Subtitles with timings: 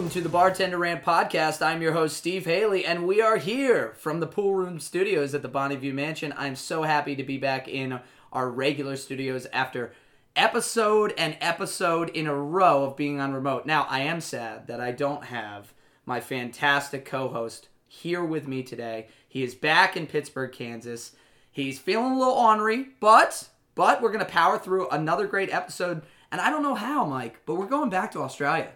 [0.00, 1.60] welcome to the Bartender Rant podcast.
[1.60, 5.42] I'm your host, Steve Haley, and we are here from the Pool Room Studios at
[5.42, 6.32] the Bonneview Mansion.
[6.38, 8.00] I'm so happy to be back in
[8.32, 9.92] our regular studios after
[10.34, 13.66] episode and episode in a row of being on remote.
[13.66, 15.74] Now, I am sad that I don't have
[16.06, 19.08] my fantastic co host here with me today.
[19.28, 21.14] He is back in Pittsburgh, Kansas.
[21.52, 26.00] He's feeling a little ornery, but but we're gonna power through another great episode.
[26.32, 28.70] And I don't know how, Mike, but we're going back to Australia.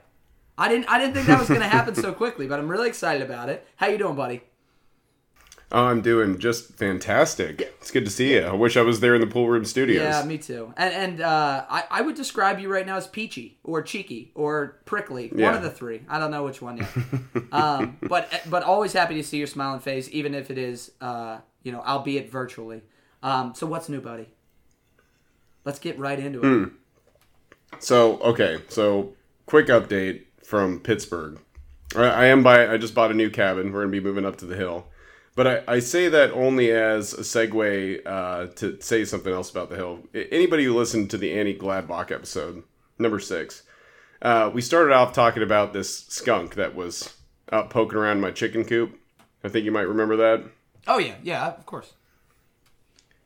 [0.56, 3.22] I didn't I didn't think that was gonna happen so quickly, but I'm really excited
[3.22, 3.66] about it.
[3.76, 4.42] How you doing, buddy?
[5.72, 7.60] Oh, I'm doing just fantastic.
[7.80, 8.42] It's good to see you.
[8.42, 10.02] I wish I was there in the pool room studios.
[10.02, 10.72] Yeah, me too.
[10.76, 14.78] And, and uh, I, I would describe you right now as peachy or cheeky or
[14.84, 15.30] prickly.
[15.34, 16.02] One of the three.
[16.08, 16.88] I don't know which one yet.
[17.50, 21.38] um, but but always happy to see your smiling face, even if it is, uh,
[21.64, 22.82] you know, albeit virtually.
[23.24, 24.28] Um, so what's new, buddy?
[25.64, 26.44] Let's get right into it.
[26.44, 26.64] Hmm.
[27.80, 29.14] So, okay, so
[29.46, 31.40] quick update from Pittsburgh.
[31.96, 32.70] I, am by.
[32.72, 33.72] I just bought a new cabin.
[33.72, 34.86] We're gonna be moving up to the hill.
[35.36, 39.68] But I, I say that only as a segue uh, to say something else about
[39.68, 40.00] the hill.
[40.14, 42.62] Anybody who listened to the Annie Gladbach episode,
[42.98, 43.62] number six,
[44.22, 47.14] uh, we started off talking about this skunk that was
[47.52, 48.98] out poking around my chicken coop.
[49.42, 50.44] I think you might remember that.
[50.86, 51.94] Oh yeah, yeah, of course.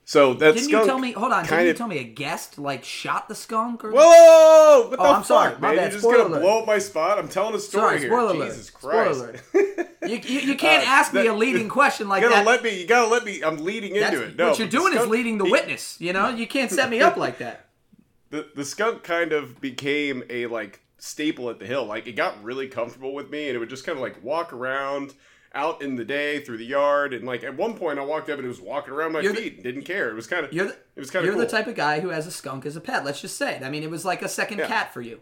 [0.08, 1.12] So that Didn't skunk you tell me?
[1.12, 1.44] Hold on.
[1.44, 3.84] Didn't you of tell me a guest like shot the skunk?
[3.84, 4.88] Or Whoa!
[4.88, 5.58] What the Oh, I'm fuck, sorry.
[5.58, 5.74] Man?
[5.74, 6.40] You're just gonna alert.
[6.40, 7.18] blow up my spot.
[7.18, 8.08] I'm telling a story Sorry, here.
[8.08, 8.46] spoiler alert.
[8.48, 9.20] Jesus Spoiler Christ!
[9.20, 9.88] alert.
[10.08, 12.50] You, you, you can't Uh, ask me a leading question like you gotta that.
[12.50, 12.80] let me.
[12.80, 13.42] You gotta let me.
[13.42, 14.36] I'm leading That's- into it.
[14.38, 16.00] No, what you're the doing is leading the he- witness.
[16.00, 17.66] You know, you can't set me up like that.
[18.30, 21.84] The the skunk kind of became a like staple at the hill.
[21.84, 24.54] Like it got really comfortable with me, and it would just kind of like walk
[24.54, 25.12] around
[25.54, 28.36] out in the day through the yard, and like at one point I walked up
[28.38, 30.10] and it was walking around my You're the- feet and didn't care.
[30.10, 31.44] It was kind of You're the, it was kind of you're cool.
[31.44, 33.04] the type of guy who has a skunk as a pet.
[33.04, 33.62] Let's just say it.
[33.62, 34.66] I mean, it was like a second Yeah.
[34.68, 35.20] cat for you.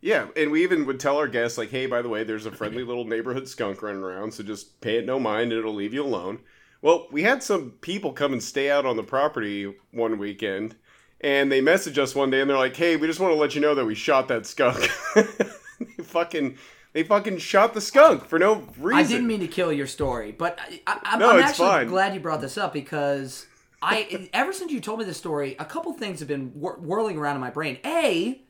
[0.00, 2.50] Yeah, and we even would tell our guests like, "Hey, by the way, there's a
[2.50, 5.94] friendly little neighborhood skunk running around, so just pay it no mind, and it'll leave
[5.94, 6.40] you alone."
[6.80, 10.74] Well, we had some people come and stay out on the property one weekend,
[11.20, 13.54] and they messaged us one day, and they're like, "Hey, we just want to let
[13.54, 16.58] you know that we shot that skunk." they fucking,
[16.92, 18.92] they fucking shot the skunk for no reason.
[18.98, 21.86] I didn't mean to kill your story, but I, I'm, No, I'm actually fine.
[21.88, 23.46] glad you brought this up because
[23.80, 27.16] I, ever since you told me this story, a couple things have been whir- whirling
[27.18, 27.78] around in my brain.
[27.84, 28.40] A,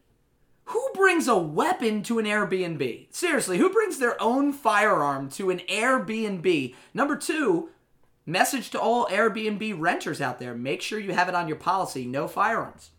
[0.65, 3.07] who brings a weapon to an Airbnb?
[3.15, 6.75] Seriously, who brings their own firearm to an Airbnb?
[6.95, 7.71] Number two,
[8.27, 12.07] message to all Airbnb renters out there: make sure you have it on your policy.
[12.07, 12.91] No firearms.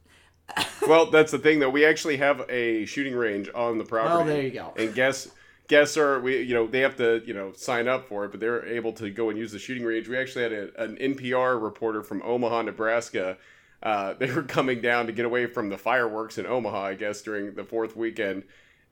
[0.88, 1.70] well, that's the thing though.
[1.70, 4.30] We actually have a shooting range on the property.
[4.30, 4.74] There you go.
[4.78, 5.30] And guests
[5.68, 8.40] guests are we you know they have to you know sign up for it, but
[8.40, 10.08] they're able to go and use the shooting range.
[10.08, 13.38] We actually had a, an NPR reporter from Omaha, Nebraska.
[13.82, 17.22] Uh, they were coming down to get away from the fireworks in Omaha, I guess,
[17.22, 18.44] during the fourth weekend.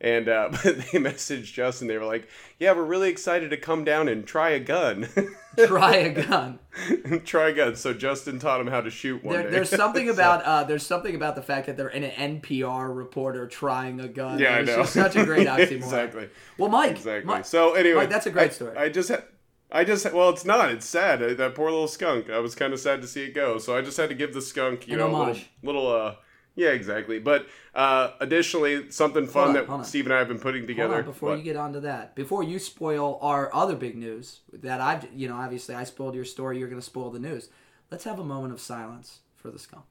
[0.03, 1.87] And uh, they messaged Justin.
[1.87, 5.07] They were like, "Yeah, we're really excited to come down and try a gun,
[5.67, 6.57] Try a gun.
[7.25, 9.49] try a gun." So Justin taught him how to shoot one There, day.
[9.51, 12.95] there's something So- about uh, there's something about the fact that they're in an NPR
[12.95, 14.39] reporter trying a gun.
[14.39, 14.83] Yeah, I know.
[14.85, 15.71] such a great oxymoron.
[15.71, 16.29] exactly.
[16.57, 17.27] Well, Mike, Exactly.
[17.31, 18.77] Mike- so anyway, Mike, that's a great I- story.
[18.77, 19.23] I just had.
[19.71, 20.71] I just well, it's not.
[20.71, 21.21] It's sad.
[21.21, 22.29] Uh, That poor little skunk.
[22.31, 23.59] I was kind of sad to see it go.
[23.59, 25.87] So I just had to give the skunk, you An know, a little, little.
[25.87, 26.15] Uh,
[26.61, 27.19] yeah, exactly.
[27.19, 29.85] But uh, additionally, something fun on, that.
[29.85, 31.01] Steve and I have been putting together.
[31.03, 31.37] before What?
[31.39, 35.35] you get onto that, before you spoil our other big news that I've, you know,
[35.35, 36.59] obviously I spoiled your story.
[36.59, 37.49] You're going to spoil the news.
[37.89, 39.85] Let's have a moment of silence for the skunk.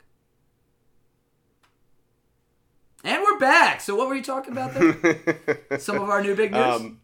[3.02, 3.80] And we're back.
[3.80, 5.60] So what were you talking about there?
[5.78, 6.62] Some of our new big news.
[6.64, 7.00] um,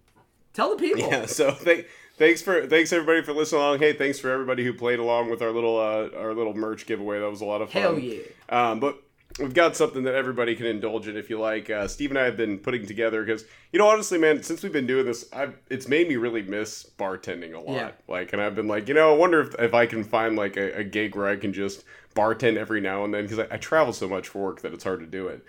[0.53, 1.01] Tell the people.
[1.11, 1.27] yeah.
[1.27, 1.87] So thank,
[2.19, 3.79] thanks for thanks everybody for listening along.
[3.79, 7.19] Hey, thanks for everybody who played along with our little uh, our little merch giveaway.
[7.21, 7.83] That was a lot of fun.
[7.83, 8.23] Hell yeah.
[8.49, 9.03] Um, but
[9.39, 11.69] we've got something that everybody can indulge in if you like.
[11.69, 14.73] Uh, Steve and I have been putting together because you know honestly, man, since we've
[14.73, 17.77] been doing this, I've it's made me really miss bartending a lot.
[17.77, 17.91] Yeah.
[18.09, 20.57] Like, and I've been like, you know, I wonder if, if I can find like
[20.57, 21.85] a, a gig where I can just
[22.15, 24.85] bartend every now and then because I, I travel so much for work that it's
[24.85, 25.45] hard to do it.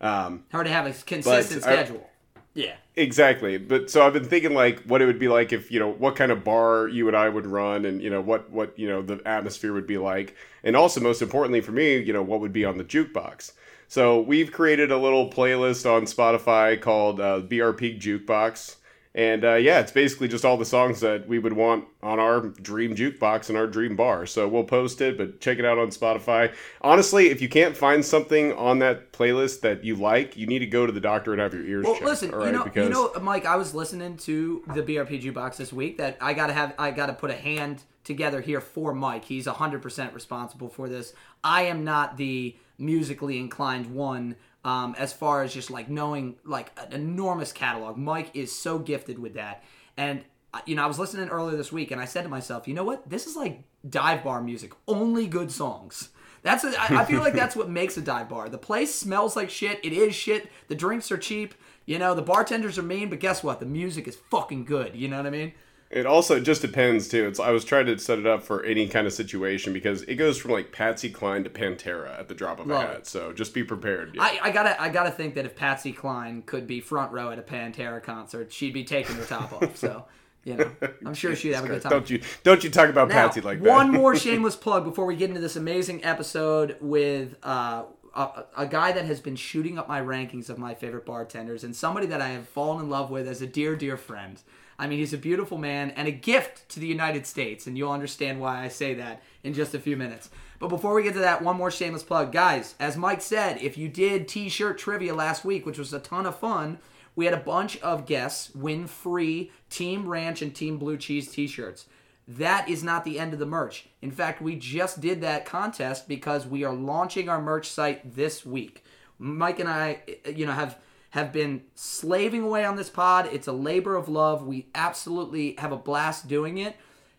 [0.00, 2.09] Um, Hard to have a consistent I- schedule.
[2.54, 2.74] Yeah.
[2.96, 3.56] Exactly.
[3.58, 6.16] But so I've been thinking like what it would be like if, you know, what
[6.16, 9.02] kind of bar you and I would run and, you know, what, what, you know,
[9.02, 10.36] the atmosphere would be like.
[10.64, 13.52] And also most importantly for me, you know, what would be on the jukebox.
[13.88, 18.76] So we've created a little playlist on Spotify called uh, BRP Jukebox.
[19.12, 22.40] And uh, yeah, it's basically just all the songs that we would want on our
[22.42, 24.24] dream jukebox and our dream bar.
[24.24, 26.54] So we'll post it, but check it out on Spotify.
[26.80, 30.66] Honestly, if you can't find something on that playlist that you like, you need to
[30.66, 32.04] go to the doctor and have your ears Well, checked.
[32.06, 35.56] listen, all you know, because you know, Mike, I was listening to the BRP jukebox
[35.56, 35.98] this week.
[35.98, 39.24] That I gotta have, I gotta put a hand together here for Mike.
[39.24, 41.14] He's hundred percent responsible for this.
[41.42, 46.70] I am not the musically inclined one Um, as far as just like knowing like
[46.78, 49.64] an enormous catalog, Mike is so gifted with that.
[49.96, 50.22] And
[50.52, 52.74] uh, you know, I was listening earlier this week, and I said to myself, you
[52.74, 53.08] know what?
[53.08, 56.10] This is like dive bar music, only good songs.
[56.42, 58.48] That's a, I I feel like that's what makes a dive bar.
[58.48, 59.80] The place smells like shit.
[59.84, 60.50] It is shit.
[60.68, 61.54] The drinks are cheap.
[61.86, 63.60] You know, the bartenders are mean, but guess what?
[63.60, 64.94] The music is fucking good.
[64.94, 65.52] You know what I mean?
[65.90, 67.26] It also just depends too.
[67.26, 70.14] It's I was trying to set it up for any kind of situation because it
[70.14, 72.96] goes from like Patsy Cline to Pantera at the drop of Love a hat.
[72.98, 73.06] it.
[73.08, 74.14] So just be prepared.
[74.14, 74.22] Yeah.
[74.22, 77.40] I, I gotta I gotta think that if Patsy Cline could be front row at
[77.40, 79.76] a Pantera concert, she'd be taking her top off.
[79.76, 80.04] So
[80.44, 80.70] you know,
[81.04, 81.90] I'm sure she'd have a good time.
[81.90, 83.68] Don't you don't you talk about Now, Patsy like that?
[83.68, 87.82] One more shameless plug before we get into this amazing episode with uh,
[88.14, 91.74] a, a guy that has been shooting up my rankings of my favorite bartenders and
[91.74, 94.40] somebody that I have fallen in love with as a dear, dear friend.
[94.80, 97.92] I mean, he's a beautiful man and a gift to the United States, and you'll
[97.92, 100.30] understand why I say that in just a few minutes.
[100.58, 102.32] But before we get to that, one more shameless plug.
[102.32, 106.00] Guys, as Mike said, if you did t shirt trivia last week, which was a
[106.00, 106.78] ton of fun,
[107.14, 111.46] we had a bunch of guests win free Team Ranch and Team Blue Cheese t
[111.46, 111.84] shirts.
[112.26, 113.86] That is not the end of the merch.
[114.00, 118.46] In fact, we just did that contest because we are launching our merch site this
[118.46, 118.82] week.
[119.18, 120.00] Mike and I,
[120.34, 120.78] you know, have
[121.10, 123.28] have been slaving away on this pod.
[123.32, 124.46] It's a labor of love.
[124.46, 126.76] We absolutely have a blast doing it.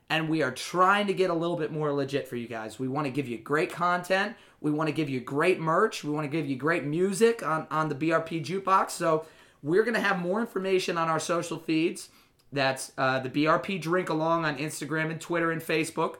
[0.09, 2.79] And we are trying to get a little bit more legit for you guys.
[2.79, 4.35] We want to give you great content.
[4.59, 6.03] We want to give you great merch.
[6.03, 8.91] We want to give you great music on, on the BRP Jukebox.
[8.91, 9.25] So
[9.63, 12.09] we're going to have more information on our social feeds.
[12.51, 16.17] That's uh, the BRP Drink Along on Instagram and Twitter and Facebook.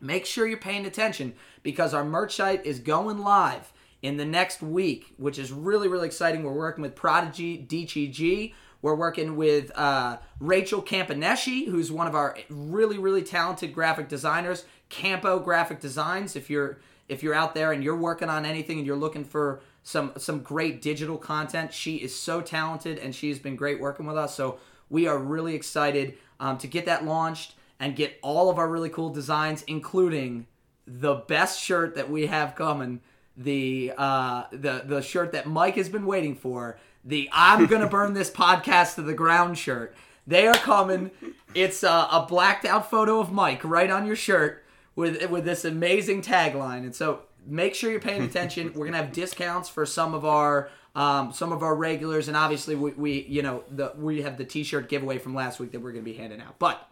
[0.00, 3.72] Make sure you're paying attention because our merch site is going live
[4.04, 6.42] in the next week, which is really, really exciting.
[6.42, 8.52] We're working with Prodigy DTG.
[8.82, 14.66] We're working with uh, Rachel Campaneschi, who's one of our really, really talented graphic designers.
[14.90, 16.36] Campo Graphic Designs.
[16.36, 19.62] If you're if you're out there and you're working on anything and you're looking for
[19.82, 24.18] some some great digital content, she is so talented and she's been great working with
[24.18, 24.34] us.
[24.34, 24.58] So
[24.90, 28.90] we are really excited um, to get that launched and get all of our really
[28.90, 30.46] cool designs, including
[30.86, 33.00] the best shirt that we have coming,
[33.36, 38.14] the uh, the the shirt that Mike has been waiting for, the "I'm gonna burn
[38.14, 39.94] this podcast to the ground" shirt.
[40.26, 41.10] They are coming.
[41.54, 44.64] It's a, a blacked out photo of Mike right on your shirt
[44.96, 48.72] with with this amazing tagline, and so make sure you're paying attention.
[48.74, 52.74] We're gonna have discounts for some of our um, some of our regulars, and obviously
[52.74, 55.92] we, we you know the we have the T-shirt giveaway from last week that we're
[55.92, 56.58] gonna be handing out.
[56.58, 56.88] But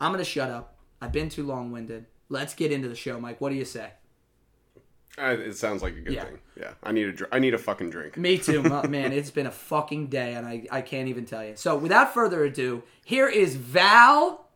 [0.00, 0.74] I'm gonna shut up.
[1.00, 2.06] I've been too long winded.
[2.28, 3.40] Let's get into the show, Mike.
[3.40, 3.90] What do you say?
[5.18, 6.24] Uh, it sounds like a good Yeah.
[6.24, 6.38] thing.
[6.60, 8.16] Yeah, I need a dr- I need a fucking drink.
[8.18, 9.12] Me too, man.
[9.12, 11.56] It's been a fucking day, and I, I can't even tell you.
[11.56, 14.46] So, without further ado, here is Val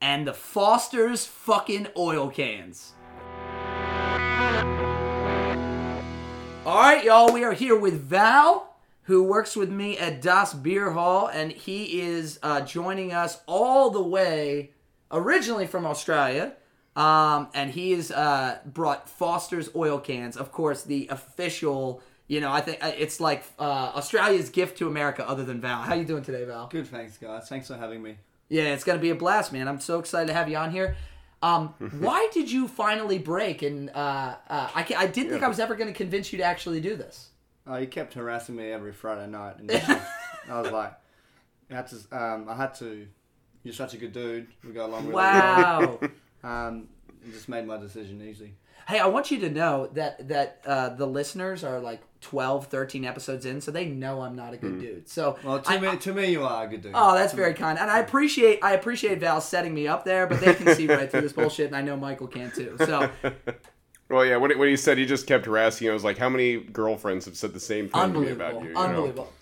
[0.00, 2.92] and the Foster's fucking oil cans.
[6.66, 10.92] All right, y'all, we are here with Val, who works with me at Das Beer
[10.92, 14.70] Hall, and he is uh, joining us all the way
[15.12, 16.54] originally from Australia.
[16.96, 22.02] Um, and he has uh, brought Foster's oil cans, of course, the official.
[22.28, 25.82] You know, I think uh, it's like uh, Australia's gift to America, other than Val.
[25.82, 26.68] How you doing today, Val?
[26.68, 27.48] Good, thanks, guys.
[27.48, 28.16] Thanks for having me.
[28.48, 29.66] Yeah, it's gonna be a blast, man.
[29.68, 30.96] I'm so excited to have you on here.
[31.42, 33.62] Um, why did you finally break?
[33.62, 36.80] And uh, uh, I, I didn't think I was ever gonna convince you to actually
[36.80, 37.28] do this.
[37.66, 39.70] Oh, you kept harassing me every Friday night, and
[40.50, 40.92] I was like,
[41.70, 41.96] I had to.
[42.12, 43.06] Um, I had to.
[43.64, 44.46] You're such a good dude.
[44.62, 45.98] We got along really Wow.
[46.00, 46.10] well.
[46.44, 46.88] Um,
[47.26, 48.54] it just made my decision easy.
[48.86, 53.04] hey, I want you to know that that uh, the listeners are like 12, 13
[53.04, 55.08] episodes in, so they know I'm not a good dude.
[55.08, 56.92] So Well, to I- me, I- to me, you are a good dude.
[56.94, 60.40] Oh, that's very kind, and I appreciate I appreciate Val setting me up there, but
[60.40, 62.76] they can see right through this bullshit, and I know Michael can too.
[62.78, 63.10] So
[64.10, 64.36] Well, yeah.
[64.36, 67.24] When, when he said he just kept harassing, you, I was like, how many girlfriends
[67.24, 68.68] have said the same thing to me about you?
[68.68, 68.80] you know?
[68.80, 69.32] unbelievable.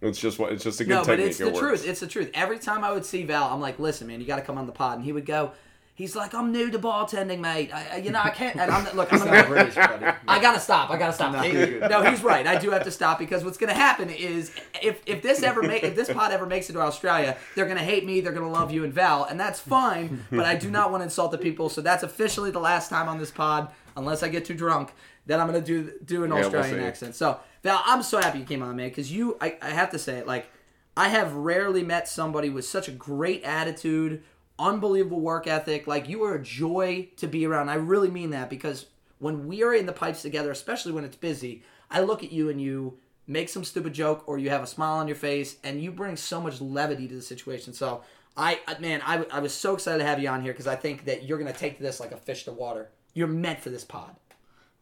[0.00, 1.58] It's just what it's just a good No, but it's it the works.
[1.60, 1.86] truth.
[1.88, 2.30] It's the truth.
[2.34, 4.66] Every time I would see Val, I'm like, listen, man, you got to come on
[4.66, 5.52] the pod, and he would go.
[5.96, 7.72] He's like, I'm new to bartending, mate.
[7.74, 8.54] I, you know, I can't.
[8.56, 10.04] And I'm look, I'm not British, buddy.
[10.28, 10.90] I gotta stop.
[10.90, 11.32] I gotta stop.
[11.32, 12.46] No, He- no, he's right.
[12.46, 15.82] I do have to stop because what's gonna happen is if if this ever make
[15.84, 18.20] if this pod ever makes it to Australia, they're gonna hate me.
[18.20, 20.22] They're gonna love you and Val, and that's fine.
[20.30, 21.70] But I do not want to insult the people.
[21.70, 24.92] So that's officially the last time on this pod, unless I get too drunk.
[25.24, 27.14] Then I'm gonna do do an we'll Australian accent.
[27.16, 29.98] So Val, I'm so happy you came on, man, because you I, I have to
[29.98, 30.46] say it like
[30.94, 34.22] I have rarely met somebody with such a great attitude,
[34.58, 35.86] unbelievable work ethic.
[35.86, 37.68] Like you are a joy to be around.
[37.68, 38.86] I really mean that because
[39.18, 42.50] when we are in the pipes together, especially when it's busy, I look at you
[42.50, 45.82] and you make some stupid joke or you have a smile on your face and
[45.82, 47.72] you bring so much levity to the situation.
[47.72, 48.02] So
[48.36, 51.06] I, man, I, I was so excited to have you on here because I think
[51.06, 52.90] that you're gonna take this like a fish to water.
[53.14, 54.14] You're meant for this pod.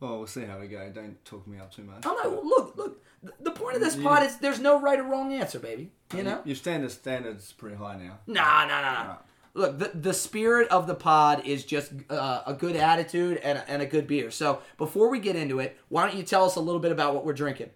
[0.01, 0.91] Well, we'll see how we go.
[0.93, 2.03] Don't talk me up too much.
[2.05, 2.41] Oh no!
[2.43, 3.03] Look, look.
[3.41, 5.93] The point of this pod is there's no right or wrong answer, baby.
[6.15, 6.43] You know?
[6.45, 8.19] Your standard standard's pretty high now.
[8.27, 9.17] Nah, nah, nah, nah.
[9.55, 13.81] Look, the, the spirit of the pod is just uh, a good attitude and, and
[13.81, 14.33] a good beer.
[14.33, 17.15] So before we get into it, why don't you tell us a little bit about
[17.15, 17.71] what we're drinking?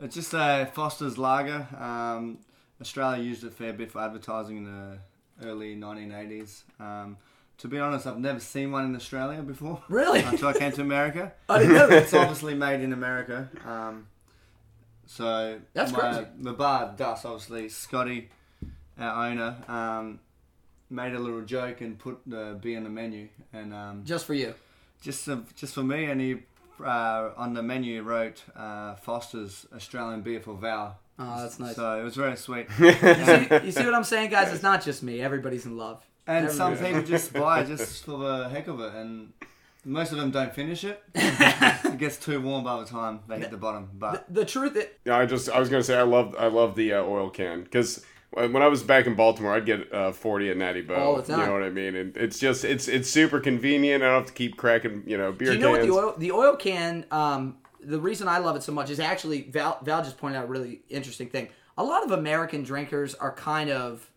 [0.00, 1.66] It's just a Foster's Lager.
[1.78, 2.38] Um,
[2.80, 4.98] Australia used it a fair bit for advertising in the
[5.46, 6.62] early 1980s.
[6.80, 7.18] Um,
[7.58, 9.82] to be honest, I've never seen one in Australia before.
[9.88, 10.20] Really?
[10.22, 11.32] Until I came to America.
[11.48, 12.02] I didn't know that.
[12.04, 13.48] It's obviously made in America.
[13.64, 14.08] Um,
[15.06, 16.26] so That's my, crazy.
[16.40, 18.30] The bar, Das, obviously, Scotty,
[18.98, 20.20] our owner, um,
[20.92, 24.34] made a little joke and put the beer on the menu, and um, Just for
[24.34, 24.54] you.
[25.00, 26.36] just uh, just for me, and he
[26.84, 30.98] uh, on the menu wrote uh, Foster's Australian beer for Val.
[31.18, 31.76] Oh, that's nice.
[31.76, 32.66] So it was very sweet.
[32.78, 34.52] You see, you see what I'm saying, guys?
[34.52, 35.20] It's not just me.
[35.20, 36.04] Everybody's in love.
[36.26, 39.32] And some people just buy just for the heck of it, and
[39.84, 41.02] most of them don't finish it.
[41.14, 43.90] it gets too warm by the time they hit the bottom.
[43.94, 46.74] But The truth is, Yeah, I just I was gonna say I love I love
[46.76, 50.50] the uh, oil can because when I was back in Baltimore, I'd get uh, forty
[50.50, 50.94] at Natty Boh.
[50.94, 51.40] All the time.
[51.40, 51.94] You know what I mean?
[51.94, 54.02] And it's just it's it's super convenient.
[54.02, 55.90] I don't have to keep cracking you know beer Do you know cans.
[55.90, 57.04] what the oil the oil can?
[57.10, 60.44] Um, the reason I love it so much is actually Val Val just pointed out
[60.44, 61.48] a really interesting thing.
[61.76, 64.08] A lot of American drinkers are kind of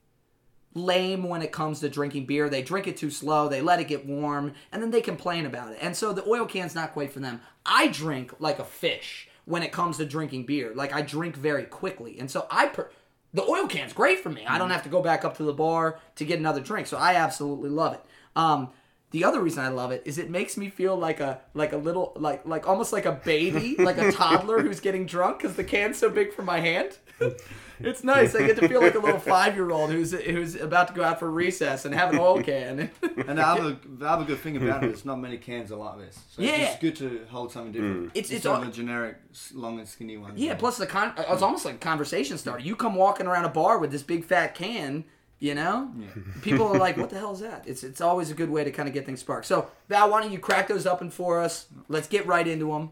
[0.73, 2.49] lame when it comes to drinking beer.
[2.49, 3.47] They drink it too slow.
[3.47, 5.77] They let it get warm, and then they complain about it.
[5.81, 7.41] And so the oil can's not quite for them.
[7.65, 10.73] I drink like a fish when it comes to drinking beer.
[10.75, 12.67] Like I drink very quickly, and so I.
[12.67, 12.91] Per-
[13.35, 14.45] the oil can's great for me.
[14.45, 16.97] I don't have to go back up to the bar to get another drink, so
[16.97, 18.01] I absolutely love it.
[18.33, 18.69] Um,
[19.11, 21.77] the other reason I love it is it makes me feel like a like a
[21.77, 25.65] little like like almost like a baby, like a toddler who's getting drunk because the
[25.65, 26.97] can's so big for my hand.
[27.79, 28.33] It's nice.
[28.35, 31.03] I get to feel like a little five year old who's who's about to go
[31.03, 32.89] out for recess and have an oil can.
[33.27, 35.97] and the other the other good thing about it is not many cans are like
[35.99, 36.19] this.
[36.31, 36.51] So Yeah.
[36.71, 38.03] it's good to hold something different.
[38.03, 38.05] Mm.
[38.07, 40.39] It's- it's Instead of all- the generic s- long and skinny ones.
[40.39, 42.63] Yeah, plus the con it's almost like a conversation starter.
[42.63, 45.03] You come walking around a bar with this big fat can,
[45.39, 45.91] you know?
[45.99, 46.07] yeah.
[46.41, 48.71] People are like, "What the hell is that?" It's it's always a good way to
[48.71, 49.45] kind of get things sparked.
[49.47, 51.67] So, Val, why don't you crack those open for us?
[51.89, 52.91] Let's get right into them.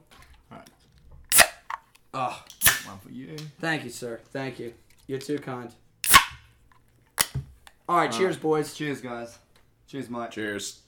[0.51, 0.69] Alright.
[2.13, 2.43] Oh,
[2.85, 3.35] one for you.
[3.59, 4.19] thank you, sir.
[4.31, 4.73] Thank you.
[5.07, 5.71] You're too kind.
[7.89, 8.73] All right, cheers, boys.
[8.73, 9.37] Cheers, guys.
[9.87, 10.31] Cheers, Mike.
[10.31, 10.79] Cheers.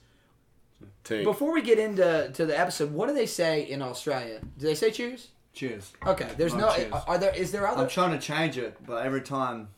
[1.04, 1.24] Tink.
[1.24, 4.40] Before we get into to the episode, what do they say in Australia?
[4.58, 5.28] Do they say cheers?
[5.52, 5.92] Cheers.
[6.06, 6.74] Okay, there's Oh, no.
[6.74, 6.92] cheers.
[7.06, 7.34] Are there?
[7.34, 7.82] Is there other?
[7.82, 9.68] I'm trying to change it, but every time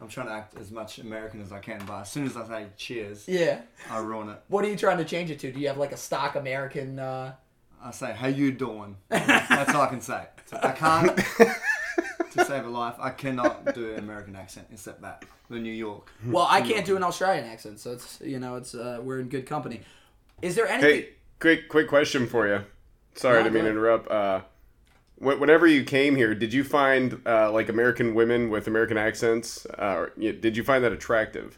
[0.00, 1.82] I'm trying to act as much American as I can.
[1.86, 3.60] But as soon as I say cheers, yeah.
[3.90, 4.40] I ruin it.
[4.48, 5.52] What are you trying to change it to?
[5.52, 6.98] Do you have like a stock American?
[6.98, 7.34] Uh...
[7.82, 10.26] I say, "How you doing?" That's all I can say.
[10.62, 11.16] So I can't.
[12.32, 16.10] to save a life, I cannot do an American accent except that the New York.
[16.26, 19.28] Well, I can't do an Australian accent, so it's you know it's uh, we're in
[19.28, 19.80] good company.
[20.42, 20.90] Is there anything?
[20.90, 21.08] Hey,
[21.40, 22.64] quick quick question for you.
[23.14, 24.10] Sorry No, to go mean to interrupt.
[24.10, 24.40] Uh,
[25.18, 29.66] wh- whenever you came here, did you find uh, like American women with American accents?
[29.78, 31.56] Uh, or, y- did you find that attractive?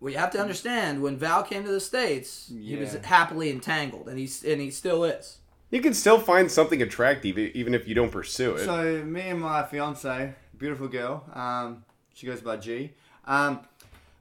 [0.00, 4.08] Well, you have to understand when Val came to the states, he was happily entangled,
[4.08, 5.38] and he's and he still is.
[5.72, 8.64] You can still find something attractive e- even if you don't pursue it.
[8.64, 12.92] So me and my fiance, beautiful girl, um, she goes by G.
[13.26, 13.60] Um,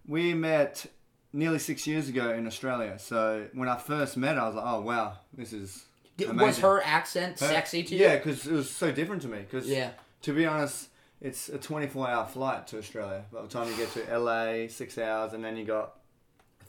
[0.08, 0.86] we met
[1.34, 2.98] nearly six years ago in Australia.
[2.98, 5.84] So when I first met her, I was like, oh wow, this is
[6.18, 6.48] Did- amazing.
[6.48, 8.02] was her accent Her- sexy to you?
[8.06, 9.40] Yeah, because it was so different to me.
[9.40, 9.92] Because Yeah.
[10.24, 10.88] to be honest,
[11.20, 13.26] it's a 24 hour flight to Australia.
[13.32, 15.98] By the time you get to LA, six hours, and then you got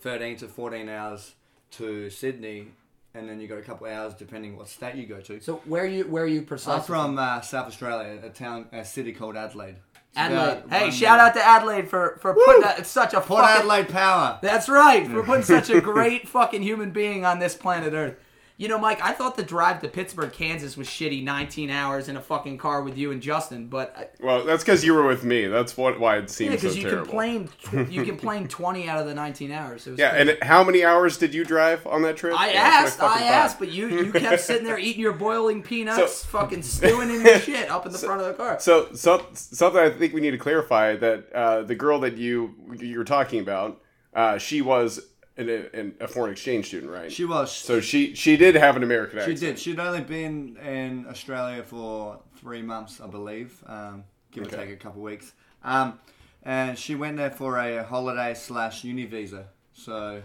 [0.00, 1.34] 13 to 14 hours
[1.72, 2.68] to Sydney,
[3.14, 5.40] and then you got a couple hours depending what state you go to.
[5.40, 6.74] So where you where are you precisely?
[6.74, 9.76] I'm from uh, South Australia, a town, a city called Adelaide.
[9.94, 10.64] It's Adelaide.
[10.70, 12.86] Hey, shout out to Adelaide for for putting that.
[12.86, 14.38] Such a Port fucking, Adelaide Power.
[14.42, 15.06] That's right.
[15.06, 18.16] For putting such a great fucking human being on this planet Earth.
[18.62, 22.16] You know, Mike, I thought the drive to Pittsburgh, Kansas was shitty 19 hours in
[22.16, 25.24] a fucking car with you and Justin, but I- well, that's because you were with
[25.24, 25.48] me.
[25.48, 27.06] That's what why it yeah, seems so because you terrible.
[27.06, 29.84] complained tw- you complained 20 out of the 19 hours.
[29.88, 30.30] It was yeah, crazy.
[30.30, 32.38] and how many hours did you drive on that trip?
[32.38, 33.20] I what asked, I thought.
[33.22, 37.26] asked, but you you kept sitting there eating your boiling peanuts, So- fucking stewing in
[37.26, 38.60] your shit up in the front of the car.
[38.60, 42.54] So, so something I think we need to clarify that uh, the girl that you
[42.78, 43.80] you're talking about,
[44.14, 45.00] uh, she was
[45.36, 47.10] an, an, a foreign exchange student, right?
[47.10, 47.50] She was.
[47.52, 49.58] so she she did have an American She did.
[49.58, 54.56] She'd only been in Australia for three months, I believe, um, give Okay.
[54.56, 55.32] or take a couple of weeks.
[55.64, 55.98] Um,
[56.42, 59.46] and she went there for a holiday slash uni visa.
[59.74, 60.22] So,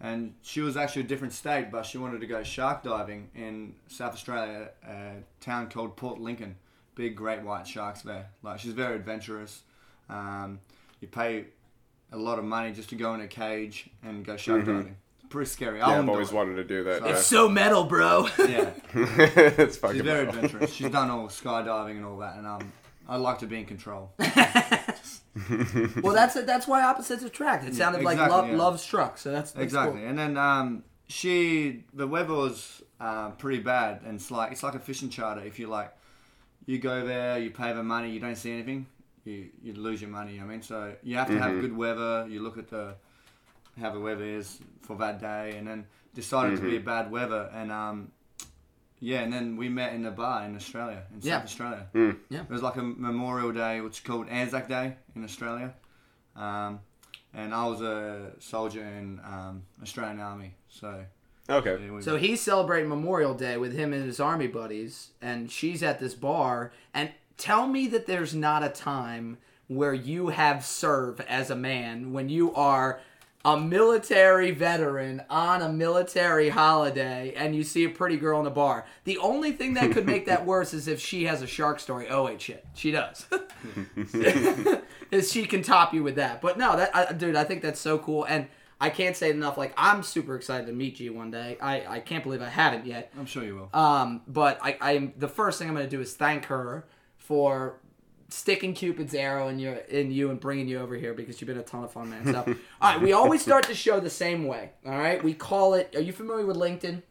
[0.00, 3.74] and she was actually a different state, but she wanted to go shark diving in
[3.88, 6.56] South Australia, a town called Port Lincoln.
[6.94, 8.30] Big great white sharks there.
[8.42, 9.62] Like she's very adventurous.
[10.08, 10.60] Um,
[11.00, 11.46] you pay
[12.12, 14.96] a lot of money just to go in a cage and go shark diving.
[15.28, 15.80] pretty scary.
[15.80, 17.00] I Yeah, I've always wanted to do that.
[17.00, 17.12] So- yeah.
[17.12, 18.28] It's so metal, bro.
[18.38, 20.44] Yeah, it's fucking she's very metal.
[20.44, 20.72] adventurous.
[20.72, 22.72] She's done all skydiving and all that, and um,
[23.08, 24.12] I like to be in control.
[24.18, 27.64] well, that's that's why opposites attract.
[27.64, 28.56] It sounded like exactly, love yeah.
[28.56, 29.18] love struck.
[29.18, 30.00] So that's, that's exactly.
[30.00, 30.08] cool.
[30.08, 34.74] And then um, she, the weather was uh, pretty bad, and it's like it's like
[34.74, 35.42] a fishing charter.
[35.42, 35.92] If you like,
[36.66, 38.86] you go there, you pay the money, you don't see anything,
[39.26, 40.40] you you lose your money.
[40.40, 42.26] I mean, so you have to have good weather.
[42.28, 42.94] You look at the
[43.80, 47.50] how the weather is for that day, and then decided to be a bad weather,
[47.52, 48.10] and um,
[49.00, 51.36] yeah, and then we met in a bar in Australia, in Yeah.
[51.36, 51.86] South Australia.
[52.30, 52.42] Yeah.
[52.42, 55.74] It was like a Memorial Day, which is called Anzac Day in Australia.
[56.34, 56.80] Um,
[57.34, 61.04] and I was a soldier in um, Australian Army, so
[61.50, 61.76] Okay.
[61.84, 65.82] yeah, we- So he's celebrating Memorial Day with him and his army buddies, and she's
[65.82, 66.72] at this bar.
[66.94, 69.38] And tell me that there's not a time
[69.68, 73.00] where you have served as a man when you are
[73.44, 78.50] a military veteran on a military holiday and you see a pretty girl in a
[78.50, 78.84] bar.
[79.04, 82.08] The only thing that could make that worse is if she has a shark story.
[82.08, 83.24] Oh wait, shit, she does.
[85.12, 86.40] is she can top you with that.
[86.40, 88.48] But no, that I, dude, I think that's so cool, and
[88.80, 89.56] I can't say it enough.
[89.56, 91.56] Like I'm super excited to meet you one day.
[91.60, 93.12] I I can't believe I haven't yet.
[93.16, 93.80] I'm sure you will.
[93.80, 96.84] Um, but I I'm the first thing I'm gonna do is thank her
[97.26, 97.80] for
[98.28, 101.58] sticking Cupid's arrow in you in you and bringing you over here because you've been
[101.58, 102.24] a ton of fun, man.
[102.24, 102.44] So
[102.80, 104.70] all right, we always start the show the same way.
[104.84, 105.94] All right, we call it.
[105.96, 107.02] Are you familiar with LinkedIn?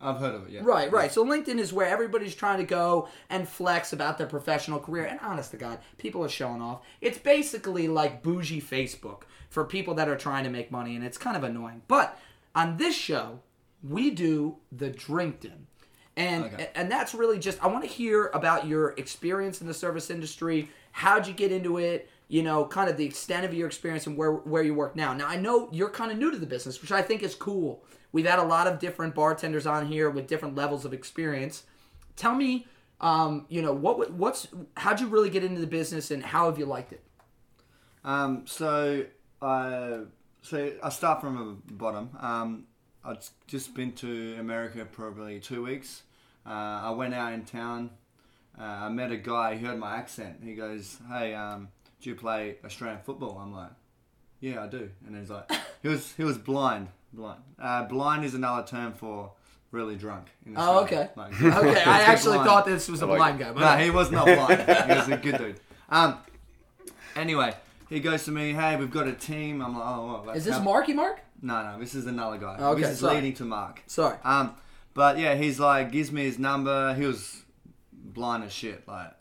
[0.00, 0.50] I've heard of it.
[0.50, 0.60] Yeah.
[0.64, 1.10] Right, right.
[1.10, 5.06] So LinkedIn is where everybody's trying to go and flex about their professional career.
[5.06, 6.82] And honest to God, people are showing off.
[7.00, 11.16] It's basically like bougie Facebook for people that are trying to make money, and it's
[11.16, 11.82] kind of annoying.
[11.88, 12.18] But
[12.54, 13.40] on this show,
[13.82, 15.68] we do the Drinkton.
[16.16, 16.70] And Okay.
[16.76, 20.68] and that's really just I want to hear about your experience in the service industry.
[20.92, 22.08] How'd you get into it?
[22.28, 25.12] You know, kind of the extent of your experience and where where you work now.
[25.12, 27.84] Now I know you're kind of new to the business, which I think is cool.
[28.12, 31.64] We've had a lot of different bartenders on here with different levels of experience.
[32.14, 32.64] Tell me,
[33.00, 36.58] um, you know, what what's how'd you really get into the business and how have
[36.60, 37.02] you liked it?
[38.04, 39.04] Um, so
[39.42, 40.00] I
[40.42, 42.10] so I start from the bottom.
[42.20, 42.66] Um,
[43.04, 46.02] I'd just been to America probably two weeks.
[46.46, 47.90] Uh, I went out in town.
[48.58, 49.56] Uh, I met a guy.
[49.56, 50.36] He heard my accent.
[50.44, 51.68] He goes, "Hey, um,
[52.00, 53.70] do you play Australian football?" I'm like,
[54.40, 55.50] "Yeah, I do." And he's like,
[55.82, 56.88] "He was he was blind.
[57.12, 57.40] Blind.
[57.60, 59.32] Uh, blind is another term for
[59.70, 61.08] really drunk." In Oh, okay.
[61.16, 62.48] Like, Okay, I actually blind.
[62.48, 63.52] thought this was a like- blind guy.
[63.52, 64.60] But no, he was not blind.
[64.60, 65.60] he was a good dude.
[65.88, 66.18] Um.
[67.16, 67.54] Anyway,
[67.88, 70.54] he goes to me, "Hey, we've got a team." I'm like, "Oh, well, is this
[70.56, 71.20] how- Marky Mark?
[71.42, 72.56] No, no, this is another guy.
[72.58, 73.16] Okay, this is sorry.
[73.16, 73.82] leading to Mark.
[73.86, 74.16] Sorry.
[74.24, 74.54] Um,
[74.94, 76.94] but yeah, he's like gives me his number.
[76.94, 77.42] He was
[77.92, 79.12] blind as shit, like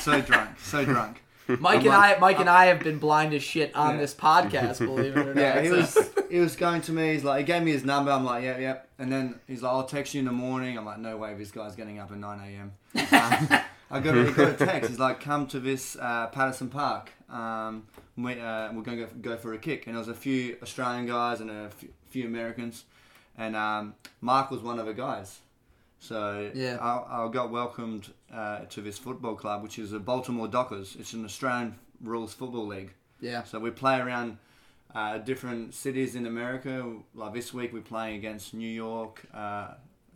[0.00, 1.22] so drunk, so drunk.
[1.46, 4.00] Mike and I, Mike and I have been blind as shit on Yeah.
[4.00, 4.78] this podcast.
[4.78, 5.40] Believe it or not.
[5.40, 7.12] Yeah, he So- was he was going to me.
[7.12, 8.10] He's like, he gave me his number.
[8.10, 8.78] I'm like, yeah, yeah.
[8.98, 10.78] And then he's like, I'll text you in the morning.
[10.78, 12.72] I'm like, no way, this guy's getting up at 9 a.m.
[13.12, 13.60] Um,
[13.90, 14.88] I got, he got a text.
[14.90, 17.12] He's like, come to this uh, Patterson Park.
[17.30, 19.86] Um, we, uh, we're going to go, go for a kick.
[19.86, 22.84] And there was a few Australian guys and a few, few Americans.
[23.36, 25.38] And um, Mark was one of the guys.
[25.98, 26.76] So Yeah.
[26.80, 30.96] I, I got welcomed uh, to this football club, which is the Baltimore Dockers.
[30.98, 32.92] It's an Australian rules football league.
[33.20, 33.42] yeah.
[33.44, 34.38] So we play around
[34.94, 36.94] uh, different cities in America.
[37.14, 39.36] Like this week, we're playing against New York, uh,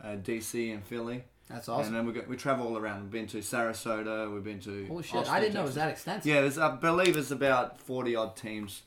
[0.03, 1.23] uh, DC, and Philly.
[1.49, 1.87] That's awesome.
[1.87, 3.01] And then we go, we travel all around.
[3.01, 4.31] We've been to Sarasota.
[4.31, 4.85] We've been to.
[4.87, 5.15] Holy shit!
[5.15, 6.27] Austin, I didn't know it was that extensive.
[6.31, 8.83] Yeah, there's, I believe it's about forty odd teams.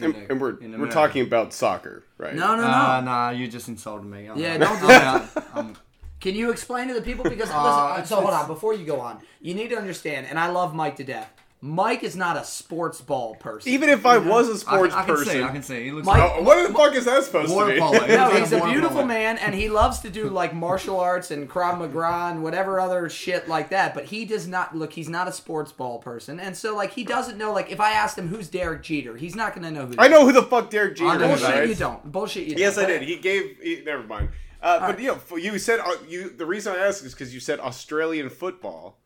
[0.00, 2.34] In And, and we're in we're talking about soccer, right?
[2.34, 2.68] No, no, no.
[2.68, 4.26] Uh, nah, you just insulted me.
[4.26, 4.60] I'm Yeah, out.
[4.60, 5.46] don't do that.
[5.54, 5.76] I'm-
[6.20, 9.00] Can you explain to the people because listen, Uh, so hold on before you go
[9.00, 9.20] on.
[9.40, 11.30] You need to understand, and I love Mike to death.
[11.66, 13.72] Mike is not a sports ball person.
[13.72, 15.42] Even if I was a I, sports can- I can person, see.
[15.42, 15.84] I can see.
[15.84, 17.80] He looks Mike- like Oh, what the fuck is that supposed Water to be?
[17.80, 18.06] polo.
[18.06, 21.30] no, He's he's a beautiful water man, and he loves to do like martial arts
[21.30, 23.94] and Krav Maga and whatever other shit like that.
[23.94, 24.92] But he does not look.
[24.92, 27.50] He's not a sports ball person, and so like he doesn't know.
[27.54, 29.94] Like if I asked him who's Derek Jeter, he's not gonna know who.
[29.96, 31.40] I know who the fuck Derek Jeter know is.
[31.40, 32.12] Bullshit, you don't.
[32.12, 32.56] Bullshit, you.
[32.58, 32.86] Yes, don't.
[32.90, 33.08] Yes I did.
[33.08, 33.56] He gave.
[33.62, 34.28] He, never mind.
[34.62, 36.28] Uh, but you know, you said uh, you.
[36.28, 38.98] The reason I asked is because you said Australian football.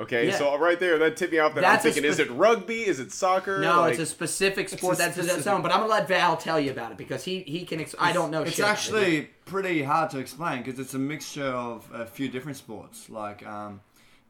[0.00, 0.38] Okay, Yeah.
[0.38, 1.54] so right there, that tipped me off.
[1.54, 2.86] That That's a I'm thinking, is it rugby?
[2.86, 3.58] Is it soccer?
[3.60, 4.94] No, Like- it's a specific sport.
[4.94, 5.60] a that's his specific- own.
[5.62, 7.80] But I'm gonna let Val tell you about it because he he can.
[7.80, 8.42] Ex- I don't know.
[8.42, 8.72] It's shit about it.
[8.72, 13.10] actually pretty hard to explain because it's a mixture of a few different sports.
[13.10, 13.80] Like um,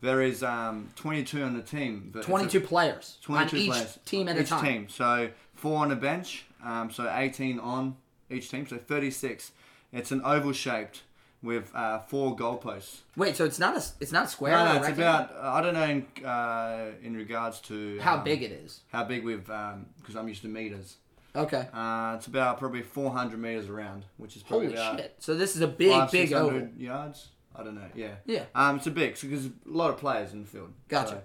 [0.01, 2.11] there is um, 22 on the team.
[2.13, 3.99] but it's a- 22 players 22 on each players.
[4.07, 4.65] team at each a time.
[4.65, 4.89] team.
[4.89, 6.45] So four on the bench.
[6.65, 7.97] Um, so 18 on
[8.31, 8.67] each team.
[8.67, 9.53] So 36.
[9.93, 11.03] It's an oval shaped
[11.43, 13.01] with uh, four goalposts.
[13.17, 14.53] Wait, so it's not a it's not square.
[14.53, 15.05] No, no, it's rectangle?
[15.05, 18.81] about uh, I don't know in, uh, in regards to how um, big it is.
[18.93, 20.97] how big we've because I'm used to meters.
[21.37, 21.69] Okay.
[21.73, 25.15] Uh, it's about probably 400 meters around, which is probably Holy about shit.
[25.21, 26.69] So this is a big, five, big 600 oval.
[26.77, 27.29] yards.
[27.55, 27.89] I don't know.
[27.95, 28.15] Yeah.
[28.25, 28.45] Yeah.
[28.55, 30.73] Um, it's a big because a lot of players in the field.
[30.89, 31.23] Gotcha.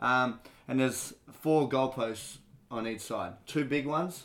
[0.00, 2.38] So, um, and there's four goalposts
[2.70, 3.34] on each side.
[3.46, 4.24] Two big ones,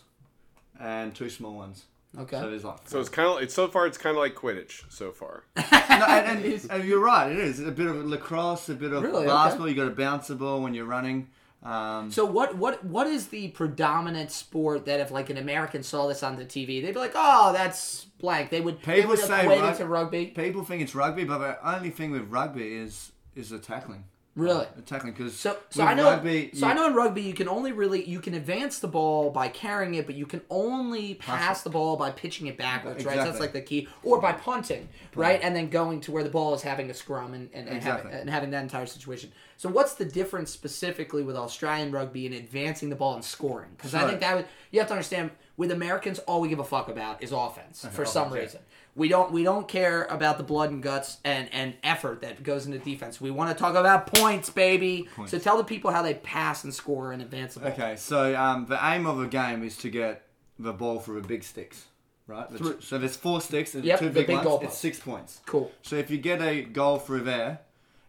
[0.79, 1.85] and two small ones.
[2.19, 2.39] Okay.
[2.39, 2.79] So there's like.
[2.85, 5.43] So it's kind of it's so far it's kind of like Quidditch so far.
[5.55, 7.31] no, and, and, and you're right.
[7.31, 9.19] It is a bit of lacrosse, a bit of Really?
[9.19, 9.27] Okay.
[9.27, 9.69] basketball.
[9.69, 11.29] You got to bounce the ball when you're running.
[11.63, 16.07] Um, So what what what is the predominant sport that if like an American saw
[16.07, 19.19] this on the TV, they'd be like, "Oh, that's blank." They would they People would
[19.19, 20.25] say equate it rug- to rugby.
[20.27, 24.03] people think it's rugby, but the only thing with rugby is is the tackling.
[24.35, 24.65] Really?
[24.65, 27.33] Uh, Tackling because So so I know rugby, so you- I know in rugby you
[27.33, 31.15] can only really you can advance the ball by carrying it, but you can only
[31.15, 33.17] pass the ball by pitching it backwards, right?
[33.17, 35.39] So that's like the key, or by punting, right?
[35.43, 38.11] And then going to where the ball is having a scrum and and, and, Exactly.
[38.11, 39.33] having, and having that entire situation.
[39.57, 43.71] So what's the difference specifically with Australian rugby in advancing the ball and scoring?
[43.75, 46.63] Because I think that would you have to understand with Americans all we give a
[46.63, 48.59] fuck about is offense for oh, some offense, yeah.
[48.95, 52.65] We don't we don't care about the blood and guts and, and effort that goes
[52.65, 53.21] into defense.
[53.21, 55.07] We want to talk about points, baby.
[55.27, 57.69] So tell the people how they pass and score and advance the ball.
[57.69, 60.23] Okay, so um, the aim of a game is to get
[60.59, 61.85] the ball through the big sticks,
[62.27, 62.49] right?
[62.51, 64.63] The t- so there's four sticks, and Yep, two big, big ones.
[64.63, 65.39] It's six points.
[65.45, 65.71] Cool.
[65.83, 67.61] So if you get a goal through there,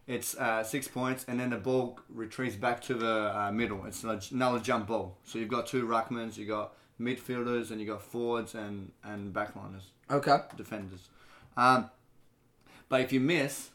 [0.05, 3.85] it's uh, six points, and then the ball retreats back to the uh, middle.
[3.85, 5.17] It's another jump ball.
[5.23, 9.83] So you've got two ruckmans, you got midfielders, and you got forwards and and backliners,
[10.11, 10.37] Okay.
[10.57, 11.09] defenders.
[11.57, 11.89] Um,
[12.89, 13.69] but if you miss,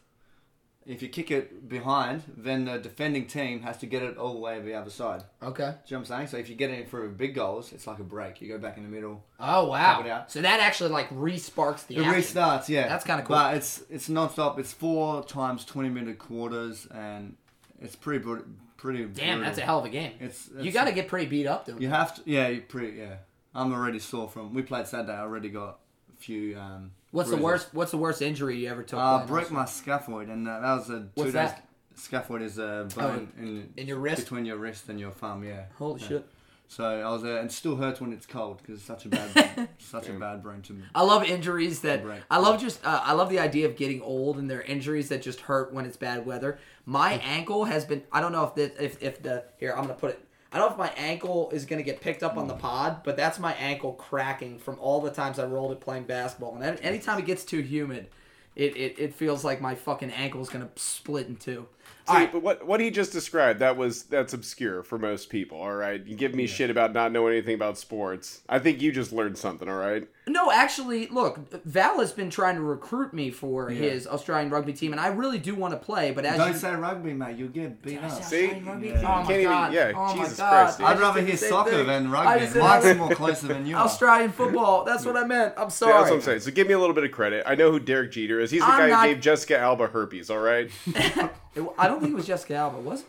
[0.87, 4.39] if you kick it behind, then the defending team has to get it all the
[4.41, 5.23] way to the other side.
[5.43, 5.65] Okay.
[5.65, 6.27] Do you know what I'm saying?
[6.29, 8.41] So if you get it for big goals, it's like a break.
[8.41, 9.23] You go back in the middle.
[9.39, 10.25] Oh wow.
[10.29, 12.23] So that actually like re-sparks the It action.
[12.23, 12.89] restarts, yeah.
[12.89, 13.37] That's kinda cool.
[13.37, 14.59] But it's it's non-stop.
[14.59, 17.37] It's four times 20 minute quarters, and
[17.81, 19.05] it's pretty bru- pretty.
[19.05, 19.41] Damn, brutal.
[19.45, 20.13] that's a hell of a game.
[20.21, 21.77] It's, you got to get pretty beat up though.
[21.79, 22.23] You have to.
[22.25, 22.97] Yeah, you pretty.
[22.99, 23.17] Yeah,
[23.55, 24.55] I'm already sore from.
[24.55, 25.13] We played Saturday.
[25.13, 25.81] I already got
[26.19, 26.59] few.
[26.59, 27.69] Um, What's the worst?
[27.73, 28.99] What's the worst injury you ever took?
[28.99, 31.33] Uh, broke my scaphoid, and uh, that was a two What's days.
[31.35, 31.65] that?
[31.97, 34.23] Scaphoid is a bone in, in your wrist?
[34.23, 35.43] between your wrist and your thumb.
[35.43, 35.65] Yeah.
[35.79, 36.09] Holy Yeah.
[36.09, 36.27] shit!
[36.71, 39.69] So I was, uh, and still hurts when it's cold because it's such a bad,
[39.79, 40.83] such a bad brain to me.
[40.95, 42.23] I love injuries that Right.
[42.31, 45.09] I love just uh, I love the idea of getting old and there are injuries
[45.09, 46.59] that just hurt when it's bad weather.
[46.85, 49.95] My ankle has been I don't know if the if if the here I'm gonna
[49.95, 50.21] put it
[50.53, 52.61] I don't know if my ankle is gonna get picked up on the hmm.
[52.61, 56.57] pod, but that's my ankle cracking from all the times I rolled it playing basketball.
[56.57, 58.09] And anytime it gets too humid,
[58.57, 61.67] it, it, it feels like my fucking ankle is gonna split in two.
[62.09, 65.29] See, All right, but what what he just described that was that's obscure for most
[65.29, 65.61] people.
[65.61, 68.41] All right, you give me shit about not knowing anything about sports.
[68.49, 69.69] I think you just learned something.
[69.69, 70.09] All right.
[70.27, 74.93] No, actually, look, Val has been trying to recruit me for his Australian rugby team,
[74.93, 76.11] and I really do want to play.
[76.11, 77.37] But as Don't you, say rugby, mate.
[77.39, 78.23] You'll get beat up.
[78.23, 78.49] See?
[78.61, 78.89] Rugby?
[78.89, 78.95] Yeah.
[78.95, 79.73] Oh You my can't even- god!
[79.73, 80.51] yeah, oh my Jesus god!
[80.51, 80.87] Christ, dude.
[80.87, 81.87] I I'd rather did hear soccer thing.
[81.87, 82.41] than rugby.
[82.41, 83.85] just said Mike's I more closer than you are.
[83.87, 84.85] Australian football.
[84.85, 85.55] That's what I meant.
[85.57, 85.93] I'm Yeah, sorry.
[85.95, 86.41] that's what I'm saying.
[86.41, 87.45] So give me a little bit of credit.
[87.47, 88.51] I know who Derek Jeter is.
[88.51, 90.29] He's the I'm guy not- who gave Jessica Alba herpes.
[90.29, 90.71] All right.
[91.59, 93.07] It- I don't think it was Jessica Alba, was it?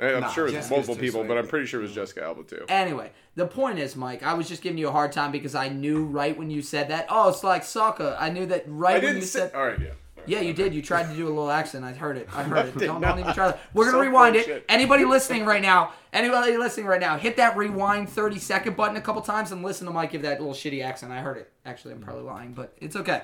[0.00, 1.28] I'm Nah, sure it was Jessica's multiple too people, sweet.
[1.28, 2.64] but I'm pretty sure it was Jessica Alba too.
[2.68, 5.68] Anyway, the point is, Mike, I was just giving you a hard time because I
[5.68, 7.06] knew right when you said that.
[7.08, 8.16] Oh, it's like soccer.
[8.18, 9.38] I knew that right I when didn't you say.
[9.40, 9.52] said.
[9.54, 9.88] All right, yeah.
[10.24, 10.72] Yeah, you did.
[10.72, 11.84] You tried to do a little accent.
[11.84, 12.28] I heard it.
[12.32, 12.78] I heard it.
[12.78, 13.60] Don't, don't even try that.
[13.74, 14.64] We're gonna So rewind it.
[14.68, 15.92] Anybody listening right now?
[16.12, 17.16] Anybody listening right now?
[17.18, 20.38] Hit that rewind thirty second button a couple times and listen to Mike give that
[20.40, 21.10] little shitty accent.
[21.10, 21.50] I heard it.
[21.66, 23.22] Actually, I'm probably lying, but it's okay.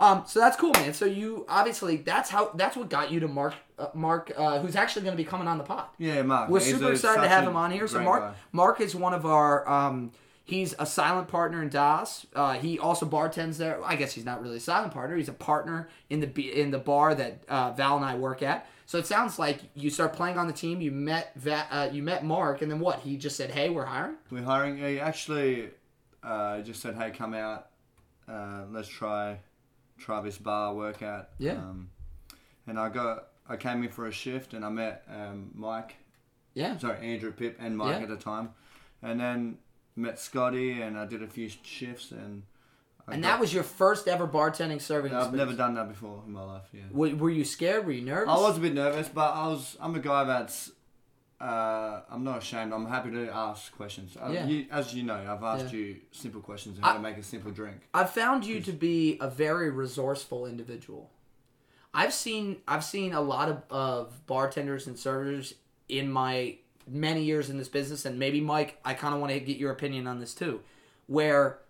[0.00, 0.94] Um, so that's cool, man.
[0.94, 3.54] So you obviously that's how that's what got you to Mark.
[3.78, 5.84] Uh, Mark, uh, who's actually going to be coming on the pod.
[5.98, 6.48] Yeah, Mark.
[6.48, 7.86] We're He's super excited to have him on here.
[7.86, 8.34] So Mark, guy.
[8.52, 9.68] Mark is one of our.
[9.68, 12.26] Um, he's a silent partner in Das.
[12.34, 13.78] Uh, he also bartends there.
[13.84, 15.16] I guess he's not really a silent partner.
[15.16, 18.66] He's a partner in the in the bar that uh, Val and I work at.
[18.86, 20.80] So it sounds like you start playing on the team.
[20.80, 23.00] You met Va- uh, you met Mark, and then what?
[23.00, 24.78] He just said, "Hey, we're hiring." We're hiring.
[24.78, 25.68] He actually
[26.22, 27.66] uh, just said, "Hey, come out.
[28.26, 29.40] Uh, let's try
[30.00, 31.52] try this bar workout." Yeah.
[31.52, 31.90] Um,
[32.66, 35.96] and I got I came in for a shift and I met um, Mike.
[36.54, 36.76] Yeah.
[36.78, 38.02] Sorry, Andrew Pip and Mike Yeah.
[38.02, 38.50] at the time,
[39.02, 39.58] and then
[39.96, 42.42] met Scotty and I did a few shifts and.
[43.08, 45.12] I And got- that was your first ever bartending serving.
[45.14, 46.64] I've never done that before in my life.
[46.72, 46.82] Yeah.
[46.92, 47.84] Were, were you scared?
[47.86, 48.28] Were you nervous?
[48.28, 49.76] I was a bit nervous, but I was.
[49.80, 50.70] I'm a guy that's.
[51.40, 52.72] Uh, I'm not ashamed.
[52.74, 54.16] I'm happy to ask questions.
[54.20, 54.46] Uh, Yeah.
[54.46, 55.78] you, as you know, I've asked Yeah.
[55.80, 57.88] you simple questions on how I- to make a simple drink.
[57.94, 61.10] I've found you to be a very resourceful individual.
[61.94, 65.54] I've seen I've seen a lot of, of bartenders and servers
[65.88, 69.40] in my many years in this business, and maybe Mike, I kind of want to
[69.40, 70.60] get your opinion on this too,
[71.06, 71.60] where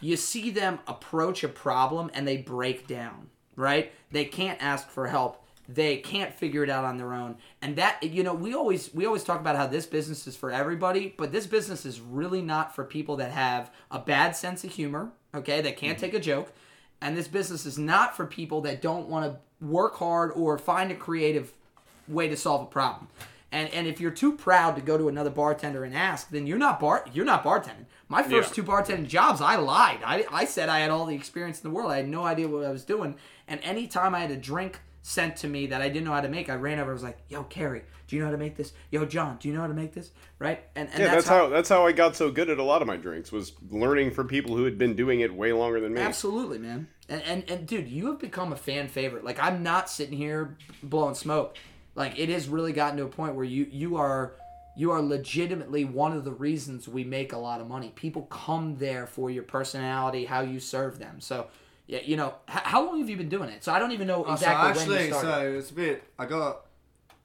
[0.00, 3.92] you see them approach a problem and they break down, right?
[4.10, 7.36] They can't ask for help, they can't figure it out on their own.
[7.60, 10.50] And that you know we always we always talk about how this business is for
[10.50, 14.72] everybody but this business is really not for people that have a bad sense of
[14.72, 16.06] humor okay that can't mm-hmm.
[16.06, 16.52] take a joke.
[17.00, 20.90] And this business is not for people that don't want to work hard or find
[20.90, 21.52] a creative
[22.08, 23.08] way to solve a problem.
[23.52, 26.58] And and if you're too proud to go to another bartender and ask then you're
[26.58, 27.86] not bar you're not bartending.
[28.08, 28.54] My first Yeah.
[28.54, 30.00] two bartending jobs i lied.
[30.04, 31.90] I, I said i had all the experience in the world.
[31.90, 33.16] I had no idea what i was doing.
[33.48, 36.28] And anytime i had a drink sent to me that i didn't know how to
[36.28, 38.56] make i ran over i was like yo carrie do you know how to make
[38.56, 41.28] this yo john do you know how to make this right and, and Yeah, that's,
[41.28, 44.10] how, that's how I got so good at a lot of my drinks was learning
[44.10, 46.00] from people who had been doing it way longer than me.
[46.00, 46.88] Absolutely, man.
[47.08, 49.24] And, and and dude, you have become a fan favorite.
[49.24, 51.56] Like I'm not sitting here blowing smoke.
[51.94, 54.34] Like it has really gotten to a point where you you are
[54.76, 57.92] you are legitimately one of the reasons we make a lot of money.
[57.94, 61.20] People come there for your personality, how you serve them.
[61.20, 61.46] So,
[61.86, 63.62] yeah, you know, h- how long have you been doing it?
[63.64, 65.28] So I don't even know Oh, exactly so when you started.
[65.30, 66.04] so it's a bit.
[66.18, 66.66] I got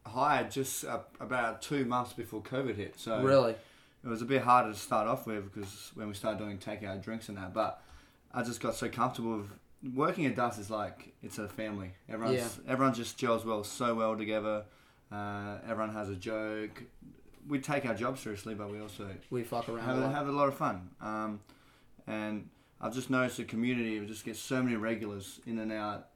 [0.06, 3.00] hired just uh, about two months before COVID hit.
[3.00, 3.56] So really,
[4.04, 7.02] it was a bit harder to start off with because when we started doing takeout
[7.04, 7.54] drinks and that.
[7.54, 7.82] But
[8.34, 9.50] I just got so comfortable with
[9.96, 10.58] working at Das.
[10.58, 11.92] Is like it's a family.
[12.10, 14.66] Everyone's everyone just gels well, so well together.
[15.12, 16.84] Uh, everyone has a joke.
[17.48, 19.80] We take our job seriously, but we also we fuck around.
[19.80, 20.14] have a a, lot.
[20.16, 20.90] have a lot of fun.
[21.02, 21.40] Um,
[22.08, 22.48] and
[22.82, 26.08] I've just noticed the community it just gets so many regulars in and out.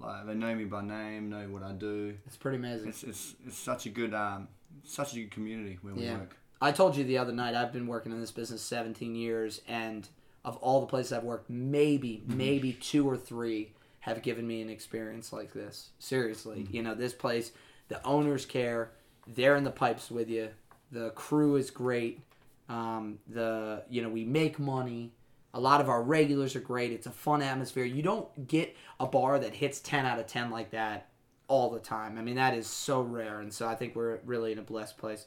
[0.00, 2.14] Like they know me by name, know what I do.
[2.26, 2.88] It's pretty amazing.
[2.88, 4.48] It's it's, it's such a good um,
[4.84, 6.18] such a good community where we Yeah.
[6.18, 6.36] work.
[6.60, 10.08] I told you the other night I've been working in this business 17 years, and
[10.44, 14.68] of all the places I've worked, maybe maybe two or three have given me an
[14.68, 15.90] experience like this.
[15.98, 17.52] Seriously, you know, this place,
[17.88, 18.90] the owners care.
[19.26, 20.50] They're in the pipes with you.
[20.92, 22.20] The crew is great.
[22.68, 25.12] Um, the you know we make money.
[25.54, 26.92] A lot of our regulars are great.
[26.92, 27.84] It's a fun atmosphere.
[27.84, 31.08] You don't get a bar that hits 10 out of 10 like that
[31.48, 32.18] all the time.
[32.18, 33.40] I mean, that is so rare.
[33.40, 35.26] And so I think we're really in a blessed place.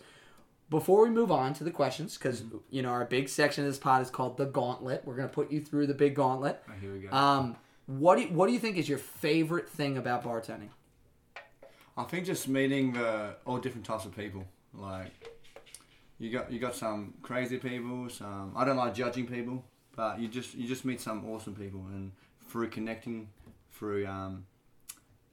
[0.70, 3.80] Before we move on to the questions, because, you know, our big section of this
[3.80, 5.04] pod is called The Gauntlet.
[5.06, 6.62] We're going to put you through the big gauntlet.
[6.70, 7.16] Oh, here we go.
[7.16, 10.70] Um, what, do you, what do you think is your favorite thing about bartending?
[11.98, 14.46] I think just meeting the all different types of people.
[14.74, 15.12] Like
[16.20, 18.08] you got you got some crazy people.
[18.10, 19.66] Some I don't like judging people,
[19.98, 22.14] but you just you just meet some awesome people, and
[22.48, 23.28] through connecting,
[23.74, 24.46] through um,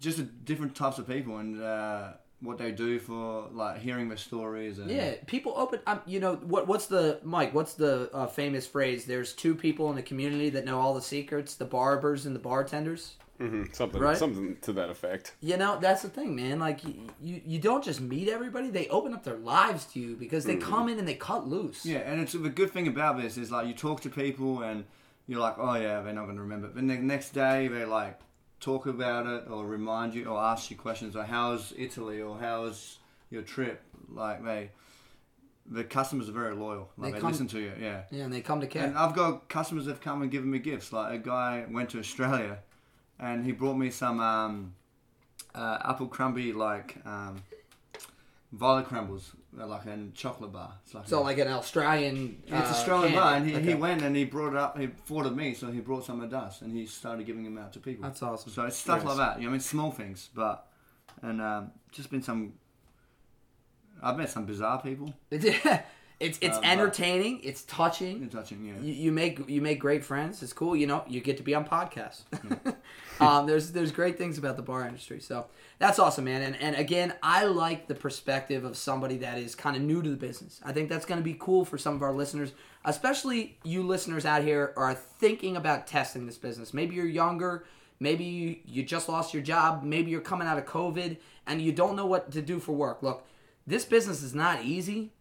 [0.01, 4.79] just different types of people and uh, what they do for like hearing their stories.
[4.79, 5.81] And Yeah, people open.
[5.87, 6.67] Um, you know what?
[6.67, 7.55] What's the Mike?
[7.55, 9.05] What's the uh, famous phrase?
[9.05, 12.41] There's two people in the community that know all the secrets: the barbers and the
[12.41, 13.15] bartenders.
[13.39, 14.17] Hmm Something, Right?
[14.17, 15.35] something to that effect.
[15.41, 16.59] You know, that's the thing, man.
[16.61, 20.15] Like you, you, you don't just meet everybody; they open up their lives to you
[20.17, 21.85] because they come in and they cut loose.
[21.85, 24.85] Yeah, and it's the good thing about this is like you talk to people and
[25.27, 26.69] you're like, oh yeah, they're not going to remember.
[26.69, 28.21] But the next day they like
[28.61, 32.99] talk about it or remind you or ask you questions like, how's Italy or how's
[33.31, 33.83] your trip?
[34.13, 34.71] Like they,
[35.67, 36.91] the customers are very loyal.
[36.97, 37.73] Like They they, come- listen to you.
[37.81, 38.03] Yeah.
[38.11, 38.85] Yeah, and they come to care.
[38.85, 40.93] And I've got customers that have come and given me gifts.
[40.93, 42.59] Like a guy went to Australia,
[43.19, 44.75] and he brought me some um,
[45.55, 47.43] uh, apple crumbly like um,
[48.53, 50.73] violet crumbles, uh, like a chocolate bar.
[50.85, 52.43] It's like so, a- like an Australian.
[52.45, 53.21] it's uh, Australian candy.
[53.21, 53.75] bar, and he, he Okay.
[53.75, 54.79] went and he brought it up.
[54.79, 54.89] He
[55.27, 57.81] of me, so he brought some of us, and he started giving them out to
[57.81, 58.05] people.
[58.05, 58.53] That's awesome.
[58.53, 59.37] So it's stuff like that.
[59.39, 60.67] You know, I mean, small things, but
[61.23, 62.55] and um, just been some.
[64.03, 65.15] I've met some bizarre people.
[66.21, 67.41] it's it's but- entertaining.
[67.43, 68.23] It's touching.
[68.23, 68.75] In touching, yeah.
[68.81, 70.43] You, you make you make great friends.
[70.43, 70.77] It's cool.
[70.77, 72.23] You know, you get to be on podcasts.
[73.21, 75.21] um, there's there's great things about the bar industry.
[75.21, 75.47] So
[75.79, 76.43] that's awesome, man.
[76.43, 80.09] And and again, I like the perspective of somebody that is kind of new to
[80.09, 80.61] the business.
[80.65, 82.53] I think that's going to be cool for some of our listeners,
[82.85, 86.73] especially you listeners out here are thinking about testing this business.
[86.73, 87.65] Maybe you're younger.
[88.01, 89.83] Maybe you, you just lost your job.
[89.83, 93.03] Maybe you're coming out of COVID and you don't know what to do for work.
[93.03, 93.25] Look,
[93.67, 95.13] this business is not easy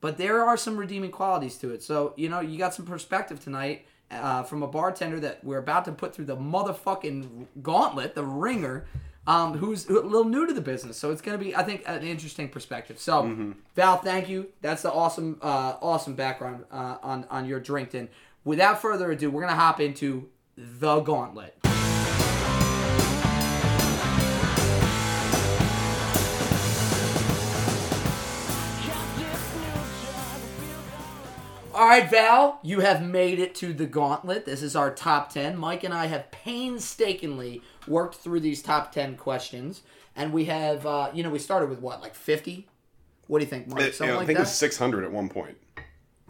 [0.00, 1.82] but there are some redeeming qualities to it.
[1.82, 5.84] So you know, you got some perspective tonight uh, from a bartender that we're about
[5.86, 8.86] to put through the motherfucking gauntlet, the ringer,
[9.26, 10.96] um, who's a little new to the business.
[10.96, 12.98] So it's gonna be, I think, an interesting perspective.
[12.98, 14.48] So Val, thank you.
[14.62, 17.92] That's the awesome, uh, awesome background uh, on on your drink.
[17.94, 18.08] And
[18.44, 21.57] without further ado, we're gonna hop into the gauntlet.
[31.78, 34.44] All right, Val, you have made it to the gauntlet.
[34.44, 35.56] This is our top 10.
[35.56, 39.82] Mike and I have painstakingly worked through these top 10 questions.
[40.16, 42.66] And we have, uh, you know, we started with what, like 50?
[43.28, 43.92] What do you think, Mike?
[43.92, 44.42] Something know, I like think that?
[44.42, 45.56] it was 600 at one point.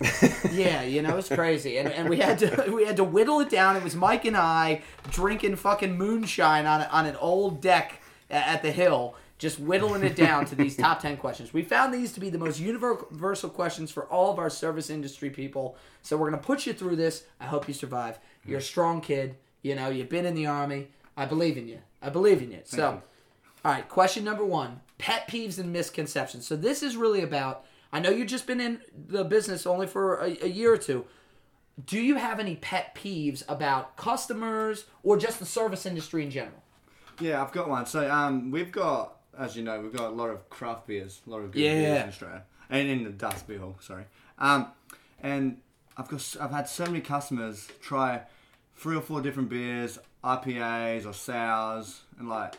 [0.53, 3.51] Yeah, you know, it's crazy, and, and we had to we had to whittle it
[3.51, 3.77] down.
[3.77, 8.71] It was Mike and I drinking fucking moonshine on on an old deck at the
[8.71, 11.53] hill, just whittling it down to these top 10 questions.
[11.53, 15.31] We found these to be the most universal questions for all of our service industry
[15.31, 15.77] people.
[16.03, 17.25] So we're going to put you through this.
[17.41, 18.19] I hope you survive.
[18.45, 19.37] You're a strong kid.
[19.63, 20.89] You know, you've been in the army.
[21.17, 21.79] I believe in you.
[22.03, 22.61] I believe in you.
[22.65, 23.03] So, you.
[23.65, 26.47] all right, question number one pet peeves and misconceptions.
[26.47, 30.17] So, this is really about, I know you've just been in the business only for
[30.17, 31.05] a, a year or two.
[31.85, 36.63] Do you have any pet peeves about customers or just the service industry in general?
[37.21, 37.87] Yeah, I've got one.
[37.87, 41.31] So um, we've got, as you know, we've got a lot of craft beers, a
[41.31, 41.75] lot of good Yeah.
[41.75, 43.77] beers in Australia, and in the Das Beer Hall.
[43.81, 44.05] Sorry.
[44.39, 44.67] Um,
[45.23, 45.61] and
[45.97, 48.23] I've got, I've had so many customers try
[48.77, 52.55] three or four different beers, IPAs or sours, and like,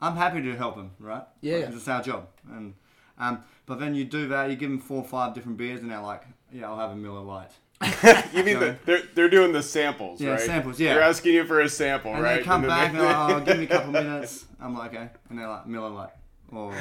[0.00, 1.24] I'm happy to help them, right?
[1.40, 1.56] Yeah.
[1.66, 2.74] Like, it's our job, and
[3.18, 5.90] um, but then you do that, you give them four or five different beers, and
[5.90, 7.52] they're like, yeah, I'll have a Miller Lite.
[8.34, 10.40] You mean the, they're they're doing the samples, Yeah, right?
[10.40, 10.94] samples, yeah.
[10.94, 12.38] They're asking you for a sample, And right?
[12.38, 14.44] they come then back they- and they're like, oh, give me a couple minutes.
[14.60, 15.08] I'm like, okay.
[15.30, 16.10] And they're like, Miller Lite.
[16.52, 16.72] Or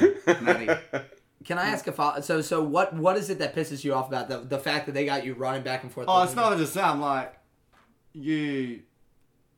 [0.42, 0.70] Natty.
[1.46, 2.22] Can I ask a follow?
[2.22, 4.92] So, so what what is it that pisses you off about the the fact that
[4.94, 6.06] they got you running back and forth?
[6.10, 6.86] Oh, it's not just that.
[6.86, 7.34] I'm like,
[8.14, 8.82] you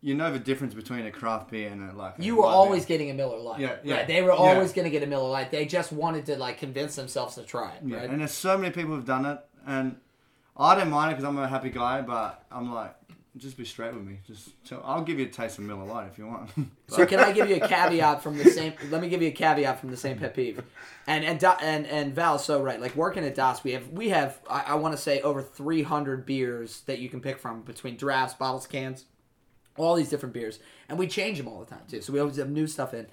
[0.01, 2.19] you know the difference between a craft beer and a like.
[2.19, 2.97] a You were always beer.
[2.97, 3.59] getting a Miller Lite.
[3.59, 3.95] Yeah, yeah.
[3.97, 4.35] Right, They were Yeah.
[4.35, 5.49] always going to get a Miller Lite.
[5.51, 7.81] They just wanted to like convince themselves to try it.
[7.85, 8.09] Yeah, Right.
[8.09, 9.95] and there's so many people who've done it, and
[10.57, 12.01] I don't mind it because I'm a happy guy.
[12.01, 12.95] But I'm like,
[13.37, 14.19] just be straight with me.
[14.25, 16.49] Just tell, I'll give you a taste of Miller Lite if you want.
[16.87, 18.73] So can I give you a caveat from the same?
[18.91, 20.61] Let me give you a caveat from the same pet peeve,
[21.07, 22.79] and and and and Val's so right.
[22.79, 26.27] Like working at Das, we have we have I, I want to say over 300
[26.27, 29.05] beers that you can pick from between drafts, bottles, cans,
[29.77, 32.01] all these different beers, and we change them all the time too.
[32.01, 33.07] So we always have new stuff in.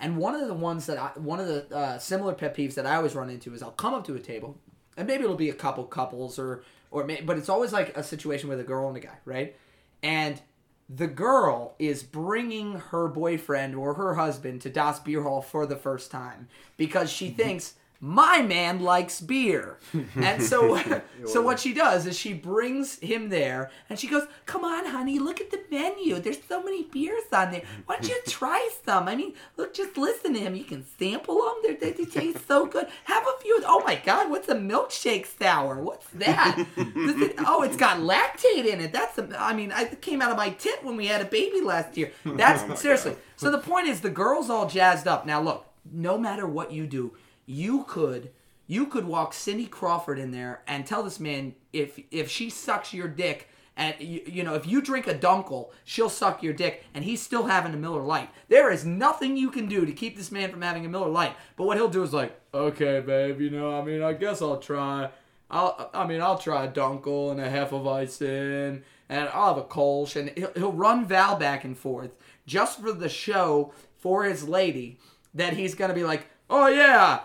[0.00, 2.86] And one of the ones that I, one of the uh, similar pet peeves that
[2.86, 4.58] I always run into is I'll come up to a table,
[4.96, 8.02] and maybe it'll be a couple couples or or may, but it's always like a
[8.02, 9.56] situation with a girl and a guy, right?
[10.02, 10.40] And
[10.88, 15.76] the girl is bringing her boyfriend or her husband to Das Beer Hall for the
[15.76, 17.36] first time because she mm-hmm.
[17.36, 19.78] thinks my man likes beer.
[20.16, 20.78] And so
[21.26, 25.18] so what she does is she brings him there and she goes, "Come on, honey,
[25.18, 26.18] look at the menu.
[26.20, 27.62] There's so many beers on there.
[27.86, 29.08] Why don't you try some?
[29.08, 30.54] I mean, look, just listen to him.
[30.54, 31.54] You can sample them.
[31.62, 32.86] They're, they, they taste so good.
[33.04, 33.60] Have a few.
[33.66, 35.80] Oh my God, what's a milkshake sour?
[35.82, 36.56] What's that?
[36.76, 38.92] It- oh, it's got lactate in it.
[38.92, 41.60] That's a, I mean, I came out of my tit when we had a baby
[41.60, 42.12] last year.
[42.24, 43.16] That's seriously.
[43.36, 45.26] So the point is, the girl's all jazzed up.
[45.26, 47.12] Now look, no matter what you do,
[47.48, 48.30] you could
[48.66, 52.92] you could walk Cindy Crawford in there and tell this man if if she sucks
[52.92, 56.84] your dick and you, you know if you drink a dunkel she'll suck your dick
[56.92, 58.28] and he's still having a Miller Lite.
[58.48, 61.34] There is nothing you can do to keep this man from having a Miller Lite.
[61.56, 64.58] But what he'll do is like, okay, babe, you know, I mean, I guess I'll
[64.58, 65.08] try.
[65.50, 70.14] I'll, I mean, I'll try a Dunkel and a Hefeweizen, and I'll have a Kolsch,
[70.14, 72.10] and he'll, he'll run Val back and forth
[72.46, 74.98] just for the show for his lady.
[75.32, 77.20] That he's gonna be like, oh yeah,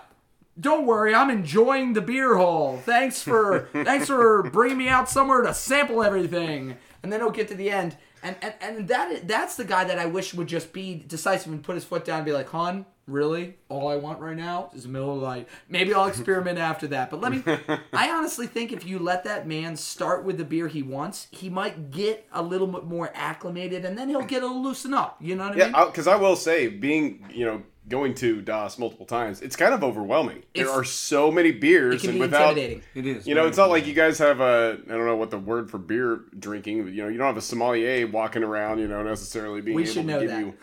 [0.59, 2.77] don't worry, I'm enjoying the beer hall.
[2.77, 6.77] Thanks for thanks for bringing me out somewhere to sample everything.
[7.01, 9.99] And then he'll get to the end, and and, and that that's the guy that
[9.99, 12.85] I wish would just be decisive and put his foot down and be like, "Hon,
[13.07, 13.55] really?
[13.67, 15.49] All I want right now is a middle Miller Lite.
[15.67, 17.43] Maybe I'll experiment after that." But let me.
[17.91, 21.49] I honestly think if you let that man start with the beer he wants, he
[21.49, 25.17] might get a little bit more acclimated, and then he'll get a loosen up.
[25.19, 25.73] You know what I mean?
[25.73, 29.73] Yeah, because I, will say, being you know going to Das multiple times, it's kind
[29.73, 30.37] of overwhelming.
[30.53, 32.83] It's- there are so many beers, it can and be without intimidating.
[32.95, 33.27] it is.
[33.27, 35.69] you know, it's not like you guys have a I don't know what the word
[35.69, 36.87] for beer drinking.
[36.87, 38.79] You know, you don't have a sommelier walking around.
[38.79, 40.39] You know, necessarily being We able should to know give that.
[40.39, 40.53] you.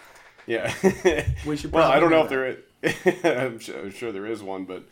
[0.47, 1.25] Yeah.
[1.47, 2.47] We should well, I don't know know if there.
[2.47, 2.57] Is,
[3.25, 4.85] I'm, sure, I'm sure there is one, but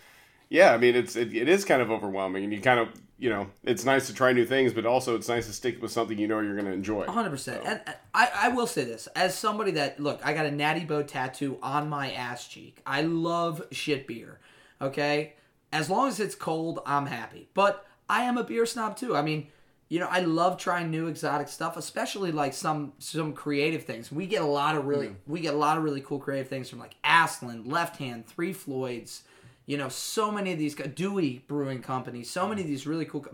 [0.51, 2.89] yeah, I mean, it's it, it is kind of overwhelming, and you kind of
[3.19, 5.91] you know, it's nice to try new things, but also it's nice to stick with
[5.91, 7.05] something you know you're going to enjoy.
[7.07, 7.63] hundred percent.
[7.65, 10.85] And and I, I will say this as somebody that look, I got a Natty
[10.85, 12.81] Boh tattoo on my ass cheek.
[12.87, 14.39] I love shit beer.
[14.81, 15.35] Okay,
[15.73, 17.49] as long as it's cold, I'm happy.
[17.55, 19.17] But I am a beer snob too.
[19.17, 19.49] I mean,
[19.89, 24.13] you know, I love trying new exotic stuff, especially like some some creative things.
[24.13, 25.33] We get a lot of really hmm.
[25.33, 28.53] we get a lot of really cool creative things from like Aslan, Left Hand, Three
[28.53, 29.25] Floyds.
[29.69, 33.25] You know, so many of these Dewey Brewing Company, so many of these really cool.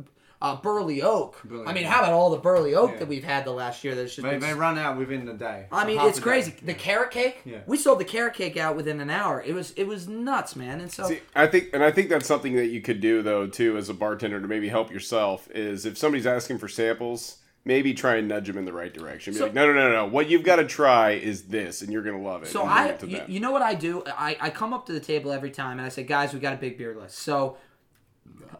[0.42, 1.40] Uh, Burley Oak.
[1.44, 1.90] Burley I mean, Oak.
[1.92, 2.98] how about all the Burley Oak Yeah.
[2.98, 3.94] that we've had the last year?
[3.94, 5.66] That's just They, they run out within the day.
[5.72, 6.24] I mean, it's a day.
[6.24, 6.54] crazy.
[6.62, 7.40] The carrot cake.
[7.46, 7.58] Yeah.
[7.66, 9.42] We sold the carrot cake out within an hour.
[9.46, 10.80] It was it was nuts, man.
[10.80, 13.46] And so See, I think, and I think that's something that you could do though
[13.46, 15.48] too, as a bartender to maybe help yourself.
[15.54, 19.32] Is if somebody's asking for samples, maybe try and nudge them in the right direction.
[19.32, 20.06] Be So- like, no, no, no, no.
[20.06, 22.48] What you've got to try is this, and you're gonna love it.
[22.48, 24.02] so I it you, you know what I do?
[24.06, 26.52] I I come up to the table every time and I say, guys, we got
[26.52, 27.18] a big beer list.
[27.18, 27.56] So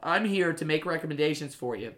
[0.03, 1.95] I'm here to make recommendations for you.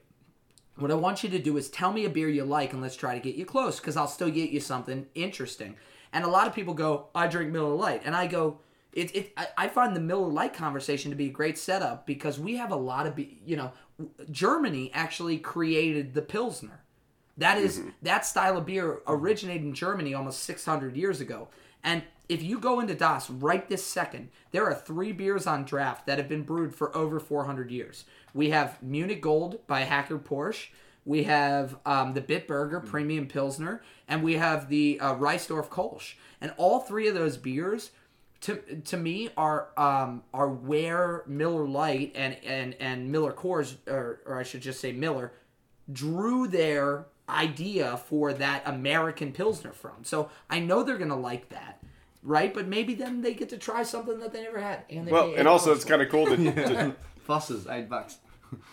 [0.77, 2.97] What I want you to do is tell me a beer you like and let's
[2.97, 5.77] try to get you close because I'll still get you something interesting.
[6.13, 8.03] And a lot of people go, I drink Miller Lite.
[8.05, 8.61] And I go,
[8.93, 12.39] it, it, I, I find the Miller Lite conversation to be a great setup because
[12.39, 13.73] we have a lot of, be- you know,
[14.31, 16.83] Germany actually created the Pilsner.
[17.37, 21.49] That is- that style of beer originated in Germany almost 600 years ago.
[21.85, 26.07] And if you go into Das right this second, there are three beers on draft
[26.07, 28.05] that have been brewed for over 400 years.
[28.35, 30.69] We have Munich Gold by Hacker-Pschorr.
[31.05, 36.15] We have um, the Bitburger Premium Pilsner, and we have the uh, Reissdorf Kolsch.
[36.41, 37.93] And all three of those beers,
[38.41, 44.21] to to me, are um, are where Miller Lite and and and Miller Coors, or
[44.27, 45.33] or I should just say Miller,
[45.93, 50.05] drew their idea for that American Pilsner from.
[50.05, 51.83] So I know they're gonna like that,
[52.23, 52.53] right?
[52.55, 54.85] But maybe then they get to try something that they never had.
[54.91, 58.19] And they Well, and also it's kind of cool to, to Foster's eight bucks.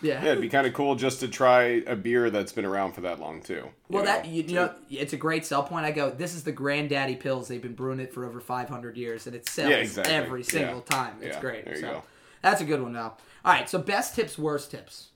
[0.02, 0.22] yeah.
[0.22, 3.00] yeah, it'd be kind of cool just to try a beer that's been around for
[3.00, 3.54] that long too.
[3.54, 4.10] you Well, know?
[4.12, 5.84] that you, you know, it's a great sell point.
[5.84, 7.48] I go, this is the granddaddy pills.
[7.48, 10.14] They've been brewing it for over 500 years, and it sells Yeah, exactly.
[10.14, 10.96] every single Yeah.
[10.96, 11.16] time.
[11.20, 11.64] It's Yeah, great.
[11.64, 12.02] there you so go.
[12.40, 13.16] that's a good one now.
[13.44, 15.08] All right, so best tips, worst tips.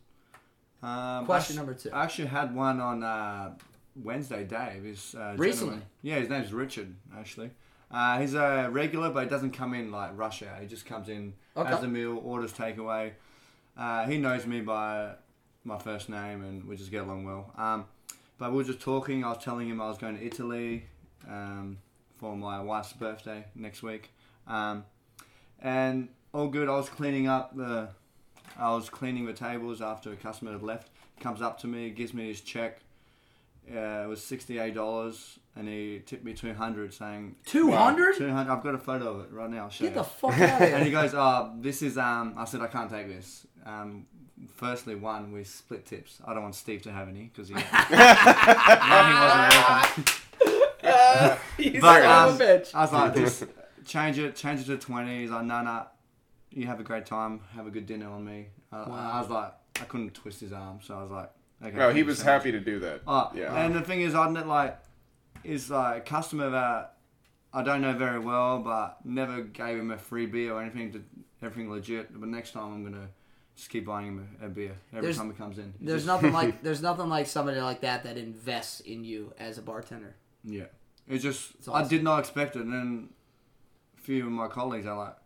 [0.83, 1.91] Um, Question I, number two.
[1.93, 3.55] I actually had one on uh,
[3.97, 4.45] Wednesday.
[4.45, 5.51] Dave is uh, Recently?
[5.75, 5.83] gentleman.
[6.03, 6.95] Yeah, his name's Richard.
[7.19, 7.51] Actually,
[7.91, 10.57] uh, he's a regular, but he doesn't come in like rush hour.
[10.61, 11.69] He just comes in Okay.
[11.69, 13.13] has a meal, orders takeaway.
[13.77, 15.13] Uh, he knows me by
[15.65, 17.53] my first name, and we just get along well.
[17.57, 17.87] Um,
[18.39, 19.25] but we were just talking.
[19.25, 20.85] I was telling him I was going to Italy
[21.29, 21.79] um,
[22.19, 24.11] for my wife's birthday next week,
[24.47, 24.85] um,
[25.61, 26.69] and all good.
[26.69, 27.89] I was cleaning up the
[28.59, 30.91] I was cleaning the tables after a customer had left.
[31.21, 32.81] Comes up to me, gives me his check.
[33.71, 38.17] Uh, it was sixty-eight dollars, and he tipped me two hundred, saying 200?
[38.17, 38.51] two hundred.
[38.53, 39.65] I've got a photo of it right now.
[39.65, 39.99] I'll show Get you.
[39.99, 40.77] the fuck out of here!
[40.77, 44.07] and he goes, "Oh, this is um." I said, "I can't take this." Um,
[44.57, 46.21] firstly, one, we split tips.
[46.25, 47.61] I don't want Steve to have any because he, he
[49.21, 50.05] wasn't working.
[51.59, 52.75] You But, um, a bitch.
[52.75, 53.45] I was like, just
[53.85, 55.21] change it, change it to 20.
[55.23, 55.83] He's like, no, no,
[56.51, 58.49] you have a great time, have a good dinner on me.
[58.73, 61.31] I, I was like, I couldn't twist his arm, so I was like,
[61.65, 61.77] okay.
[61.77, 62.33] No, he was so much.
[62.33, 63.03] happy to do that.
[63.07, 63.55] Oh, yeah.
[63.65, 64.79] And the thing is, I didn't like,
[65.45, 66.97] is like a customer that
[67.53, 71.03] I don't know very well, but never gave him a free beer or anything, to,
[71.43, 72.19] everything legit.
[72.19, 73.09] But next time I'm going to
[73.57, 75.73] just keep buying him a, a beer every There's- time he comes in.
[75.81, 79.63] There's nothing like there's nothing like somebody like that that invests in you as a
[79.63, 80.15] bartender.
[80.45, 80.65] Yeah.
[81.09, 82.63] It's just, It's I did not expect it.
[82.63, 83.09] And then
[83.97, 85.17] a few of my colleagues are like,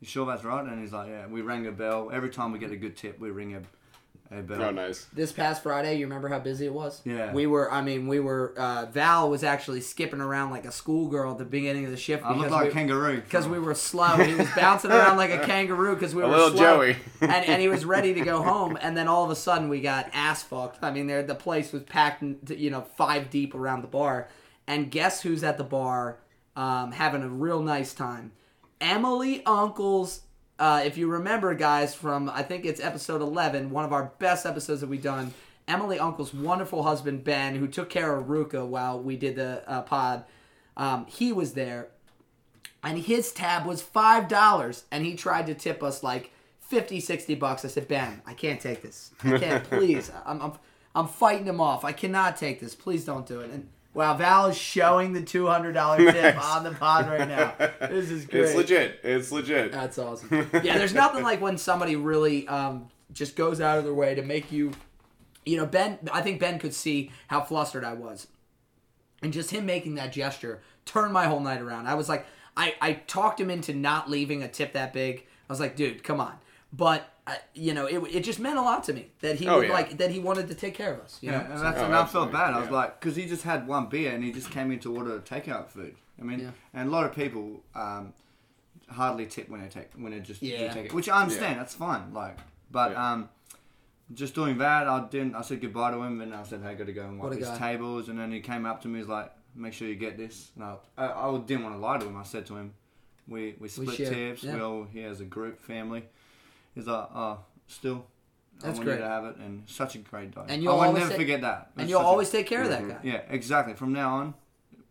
[0.00, 0.64] you sure that's right?
[0.64, 2.10] And he's like, yeah, we rang a bell.
[2.12, 4.62] Every time we get a good tip, we ring a, a bell.
[4.62, 5.06] oh, nice.
[5.12, 7.00] This past Friday, you remember how busy it was?
[7.04, 7.32] Yeah.
[7.32, 7.72] We were.
[7.72, 8.54] I mean, we were.
[8.56, 12.24] Uh, Val was actually skipping around like a schoolgirl at the beginning of the shift
[12.24, 13.20] I look because like we, a kangaroo.
[13.22, 14.16] because we were slow.
[14.18, 16.76] He was bouncing around like a kangaroo because we A were little slow.
[16.92, 16.96] Joey.
[17.22, 18.78] and, and he was ready to go home.
[18.80, 20.78] And then all of a sudden, we got ass fucked.
[20.84, 24.28] I mean, there the place was packed, in- you know, five deep around the bar.
[24.66, 26.18] And guess who's at the bar,
[26.54, 28.32] um, having a real nice time?
[28.80, 30.22] Emily Uncle's.
[30.58, 34.44] Uh, if you remember, guys, from I think it's episode eleven, one of our best
[34.46, 35.32] episodes that we've done.
[35.68, 39.82] Emily Uncle's wonderful husband Ben, who took care of Ruka while we did the uh,
[39.82, 40.24] pod,
[40.78, 41.88] um, he was there
[42.82, 47.34] and his tab was five dollars and he tried to tip us like 50 60
[47.34, 47.64] bucks.
[47.64, 49.10] I said ben i can't take this.
[49.24, 50.10] I can't please.
[50.24, 50.52] I'm, I'm
[50.94, 51.84] i'm fighting him off.
[51.84, 52.74] I cannot take this.
[52.74, 53.50] Please don't do it.
[53.50, 57.54] And wow val is showing the $200 tip on the pod right now
[57.88, 59.00] this is great It's legit.
[59.02, 59.72] It's legit.
[59.72, 60.28] that's awesome.
[60.62, 64.22] Yeah, there's nothing like when somebody really um, just goes out of their way to
[64.22, 64.72] make you,
[65.46, 65.98] you know, Ben.
[66.12, 68.26] I think Ben could see how flustered I was,
[69.22, 71.86] and just him making that gesture turned my whole night around.
[71.86, 72.26] I was like,
[72.56, 75.26] I I talked him into not leaving a tip that big.
[75.48, 76.34] I was like, dude, come on.
[76.72, 79.58] But uh, you know, it, it just meant a lot to me that he Oh,
[79.58, 79.72] would yeah.
[79.74, 81.18] like that he wanted to take care of us.
[81.20, 82.54] You Yeah, know, and, So- that's, Oh, and I felt absolutely, bad.
[82.54, 82.74] I was yeah.
[82.74, 85.68] like, because he just had one beer and he just came in to order takeout
[85.68, 85.94] food.
[86.20, 86.50] I mean, Yeah.
[86.74, 88.12] and a lot of people um,
[88.90, 90.72] hardly tip when they take when they just Yeah.
[90.72, 91.60] take it, which I understand.
[91.60, 92.12] That's fine.
[92.14, 92.36] Like,
[92.70, 93.12] but Yeah.
[93.12, 93.28] um,
[94.14, 95.34] just doing that, I didn't.
[95.34, 97.46] I said goodbye to him and I said, "Hey, got to go and wipe his
[97.46, 97.58] guy.
[97.58, 100.50] tables." And then he came up to me, he's like, "Make sure you get this."
[100.54, 102.16] And I, I, I didn't want to lie to him.
[102.16, 102.72] I said to him,
[103.28, 104.42] "We we split share, tips.
[104.44, 104.54] yeah.
[104.54, 106.04] We all here as a group family."
[106.78, 108.06] He's like, "Oh, still."
[108.60, 108.94] That's I want great.
[108.94, 110.44] you to have it, and such a great guy.
[110.48, 111.70] And you'll will never say- forget that.
[111.76, 112.98] and you'll such a- always take care of that guy.
[113.02, 113.74] yeah, exactly.
[113.74, 114.34] From now on,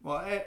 [0.03, 0.39] well, eh,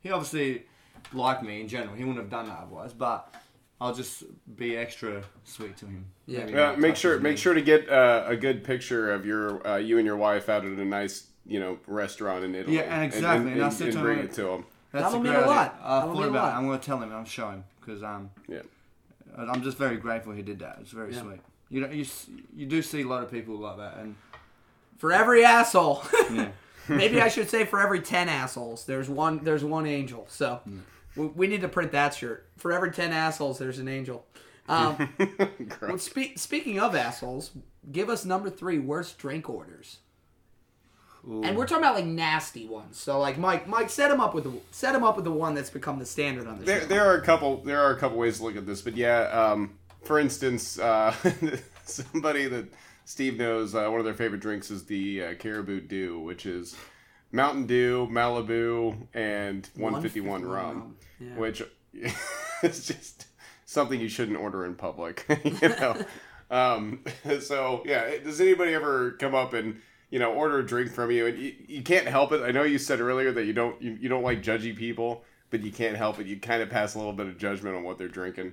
[0.00, 0.64] he obviously
[1.12, 1.94] liked me in general.
[1.94, 2.92] He wouldn't have done that otherwise.
[2.92, 3.32] But
[3.80, 4.24] I'll just
[4.56, 6.06] be extra sweet to him.
[6.26, 6.46] Yeah.
[6.46, 9.98] Yeah, make sure make sure to get uh, a good picture of your uh, you
[9.98, 12.76] and your wife out at a nice you know restaurant in Italy.
[12.76, 14.64] Yeah, and exactly, and I said and to bring him- it to him.
[14.92, 15.68] That's That'll a mean great a lot.
[15.74, 15.80] idea.
[15.84, 16.52] I That'll thought mean a about lot.
[16.52, 16.56] it.
[16.56, 17.12] I'm going to tell him.
[17.12, 18.62] I'll show him because um, Yeah.
[19.48, 20.78] I'm just very grateful he did that.
[20.80, 21.22] It's very Yeah.
[21.22, 21.40] sweet.
[21.68, 22.04] You know, you
[22.54, 24.16] you do see a lot of people like that, and
[24.98, 26.48] For every asshole, yeah,
[26.88, 30.26] Maybe I should say for every ten assholes, there's one there's one angel.
[30.28, 30.60] So
[31.16, 32.48] we, we need to print that shirt.
[32.56, 34.26] For every ten assholes, there's an angel.
[34.68, 35.12] Um,
[35.82, 37.52] well, spe- speaking of assholes,
[37.92, 39.98] give us number three worst drink orders.
[41.26, 42.96] And we're talking about like nasty ones.
[42.96, 45.54] So like Mike, Mike, set him up with the set him up with the one
[45.54, 46.86] that's become the standard on the There, show.
[46.86, 47.58] there are a couple.
[47.62, 49.22] There are a couple ways to look at this, but yeah.
[49.28, 51.14] Um, for instance, uh,
[51.84, 52.66] somebody that
[53.04, 56.74] Steve knows, uh, one of their favorite drinks is the uh, Caribou Dew, which is
[57.32, 61.36] Mountain Dew, Malibu, and 151 rum, rum, yeah.
[61.36, 61.62] which
[62.62, 63.26] is just
[63.66, 65.26] something you shouldn't order in public.
[65.44, 66.02] you know.
[66.50, 67.04] um,
[67.40, 69.80] so yeah, does anybody ever come up and
[70.10, 72.42] you know order a drink from you and you, you can't help it?
[72.42, 75.24] I know you said earlier that you don't you, you don't like judgy people.
[75.52, 76.28] But you can't help it.
[76.28, 78.52] You kind of pass a little bit of judgment on what they're drinking.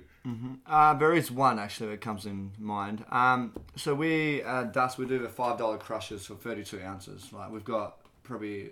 [0.66, 3.04] Uh, there is one actually that comes in mind.
[3.12, 7.32] Um, so we uh, Das we do the five dollar crushes for thirty two ounces.
[7.32, 8.70] Like we've got probably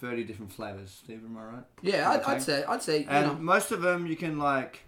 [0.00, 1.00] thirty different flavors.
[1.02, 1.64] Steve, am I right?
[1.82, 4.82] yeah, I'd, I'd say I'd say you And know most of them you can like.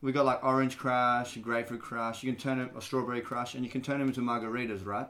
[0.00, 2.22] We got like orange crush, grapefruit crush.
[2.22, 5.08] You can turn it or strawberry crush, and you can turn them into margaritas, right?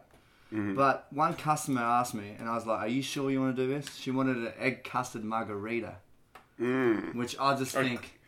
[0.53, 3.62] But one customer asked me, and I was like, "Are you sure you want to
[3.66, 5.94] do this?" She wanted an egg custard margarita,
[7.14, 8.18] which I just think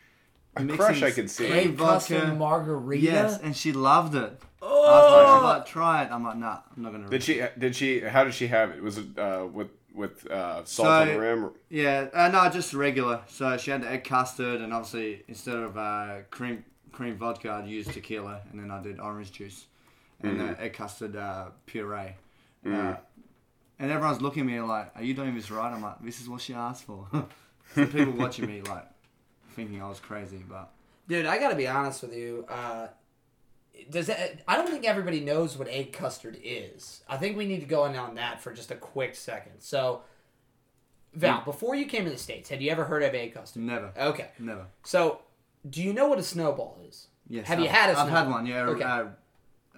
[0.55, 1.47] A mixing crush I could see.
[1.47, 3.03] plain egg custard margarita.
[3.03, 4.39] Yes, and she loved it.
[4.61, 6.11] Oh, I was like, she's like, try it.
[6.11, 7.09] I'm like, nah, I'm not gonna.
[7.09, 7.43] Did she?
[7.57, 7.99] Did she?
[7.99, 8.81] How did she have it?
[8.81, 11.51] Was it uh, with with uh, salt So- on the rim?
[11.69, 13.21] Yeah, uh, no, just regular.
[13.27, 16.63] So she had the egg custard, and obviously instead of uh, cream
[16.93, 19.65] cream vodka, I'd use tequila, and then I did orange juice
[20.23, 22.15] and uh, egg custard uh, puree.
[22.65, 22.95] Uh,
[23.79, 26.29] and everyone's looking at me like, "Are you doing this right?" I'm like, "This is
[26.29, 27.07] what she asked for."
[27.75, 28.87] so people watching me like
[29.51, 30.71] thinking I was crazy, but
[31.07, 32.45] Dude, I gotta be honest with you.
[32.49, 32.87] Uh,
[33.89, 37.01] does that, I don't think everybody knows what egg custard is.
[37.09, 39.59] I think we need to go in on that for just a quick second.
[39.59, 40.01] So,
[41.13, 43.63] Val, before you came to the states, had you ever heard of egg custard?
[43.63, 44.67] never, Okay, never.
[44.83, 45.19] so
[45.69, 47.07] do you know what a snowball is?
[47.27, 48.31] Yes, Have you I've- had a I've had snowball?
[48.33, 48.45] one.
[48.45, 48.83] Yeah, Okay.
[48.83, 49.05] uh,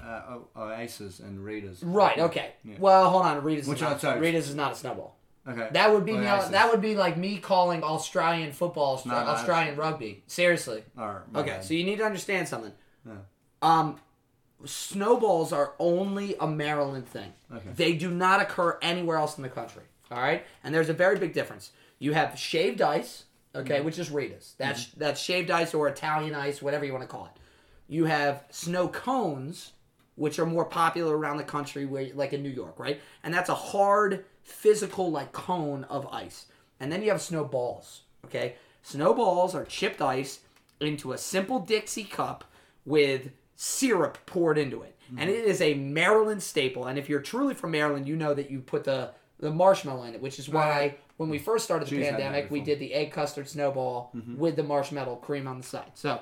[0.06, 1.84] uh, Oasis and Rita's.
[1.84, 2.18] Right.
[2.20, 2.52] Okay.
[2.64, 2.76] Yeah.
[2.80, 3.44] Well, hold on.
[3.44, 4.20] Rita's Which is not, toast?
[4.22, 5.18] Rita's is not a snowball.
[5.48, 5.70] Okay.
[5.74, 6.50] That would be me, Oasis.
[6.52, 10.24] that would be like me calling Australian football Austra- Australian rugby.
[10.28, 10.84] Seriously.
[10.98, 11.22] All right.
[11.36, 11.64] Okay, bad.
[11.64, 12.72] so you need to understand something.
[13.06, 13.14] Yeah.
[13.62, 14.00] Um,
[14.66, 17.34] snowballs are only a Maryland thing.
[17.54, 17.70] Okay.
[17.76, 19.84] They do not occur anywhere else in the country.
[20.12, 21.72] All right, and there's a very big difference.
[21.98, 23.26] You have shaved ice,
[23.56, 23.86] okay, Mm-hmm.
[23.86, 24.54] which is Rita's.
[24.58, 27.32] That's that's shaved ice or Italian ice, whatever you want to call it.
[27.88, 29.74] You have snow cones,
[30.16, 33.00] which are more popular around the country, where like in New York, right?
[33.24, 36.46] And that's a hard, physical like cone of ice.
[36.80, 38.02] And then you have snowballs.
[38.26, 40.40] Okay, snowballs are chipped ice
[40.80, 42.44] into a simple Dixie cup
[42.86, 46.86] with syrup poured into it, and it is a Maryland staple.
[46.88, 50.14] And if you're truly from Maryland, you know that you put the the marshmallow in
[50.14, 52.80] it, which is why when we first started the Jeez, had that pandemic, we did
[52.80, 55.92] the egg custard snowball with the marshmallow cream on the side.
[55.94, 56.22] So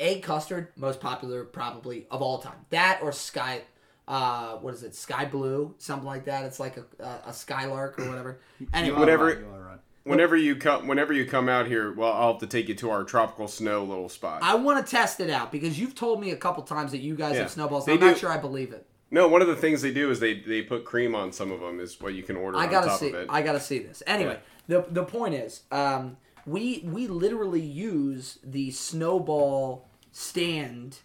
[0.00, 3.60] egg custard most popular probably of all time that or sky
[4.06, 7.98] uh what is it sky blue something like that it's like a, a, a skylark
[7.98, 9.78] or whatever You anyway are Whatever- right, you are right.
[10.04, 12.88] Whenever you come, whenever you come out here, well, I'll have to take you to
[12.90, 14.42] our tropical snow little spot.
[14.42, 17.14] i want to test it out because you've told me a couple times that you
[17.14, 17.40] guys Yeah.
[17.42, 19.80] have snowballs They i'm not do- sure i believe it no, one of the things
[19.82, 21.80] they do is they they put cream on some of them.
[21.80, 23.08] Is what you can order I on gotta top see.
[23.08, 23.26] of it.
[23.30, 24.02] I gotta see this.
[24.06, 30.98] Anyway, the the point is, um, we we literally use the snowball stand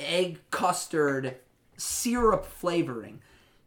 [0.00, 1.36] egg custard
[1.76, 3.20] syrup flavoring.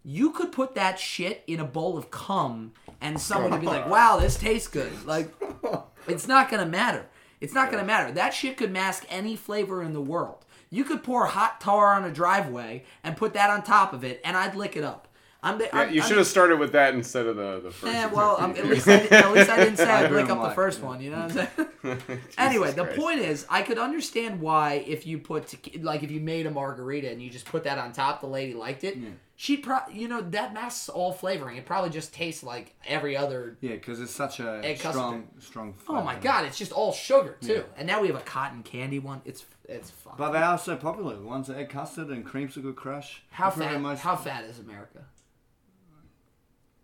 [0.04, 3.88] You could put that shit in a bowl of cum, and someone would be like,
[3.88, 5.32] "Wow, this tastes good." Like,
[6.08, 7.06] it's not gonna matter.
[7.40, 8.12] It's not gonna matter.
[8.12, 10.46] That shit could mask any flavor in the world.
[10.70, 14.22] You could pour hot tar on a driveway and put that on top of it,
[14.24, 15.08] and I'd lick it up.
[15.44, 17.92] I'm the, Yeah, I'm, you should have started with that instead of the the first.
[17.92, 20.50] yeah, well, um, at least I, didn't- at least I didn't say I'd don't up
[20.50, 21.02] the first one.
[21.02, 21.48] You know what I'm
[21.84, 22.22] saying?
[22.38, 23.00] anyway, the Christ.
[23.00, 26.52] point is, I could understand why if you put te- like if you made a
[26.52, 28.98] margarita and you just put that on top, the lady liked it.
[29.36, 31.58] She'd probably, you know, that masks all flavoring.
[31.58, 33.58] It probably just tastes like every other.
[33.62, 34.92] Yeah, because it's such a Egg custard.
[34.92, 35.74] strong, strong.
[35.90, 37.64] Oh my god, it's just all sugar too.
[37.76, 39.22] And now we have a cotton candy one.
[39.26, 40.14] It's it's fun.
[40.20, 41.16] But they are so popular.
[41.16, 43.24] The ones that egg custard and creamsicle crush.
[43.32, 43.82] how fat?
[43.82, 45.00] most- How fat is America?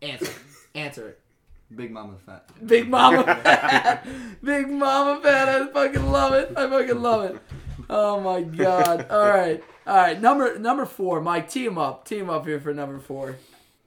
[0.01, 0.31] Answer.
[0.75, 1.19] Answer it.
[1.75, 2.49] Big Mama fat.
[2.65, 4.07] Big Mama Fat.
[4.43, 5.49] Big Mama Fat.
[5.49, 6.53] I fucking love it.
[6.55, 7.41] I fucking love it.
[7.89, 9.07] Oh my god.
[9.09, 9.61] All right.
[9.85, 10.21] All right.
[10.21, 11.19] Number number four.
[11.21, 12.05] Mike, team up.
[12.05, 13.35] Team up here for number four.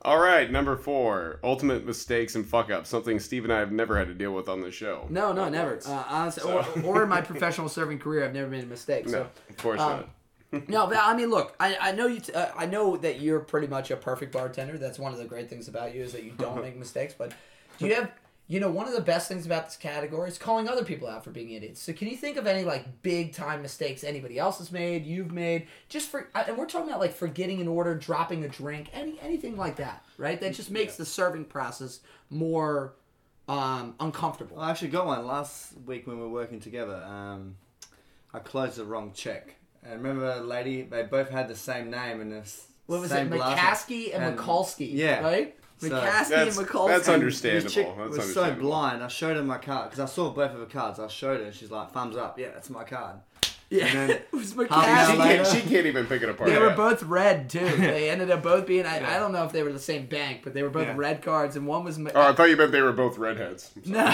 [0.03, 2.89] All right, number four, ultimate mistakes and fuck ups.
[2.89, 5.05] Something Steve and I have never had to deal with on the show.
[5.11, 5.79] No, no, never.
[5.87, 9.05] Uh, honestly, or, or in my professional serving career, I've never made a mistake.
[9.05, 10.09] no, So of course um, not.
[10.69, 12.21] No, but I mean, look, I, I know you.
[12.21, 14.79] T- uh, I know that you're pretty much a perfect bartender.
[14.79, 17.15] That's one of the great things about you is that you don't make mistakes.
[17.17, 17.33] But
[17.79, 18.11] do you have,
[18.49, 21.23] you know, one of the best things about this category is calling other people out
[21.23, 21.81] for being idiots.
[21.81, 25.31] So can you think of any like big time mistakes anybody else has made, you've
[25.31, 29.21] made, just for, and we're talking about like forgetting an order, dropping a drink, any
[29.23, 30.41] anything like that, right?
[30.41, 32.95] That just makes the serving process more
[33.47, 34.59] um, uncomfortable.
[34.59, 37.05] I actually got one last week when we were working together.
[37.05, 37.57] Um,
[38.35, 39.60] I closed the wrong check.
[39.83, 43.11] And remember a lady, they both had the same name and the s- What was
[43.11, 44.23] same it, last McCaskey name.
[44.23, 44.89] and, Mikulski?
[44.93, 45.21] Yeah.
[45.23, 45.57] right.
[45.79, 46.89] So- McCaskey That's, and Mikulski.
[46.89, 47.65] that's understandable.
[47.65, 49.03] This chick that's was so blind.
[49.03, 50.99] I showed her my card because I saw both of her cards.
[51.01, 53.17] I showed her, and she's like, "Thumbs up, yeah, that's my card."
[53.71, 55.19] Yeah, And then it was half an She hour McCaskey.
[55.19, 56.51] later- can't, she can't even pick it apart.
[56.51, 57.61] They were both red too.
[57.79, 58.85] They ended up both being.
[58.85, 60.95] I, I don't know if they were the same bank, but they were both Yeah.
[60.97, 63.71] red cards, and one was Ma- Oh, I thought you meant they were both redheads.
[63.87, 64.05] no,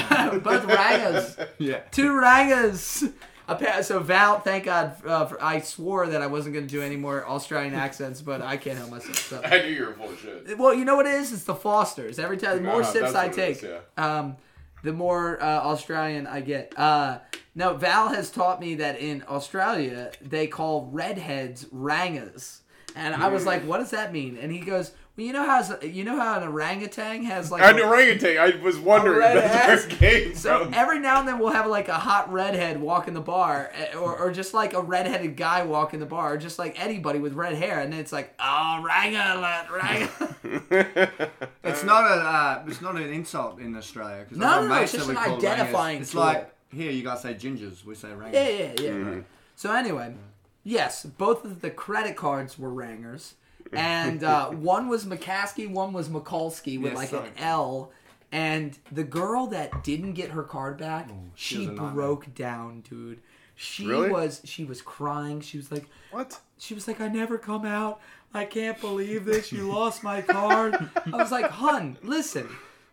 [0.44, 1.80] both rangas, Yeah.
[1.90, 3.12] two rangas.
[3.48, 6.82] Appa- So Val, thank God, uh, for, I swore that I wasn't going to do
[6.82, 9.18] any more Australian accents, but I can't help myself.
[9.18, 9.40] So.
[9.44, 10.58] I knew you were full of shit.
[10.58, 11.32] Well, you know what it is?
[11.32, 12.18] It's the Fosters.
[12.18, 14.36] Every time, the more Uh-huh, sips I what it is, take, um,
[14.82, 16.72] the more uh, Australian I get.
[16.78, 17.18] Uh,
[17.54, 22.58] no, Val has taught me that in Australia they call redheads rangas,
[22.94, 25.62] and I was like, "What does that mean?" And he goes, "Well, you know how
[25.82, 28.38] you know how an orangutan has like An a- orangutan.
[28.38, 29.18] I was wondering.
[29.18, 30.74] red That's where it came so from.
[30.74, 33.94] every now and then we'll have like a hot redhead walk in the bar, eh,
[33.96, 37.18] or, or just like a redheaded guy walk in the bar, or just like anybody
[37.18, 40.10] with red hair, and then it's like, oh, ranga, ranga.
[41.64, 42.14] It's not a.
[42.14, 44.24] Uh, it's not an insult in Australia.
[44.28, 46.02] Cause No, no, no, it's just an identifying rangas.
[46.02, 46.20] It's tool.
[46.20, 48.32] like here you guys say gingers, we say rangas.
[48.34, 48.90] Yeah, yeah, yeah.
[49.10, 49.24] right.
[49.56, 50.14] So anyway,
[50.62, 53.32] yes, both of the credit cards were Rangas,
[53.72, 57.28] and uh, one was McCaskey, one was Mikulski with Yes, like sorry.
[57.28, 57.92] an L.
[58.32, 61.90] And the girl that didn't get her card back, she she a nightmare.
[61.92, 63.20] broke down, dude.
[63.54, 64.10] She Really?
[64.10, 65.40] was she was crying.
[65.40, 66.38] She was like, What?
[66.58, 68.00] she was like, I never come out.
[68.34, 69.52] I can't believe this.
[69.52, 70.74] You lost my card.
[71.06, 72.48] I was like, hun, listen,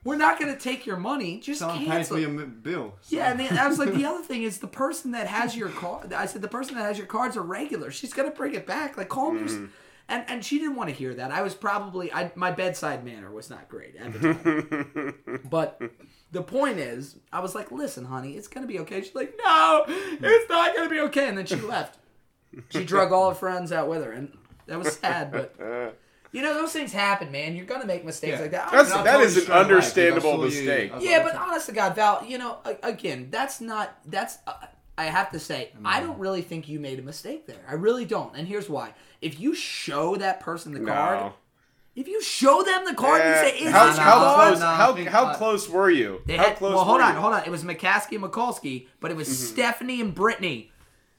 [0.06, 1.40] we're not gonna take your money.
[1.40, 2.16] Just Someone cancel.
[2.16, 2.94] for your m- bill.
[3.02, 5.58] So- Yeah, and then I was like, the other thing is the person that has
[5.58, 6.14] your card.
[6.14, 7.90] I said the person that has your cards are regular.
[7.92, 8.98] She's gonna bring it back.
[8.98, 9.68] Like call me.
[10.10, 11.32] And and she didn't want to hear that.
[11.32, 15.39] I was probably I my bedside manner was not great at the time.
[15.49, 15.82] but
[16.32, 19.01] the point is, I was like, listen, honey, it's gonna be okay.
[19.01, 21.30] She's like, no, it's not gonna be okay.
[21.30, 21.99] And then she left.
[22.70, 24.38] She drug all her friends out with her, and
[24.68, 25.32] that was sad.
[25.32, 25.56] But
[26.32, 27.56] you know, those things happen, man.
[27.56, 28.41] You're gonna make mistakes Yeah.
[28.41, 28.72] like that.
[28.72, 30.45] That's And I that told is you an straight away, 'cause I understandable saw you-
[30.45, 30.91] mistake.
[30.99, 34.38] Yeah, but honest to God, Val, you know, again, that's not that's.
[34.45, 34.54] Uh,
[34.95, 37.66] I have to say, I don't really think you made a mistake there.
[37.68, 38.93] I really don't, and here's why.
[39.24, 41.34] If you show that person the card, No.
[41.96, 44.60] if you show them the card and say, "Is how, this your how card?" close?
[44.60, 46.22] No, how think how I- close were you?
[46.26, 46.74] They how had, close?
[46.76, 47.20] well, hold were on, you?
[47.22, 47.44] hold on.
[47.46, 49.54] It was McCaskey and Mikulski, but it was Mm-hmm.
[49.54, 50.72] Stephanie and Brittany.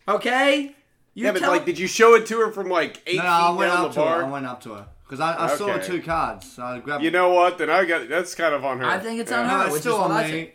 [0.06, 0.74] Okay.
[1.14, 3.26] You Yeah, but like, did you show it to her from like eight No, feet
[3.28, 4.24] no, I down went the up to her.
[4.24, 5.86] I went up to her because I, I saw Okay.
[5.86, 6.52] two cards.
[6.52, 7.04] So I grabbed.
[7.04, 7.56] You know what?
[7.58, 8.84] Then I got that's kind of on her.
[8.86, 9.40] I think it's Yeah.
[9.40, 10.52] on no, her, it's which still is what on I me.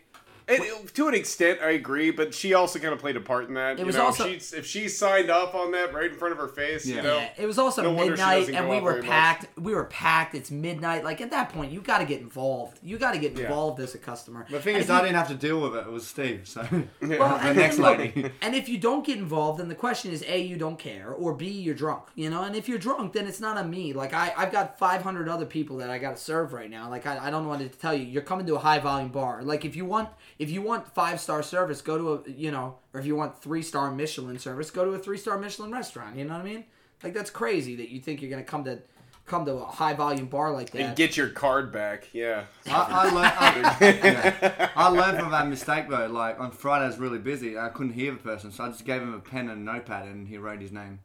[0.58, 0.86] Think.
[0.86, 3.54] It, to an extent, I agree, but she also kind of played a part in
[3.56, 3.74] that.
[3.74, 6.18] It you was know, also- if, she, if she signed up on that right in
[6.18, 8.70] front of her face, you know, Yeah, it was also No wonder she midnight, and
[8.70, 9.10] we were very much.
[9.12, 9.60] packed.
[9.60, 10.36] We were packed.
[10.36, 11.04] It's midnight.
[11.04, 12.80] Like at that point, you got to get involved.
[12.84, 13.43] You got to get Yeah.
[13.43, 14.45] involved as a customer.
[14.50, 15.86] The thing And is, if I you- didn't have to deal with it.
[15.88, 16.41] It was Steve.
[16.47, 17.16] So Well, the
[17.47, 18.32] and next then look, lady.
[18.41, 21.34] and if you don't get involved, then the question is: A, you don't care, or
[21.34, 22.04] B, you're drunk.
[22.16, 23.93] You know, and if you're drunk, then it's not on me.
[23.93, 26.89] Like I, I've got 500 other people that I got to serve right now.
[26.89, 29.41] Like I, I don't want to tell you, you're coming to a high volume bar.
[29.43, 32.77] Like if you want, if you want five star service, go to a, you know,
[32.93, 36.15] or if you want three star Michelin service, go to a three star Michelin restaurant.
[36.15, 36.63] You know what I mean?
[37.03, 38.79] Like that's crazy that you think you're gonna come to,
[39.25, 40.81] come to a high volume bar like that.
[40.81, 42.07] and get your card back.
[42.13, 42.45] Yeah.
[42.67, 44.69] I, I, learned, I, yeah.
[44.75, 46.07] I learned from that mistake though.
[46.07, 47.57] Like on Friday, I was really busy.
[47.57, 50.07] I couldn't hear the person, so I just gave him a pen and a notepad,
[50.07, 50.99] and he wrote his name.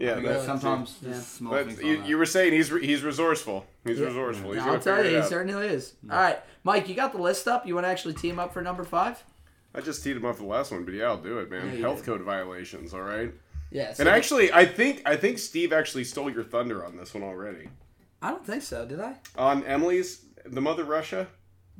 [0.00, 1.12] Yeah, Because that's, sometimes Yeah.
[1.12, 3.66] just small but things you, you were saying he's re- he's resourceful.
[3.84, 4.06] He's Yeah.
[4.06, 4.52] resourceful.
[4.52, 5.28] He's I'll tell you, he out.
[5.28, 5.92] certainly is.
[6.10, 7.66] All right, Mike, you got the list up.
[7.66, 9.22] You want to actually team up for number five?
[9.74, 11.66] I just teed him up for the last one, but yeah, I'll do it, man.
[11.74, 12.06] Yeah, Health did.
[12.06, 13.32] code violations, all right.
[13.70, 13.92] Yeah.
[13.92, 17.22] so- And actually, I think I think Steve actually stole your thunder on this one
[17.22, 17.68] already.
[18.22, 18.86] I don't think so.
[18.86, 19.16] Did I?
[19.36, 21.28] On Emily's, the mother Russia.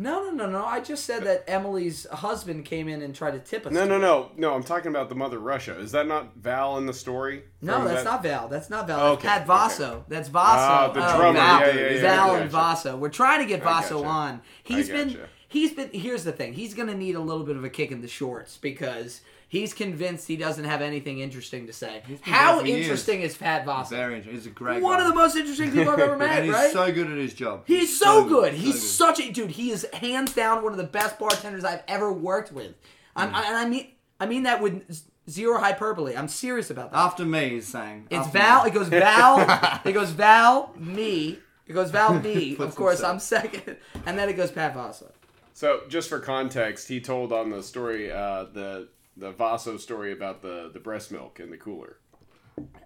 [0.00, 0.64] No, no, no, no.
[0.64, 3.72] I just said that Emily's husband came in and tried to tip us.
[3.72, 4.54] No, no, no, no.
[4.54, 5.78] I'm talking about the mother Russia.
[5.78, 7.42] Is that not Val in the story?
[7.60, 8.48] No, that's that- not Val.
[8.48, 8.98] That's not Val.
[9.12, 10.04] Okay, That's Pat Vaso.
[10.08, 10.58] That's Vaso.
[10.58, 11.38] Ah, the Oh, drummer.
[11.38, 12.50] Val, Yeah, yeah, yeah, Val and.
[12.50, 12.96] Vaso.
[12.96, 14.08] We're trying to get Vaso gotcha.
[14.08, 14.40] on.
[14.62, 15.18] He's been.
[15.48, 15.90] He's been.
[15.92, 16.54] Here's the thing.
[16.54, 19.20] He's gonna need a little bit of a kick in the shorts because
[19.50, 22.02] he's convinced he doesn't have anything interesting to say.
[22.22, 22.80] How there years.
[22.86, 23.94] interesting is Pat Vaso?
[23.94, 24.34] Very interesting.
[24.36, 25.02] He's a great One guy.
[25.04, 26.30] of the most interesting people I've ever met.
[26.38, 26.72] and he's right?
[26.72, 27.64] so good at his job.
[27.66, 28.54] He's so, good.
[28.54, 28.80] so He's good.
[28.82, 29.50] such a dude.
[29.50, 32.74] He is hands down one of the best bartenders I've ever worked with.
[33.14, 33.34] I'm, Mm.
[33.34, 33.86] I, and I mean,
[34.18, 36.16] I mean that with zero hyperbole.
[36.16, 36.98] I'm serious about that.
[36.98, 38.06] After me, he's saying.
[38.10, 38.64] It's Val.
[38.64, 38.70] me.
[38.70, 39.80] It goes Val.
[39.84, 40.72] it goes Val.
[40.78, 41.38] Me.
[41.66, 42.14] It goes Val.
[42.20, 42.56] Me.
[42.58, 43.12] of course, himself.
[43.14, 43.76] I'm second,
[44.06, 45.10] and then it goes Pat Vaso.
[45.54, 50.42] So, just for context, he told on the story uh, the the Vaso story about
[50.42, 51.96] the the breast milk in the cooler.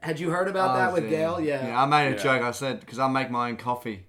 [0.00, 1.10] Had you heard about Oh, that with damn.
[1.10, 1.40] Gail?
[1.40, 1.66] Yeah.
[1.68, 2.22] Yeah, I made a Yeah.
[2.22, 2.42] joke.
[2.42, 4.06] I said because I make my own coffee,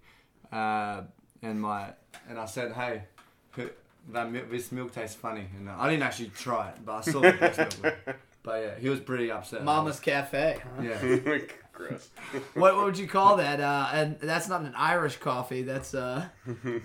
[0.51, 1.01] uh,
[1.41, 1.93] and my
[2.29, 3.03] and I said, hey,
[3.51, 3.69] who-
[4.11, 7.01] that mi- this milk tastes funny, and uh, I didn't actually try it, but I
[7.01, 7.95] saw the breast milk.
[8.43, 9.63] But yeah, he was pretty upset.
[9.63, 10.59] Mama's Cafe.
[10.63, 10.81] Huh?
[10.83, 10.99] Yeah.
[11.75, 12.09] Gross.
[12.53, 13.59] What, what would you call that?
[13.59, 15.61] Uh, and that's not an Irish coffee.
[15.61, 16.25] That's uh,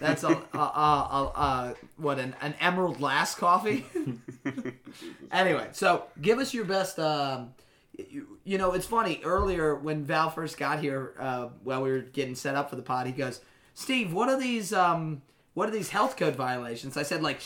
[0.01, 3.87] that's a, a, a, a, a what an, an Emerald Last coffee.
[5.33, 6.99] anyway, so give us your best.
[6.99, 7.55] Um,
[7.97, 9.21] you, you know, it's funny.
[9.25, 12.83] Earlier when Val first got here, uh, while we were getting set up for the
[12.83, 13.41] pod, he goes,
[13.75, 14.73] "Steve, what are these?
[14.73, 15.23] Um,
[15.55, 17.41] what are these health code violations?" I said, "Like,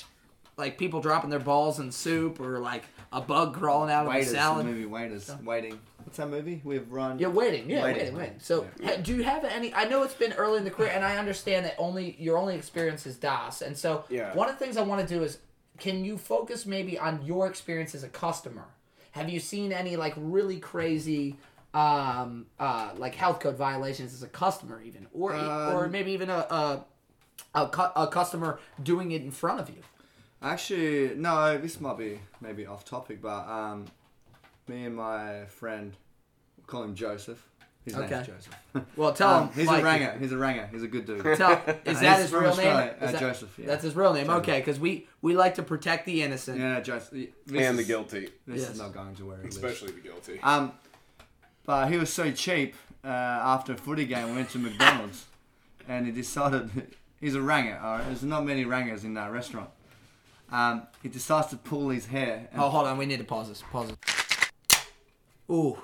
[0.56, 4.26] like people dropping their balls in soup, or like a bug crawling out of Waiters,
[4.28, 5.78] the the salad." movie Waiters, waiting.
[6.04, 6.60] What's that movie?
[6.64, 7.18] We've run.
[7.18, 7.68] Yeah, waiting.
[7.68, 8.16] Yeah, Waiting, waiting, waiting.
[8.18, 8.40] waiting.
[8.40, 9.72] So, ha- do you have any?
[9.74, 12.54] I know it's been early in the career, and I understand that only your only
[12.56, 13.62] experience is Das.
[13.62, 14.34] And so, Yeah.
[14.34, 15.38] one of the things I want to do is,
[15.78, 18.66] can you focus maybe on your experience as a customer?
[19.12, 21.36] Have you seen any like really crazy,
[21.72, 26.30] um, uh, like health code violations as a customer, even, or or Um, maybe even
[26.30, 26.84] a a,
[27.54, 29.82] a, cu- a customer doing it in front of you?
[30.42, 31.56] Actually, no.
[31.58, 33.86] This might be maybe off topic, but um,
[34.68, 35.92] me and my friend,
[36.56, 37.46] we'll call him Joseph.
[37.84, 38.08] His Okay.
[38.14, 38.56] name's Joseph.
[38.96, 39.54] Well, tell Um, him.
[39.54, 40.16] he's Mike, a ranger.
[40.18, 40.66] He's a ranger.
[40.72, 41.22] He's a good dude.
[41.36, 41.52] Tell,
[41.84, 42.94] is that his real Australia, name?
[42.98, 43.66] uh, that- Joseph, yeah.
[43.66, 44.24] That's his real name.
[44.26, 44.42] Joseph.
[44.42, 46.58] Okay, because we we like to protect the innocent.
[46.58, 47.10] Yeah, Joseph.
[47.46, 48.70] This and the guilty, This Yes.
[48.70, 49.56] is not going to where he lives.
[49.56, 50.40] especially the guilty.
[50.42, 50.72] Um,
[51.66, 52.74] but he was so cheap.
[53.04, 55.26] Uh, after a footy game, we went to McDonald's,
[55.88, 56.70] and he decided
[57.20, 57.78] he's a ranger.
[57.82, 59.68] All right, there's not many rangers in that restaurant.
[60.50, 62.48] Um, he decides to pull his hair.
[62.50, 62.96] And Oh, hold on.
[62.96, 63.62] We need to pause this.
[63.70, 63.98] Pause it.
[65.50, 65.78] Ooh.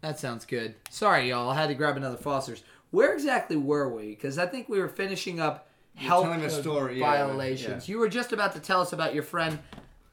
[0.00, 0.74] That sounds good.
[0.88, 1.50] Sorry, y'all.
[1.50, 2.62] I had to grab another Foster's.
[2.90, 4.08] Where exactly were we?
[4.08, 7.88] Because I think we were finishing up health telling a code story, yeah, violations.
[7.88, 7.92] yeah.
[7.92, 9.58] You were just about to tell us about your friend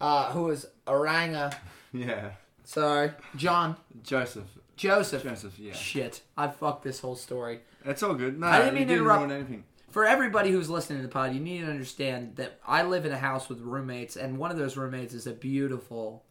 [0.02, 1.56] uh, who was Oranga.
[1.94, 2.32] yeah,
[2.66, 3.12] Sorry.
[3.38, 3.78] John.
[4.04, 4.44] Joseph.
[4.76, 5.24] Joseph.
[5.24, 5.58] Joseph.
[5.58, 6.22] Yeah, Shit.
[6.38, 7.62] I fucked this whole story.
[7.86, 8.40] it's all good.
[8.40, 9.20] No, I didn't you mean to didn't interrupt.
[9.22, 9.64] ruin anything.
[9.90, 13.12] For everybody who's listening to the pod, you need to understand that I live in
[13.14, 16.24] a house with roommates, and one of those roommates is a beautiful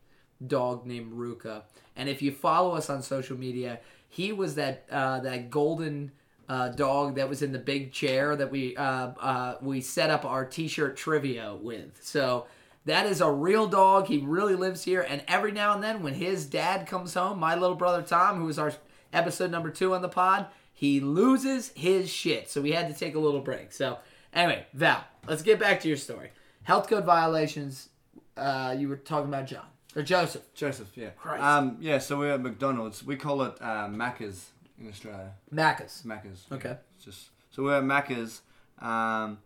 [0.47, 1.63] dog named Ruka.
[1.97, 6.13] And if you follow us on social media, he was that uh, that golden
[6.49, 10.25] uh, dog that was in the big chair that we uh, uh, we set up
[10.25, 11.99] our t-shirt trivia with.
[12.03, 12.47] So
[12.85, 14.07] that is a real dog.
[14.07, 15.03] He really lives here.
[15.03, 18.45] And every now and then, when his dad comes home, my little brother Tom, who
[18.45, 18.73] was our
[19.13, 22.49] episode number two on the pod, he loses his shit.
[22.49, 23.73] So we had to take a little break.
[23.73, 23.99] So
[24.33, 26.31] anyway, Val, let's get back to your story.
[26.63, 27.89] Health code violations.
[28.37, 29.65] Uh, you were talking about John
[29.97, 30.43] or Joseph.
[30.55, 30.89] Joseph.
[30.95, 31.11] Yeah.
[31.11, 31.43] Christ.
[31.43, 31.77] Um.
[31.81, 31.99] Yeah.
[31.99, 33.03] So we're at McDonald's.
[33.05, 35.33] We call it uh, Macca's in Australia.
[35.53, 36.03] Macca's.
[36.07, 36.45] Macca's.
[36.53, 36.77] Okay.
[36.95, 38.43] It's just so we're at Macca's.
[38.81, 39.39] Um,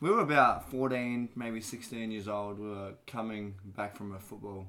[0.00, 2.58] we were about fourteen, maybe sixteen years old.
[2.58, 4.66] We were coming back from a football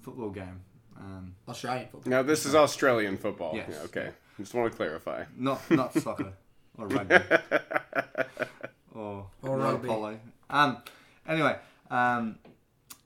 [0.00, 0.60] football game.
[0.98, 2.10] Um, Australian football.
[2.10, 3.52] Now this is Australian football.
[3.54, 3.68] Yes.
[3.70, 5.24] Yeah, okay, just want to clarify.
[5.36, 6.32] not not soccer
[6.78, 7.16] or rugby
[8.94, 9.88] or Or water rugby.
[9.88, 10.18] polo.
[10.48, 10.78] Um.
[11.28, 11.56] Anyway.
[11.90, 12.38] Um.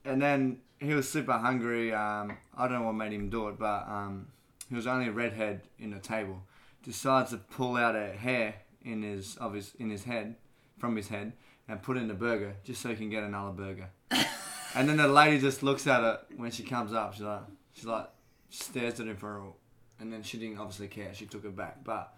[0.03, 1.93] And then he was super hungry.
[1.93, 2.37] Um.
[2.57, 4.27] I don't know what made him do it, but um,
[4.69, 6.43] he was only a redhead in the table.
[6.83, 10.35] Decides to pull out a hair in his of his in his head
[10.77, 11.33] from his head
[11.67, 13.89] and put it in the burger just so he can get another burger.
[14.75, 17.13] and then the lady just looks at it when she comes up.
[17.13, 17.41] She's like,
[17.73, 18.09] she's like,
[18.49, 19.57] stares at him for a, while.
[19.99, 21.13] and then she didn't obviously care.
[21.13, 22.13] She took it back, but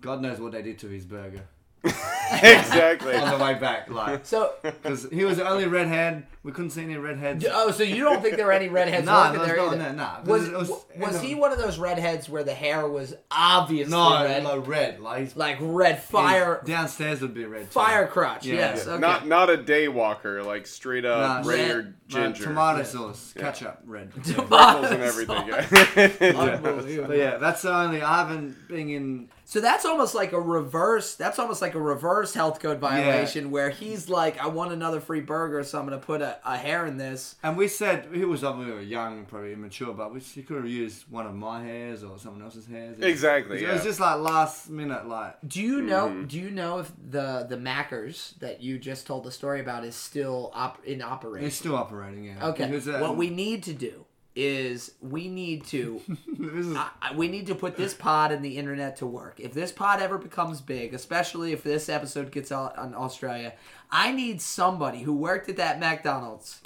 [0.00, 1.46] God knows what they did to his burger
[2.32, 3.14] exactly.
[3.16, 3.90] on the way back.
[3.90, 7.44] Like, So, because he was the only redhead, we couldn't see any redheads.
[7.50, 9.82] oh, so you don't think there were any redheads Nah, working there's there not- either?
[9.84, 12.54] no, nah, 'cause Was it was- was, it he one of those redheads where the
[12.54, 15.00] hair was obviously No, red, no red.
[15.00, 17.62] Like, he's- like red fire, downstairs would be red.
[17.62, 17.66] too.
[17.70, 18.46] fire crotch?
[18.46, 18.54] Yeah.
[18.54, 18.84] yes.
[18.86, 18.92] Yeah.
[18.94, 19.00] Okay.
[19.00, 21.94] Not not a day walker, like straight up Nah, red or red- Like,
[22.34, 22.44] ginger.
[22.44, 22.84] tomato Yeah.
[22.84, 24.12] sauce, ketchup, red.
[24.24, 25.46] Freckles and everything.
[25.46, 26.32] Yeah.
[26.38, 27.08] Unbelievable.
[27.08, 28.02] But yeah, that's the only.
[28.02, 29.28] I haven't been in.
[29.50, 31.16] So that's almost like a reverse.
[31.16, 35.22] That's almost like a reverse health code violation where he's like, "I want another free
[35.22, 38.24] burger, so I'm going to put a, a hair in this." And we said he
[38.24, 42.04] was obviously young, probably immature, but we, he could have used one of my hairs
[42.04, 43.00] or someone else's hairs.
[43.00, 43.84] Exactly, It was yeah.
[43.84, 46.06] just like last minute, like Do you know?
[46.06, 46.26] Mm-hmm.
[46.26, 49.96] Do you know if the the Macca's that you just told the story about is
[49.96, 51.48] still op- in operation?
[51.48, 52.22] it's still operating.
[52.22, 52.50] Yeah.
[52.50, 52.66] Okay.
[52.66, 54.04] Because, uh, what we need to do
[54.36, 56.00] is we need to
[56.38, 59.40] this is I, I- we need to put this pod and the internet to work.
[59.40, 63.54] If this pod ever becomes big, especially if this episode gets out on Australia,
[63.90, 66.60] I need somebody who worked at that McDonald's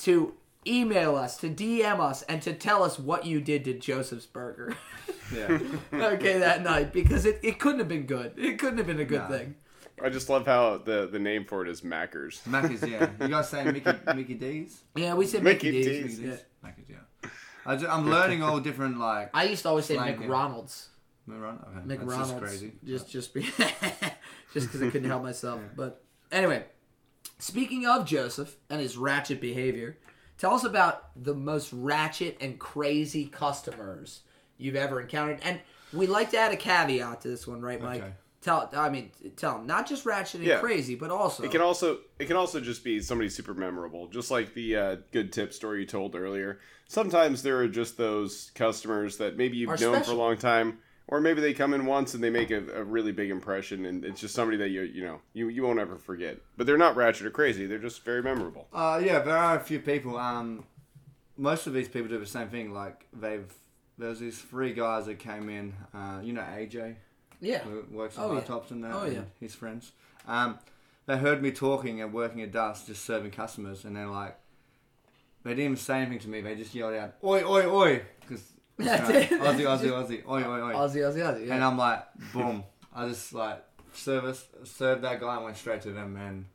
[0.00, 0.34] to
[0.66, 4.76] email us, to DM us, and to tell us what you did to Joseph's Burger.
[5.34, 5.58] Yeah.
[5.92, 8.32] okay, that night because it, it couldn't have been good.
[8.36, 9.28] It couldn't have been a good Nah.
[9.28, 9.54] thing.
[10.02, 12.42] I just love how the the name for it is Macca's.
[12.46, 13.08] Macca's, yeah.
[13.18, 14.82] You guys say Mickey Mickey D's?
[14.94, 16.18] Yeah, we said Mickey Mickey D's.
[16.18, 16.20] D's.
[16.20, 16.36] Yeah.
[16.68, 16.96] Macca's, yeah.
[17.66, 19.30] I I'm learning all different like.
[19.34, 20.14] I used to always say yeah.
[20.14, 20.88] McRonald's.
[21.28, 21.58] Okay.
[21.86, 22.30] That's McRonald's.
[22.30, 22.72] just crazy.
[22.84, 23.42] Just just be
[24.52, 25.60] just because I couldn't help myself.
[25.76, 26.64] But anyway,
[27.38, 29.98] speaking of Joseph and his ratchet behavior,
[30.38, 34.20] tell us about the most ratchet and crazy customers
[34.56, 35.40] you've ever encountered.
[35.42, 35.60] And
[35.92, 38.02] we like to add a caveat to this one, right, Mike?
[38.02, 38.12] Okay.
[38.46, 40.60] Tell I mean tell them not just ratchet and Yeah.
[40.60, 44.30] crazy, but also It can also it can also just be somebody super memorable, just
[44.30, 46.60] like the uh, good tip story you told earlier.
[46.86, 50.78] Sometimes there are just those customers that maybe you've Are known for a long time,
[51.08, 54.04] or maybe they come in once and they make a, a really big impression, and
[54.04, 56.38] it's just somebody that you you know you, you won't ever forget.
[56.56, 58.68] But they're not ratchet or crazy; they're just very memorable.
[58.72, 60.16] Uh, yeah, there are a few people.
[60.16, 60.62] Um,
[61.36, 62.72] most of these people do the same thing.
[62.72, 63.52] Like they've
[63.98, 65.74] there's these three guys that came in.
[65.92, 66.94] Uh, you know AJ,
[67.40, 67.58] yeah.
[67.60, 68.42] who works Oh, on yeah.
[68.42, 68.92] tops and that.
[68.92, 69.20] Oh, and yeah.
[69.40, 69.92] his friends.
[70.26, 70.58] Um,
[71.06, 74.36] they heard me talking and working at Das, just serving customers, and they're like,
[75.44, 76.40] they didn't even say anything to me.
[76.40, 78.42] They just yelled out, "Oi, oi, oi!" Because
[78.78, 79.30] That's it.
[79.30, 80.72] Aussie, Aussie, Aussie, oi, oi, oi.
[80.74, 81.46] Aussie, Aussie, Aussie.
[81.46, 81.54] Yeah.
[81.54, 82.64] And I'm like, boom.
[82.94, 83.62] I just like
[83.92, 86.46] service served that guy and went straight to them, man.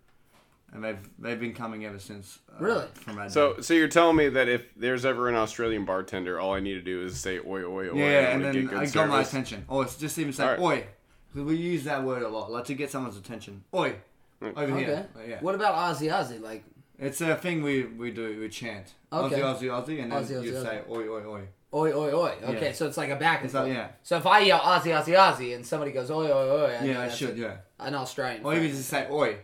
[0.74, 2.40] And they've they've been coming ever since.
[2.50, 2.86] Uh, Really?
[2.94, 6.54] From that So so you're telling me that if there's ever an Australian bartender, all
[6.54, 8.80] I need to do is say oi oi oi, yeah, and I'm then get good
[8.80, 9.66] I got my attention.
[9.68, 10.60] Or it's just even say Alright.
[10.60, 10.86] oi,
[11.34, 13.64] because we use that word a lot, like to get someone's attention.
[13.74, 13.96] Oi,
[14.42, 14.84] over okay.
[14.86, 15.08] here.
[15.16, 15.40] Like, yeah.
[15.42, 16.42] What about Aussie, Aussie?
[16.42, 16.64] Like
[16.98, 18.40] It's a thing we we do.
[18.40, 18.94] We chant.
[19.12, 19.42] Okay.
[19.42, 21.42] Aussie, Aussie, Aussie, and then Aussie, you Aussie, say oi, oi, oi.
[21.74, 22.34] oi, oi, oi.
[22.44, 22.72] Okay, Yeah.
[22.72, 23.76] so it's like a back and It's like, forth.
[23.76, 23.90] yeah.
[24.04, 26.92] So if I yell Aussie, Aussie, Aussie, and somebody goes oi, oi, oi, I know
[26.94, 27.36] Yeah, I should.
[27.38, 27.56] a- Yeah.
[27.80, 28.42] an Australian.
[28.46, 28.64] Or friend.
[28.66, 29.36] even just say oi.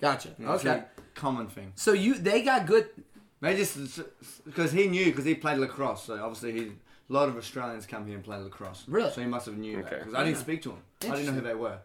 [0.00, 0.30] Gotcha.
[0.38, 0.78] Yeah, it's okay.
[0.80, 1.72] a common thing.
[1.74, 2.88] So you they got good.
[3.40, 4.00] They just
[4.44, 6.72] because he knew because he played lacrosse, so obviously he.
[7.08, 8.82] A lot of Australians come here and play lacrosse.
[8.88, 9.12] Really?
[9.12, 9.98] So he must have knew that Okay.
[9.98, 10.42] because I didn't Yeah.
[10.42, 10.78] speak to him.
[11.02, 11.78] I didn't know who they were.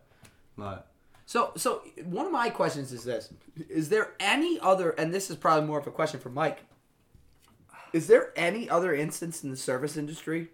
[0.58, 0.84] Like,
[1.28, 3.32] So so one of my questions is this:
[3.70, 4.90] Is there any other?
[4.92, 6.64] And this is probably more of a question for Mike.
[7.94, 10.50] Is there any other instance in the service industry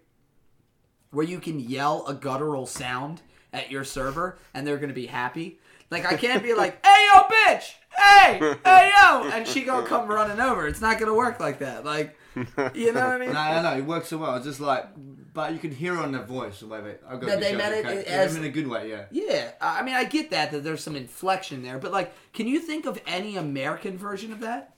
[1.12, 5.06] where you can yell a guttural sound at your server and they're going to be
[5.06, 5.58] happy?
[5.90, 7.72] Like I can't be like, "Hey yo, bitch!
[7.96, 10.66] Hey, hey yo!" and she gonna come running over.
[10.66, 11.84] It's not gonna work like that.
[11.84, 13.32] Like, you know what I mean?
[13.32, 14.36] no, no, no, it works so well.
[14.36, 14.84] It's just like,
[15.32, 16.90] but you can hear on their voice the way they.
[17.08, 18.04] I've got That to they show meant it okay?
[18.04, 18.90] as- in a good way.
[18.90, 19.04] Yeah.
[19.10, 22.60] Yeah, I mean, I get that that there's some inflection there, but like, can you
[22.60, 24.74] think of any American version of that?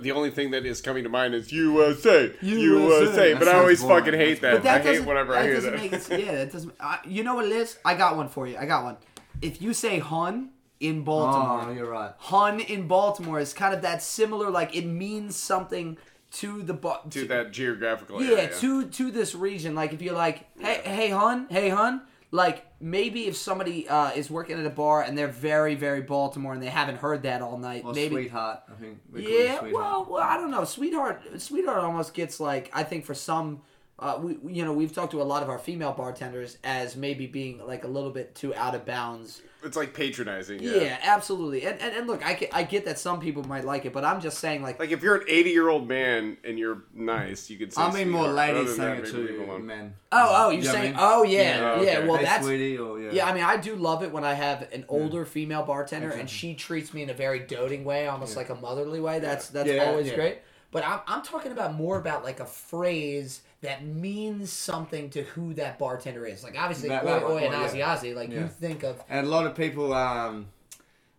[0.00, 2.40] The only thing that is coming to mind is USA, USA.
[2.42, 3.32] USA.
[3.32, 4.04] That But I always boring.
[4.04, 4.52] fucking hate that.
[4.52, 5.80] But that I hate doesn't- whenever that I hear doesn't that.
[5.80, 6.74] Make it, yeah, that doesn't.
[6.80, 7.78] Uh, you know what it is?
[7.84, 8.56] I got one for you.
[8.58, 8.96] I got one.
[9.42, 12.12] If you say "hun" in Baltimore, Oh, you're right.
[12.18, 14.50] "hun" in Baltimore is kind of that similar.
[14.50, 15.98] Like it means something
[16.32, 18.54] to the ba- to that geographical yeah, area.
[18.60, 19.74] to to this region.
[19.74, 22.02] Like if you're like, hey, hey, hun, hey, hun.
[22.34, 26.54] Like maybe if somebody uh, is working at a bar and they're very, very Baltimore
[26.54, 29.00] and they haven't heard that all night, Or maybe sweetheart, I think.
[29.12, 29.72] we call it yeah, sweetheart.
[29.74, 30.64] well, well, I don't know.
[30.64, 33.60] Sweetheart, sweetheart almost gets like I think for some,
[33.98, 37.26] uh, we you know we've talked to a lot of our female bartenders as maybe
[37.26, 39.42] being like a little bit too out of bounds.
[39.64, 40.60] It's like patronizing.
[40.60, 40.98] Yeah, Yeah.
[41.02, 41.64] absolutely.
[41.64, 44.04] And, and and look, I get, I get that some people might like it, but
[44.04, 47.48] I'm just saying like, Like if you're an 80 year old man and you're nice,
[47.48, 47.80] you could say.
[47.80, 48.54] I mean, more sweetheart.
[48.54, 49.94] Ladies than saying that, it to men.
[50.10, 51.00] oh oh, you You know what I saying mean?
[51.00, 51.80] oh yeah Yeah, yeah.
[51.98, 52.08] okay.
[52.08, 53.10] Well, hey, that's sweetie, or yeah.
[53.12, 56.28] Yeah, I mean, I do love it when I have an older female bartender and
[56.28, 59.20] she treats me in a very doting way, almost like a motherly way.
[59.20, 60.16] That's that's Yeah, always yeah.
[60.16, 60.38] great.
[60.72, 65.54] But I'm, I'm talking about more about like a phrase that means something to who
[65.54, 66.42] that bartender is.
[66.44, 67.66] Like obviously, That- oi oi and yeah.
[67.66, 68.14] Aussie Aussie.
[68.14, 70.48] Like you think of And a lot of people, um,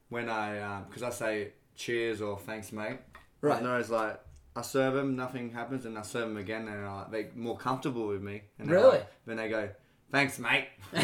[0.09, 2.99] when I, because I say cheers or thanks, mate.
[3.41, 3.59] Right.
[3.59, 4.19] I know it's like
[4.55, 8.07] I serve them, nothing happens, and I serve them again, and uh, they're more comfortable
[8.07, 8.43] with me.
[8.59, 8.99] And Really?
[8.99, 9.69] Like, then they go,
[10.11, 10.67] thanks, mate.
[10.93, 10.99] in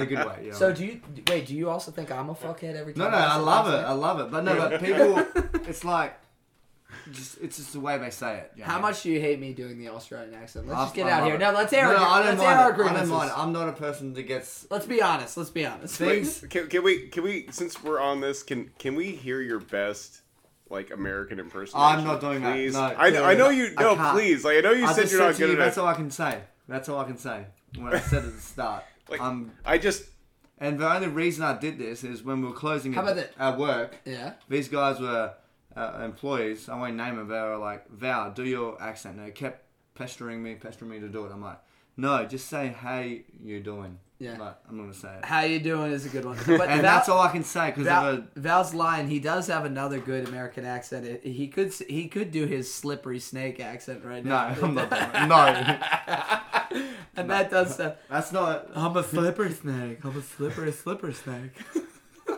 [0.00, 0.40] a good way.
[0.44, 0.56] You know?
[0.56, 1.46] So do you wait?
[1.46, 3.04] Do you also think I'm a fuckhead every time?
[3.04, 3.70] no, no, I say love it.
[3.76, 4.30] thanks, I love it.
[4.30, 5.24] But no, but people,
[5.68, 6.14] it's like,
[7.12, 8.52] just it's just the way they say it.
[8.56, 10.66] you How much do you hate me doing the Australian accent?
[10.68, 11.34] Let's I- just get I out love here.
[11.36, 11.38] it.
[11.38, 11.84] No, let's air.
[11.84, 12.74] No, our, no, I don't let's mind air our it.
[12.74, 13.10] I don't grievances.
[13.10, 13.30] mind.
[13.36, 15.36] I'm not a person that gets Let's be honest.
[15.36, 15.96] Let's be honest.
[15.96, 16.44] things.
[16.48, 17.08] Can, can we?
[17.08, 17.46] Can we?
[17.50, 20.20] Since we're on this, can can we hear your best?
[20.68, 21.80] Like American impersonation.
[21.80, 22.52] I'm not doing that.
[22.54, 22.74] please?
[22.74, 23.74] No, I, I know you.
[23.74, 24.14] No, can't.
[24.16, 24.44] please.
[24.44, 25.86] Like I know you I said you're said not to good you, at that's all
[25.88, 26.38] I can say.
[26.68, 27.46] That's all I can say.
[27.76, 28.84] When I said at the start.
[29.08, 30.04] Like um, I just
[30.60, 33.58] and the only reason I did this is when we were closing How at, at
[33.58, 34.34] work, Yeah.
[34.48, 35.32] these guys were
[35.80, 36.68] uh, employees.
[36.68, 37.28] I won't name them.
[37.28, 39.16] They were like, Val, do your accent.
[39.18, 39.64] And they kept
[39.94, 41.32] pestering me, pestering me to do it.
[41.32, 41.58] I'm like,
[41.96, 43.98] No, just say hey, you doing?
[44.18, 44.36] Yeah.
[44.38, 45.24] But I'm gonna say it.
[45.24, 46.36] How you doing is a good one.
[46.46, 49.08] But And Val- that's all I can say because Val, a Val's lying.
[49.08, 51.06] He does have another good American accent.
[51.06, 54.56] It- He could he could do his slippery snake accent right no, now.
[54.62, 54.90] I'm not.
[56.72, 57.94] No, and that does sound.
[58.08, 58.68] that's not.
[58.74, 60.04] I'm a slippery snake.
[60.04, 61.52] I'm a slippery slippery snake.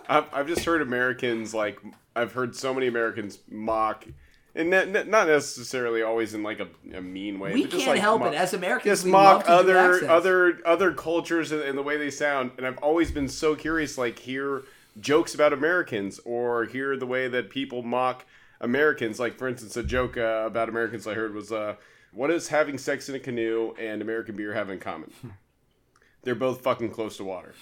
[0.09, 1.80] I've, I've just heard Americans like
[2.14, 4.07] I've heard so many Americans mock,
[4.55, 7.55] and not, not necessarily always in like a, a mean way.
[7.55, 8.36] We but just can't like help mock- it.
[8.36, 12.53] As Americans, just we mock other other other cultures and, and the way they sound.
[12.59, 14.62] And I've always been so curious, like hear
[15.00, 18.26] jokes about Americans or hear the way that people mock
[18.61, 19.18] Americans.
[19.18, 21.76] Like for instance, a joke uh, about Americans I heard was, uh,
[22.12, 25.12] "What does having sex in a canoe and American beer have in common?"
[26.24, 27.54] They're both fucking close to water.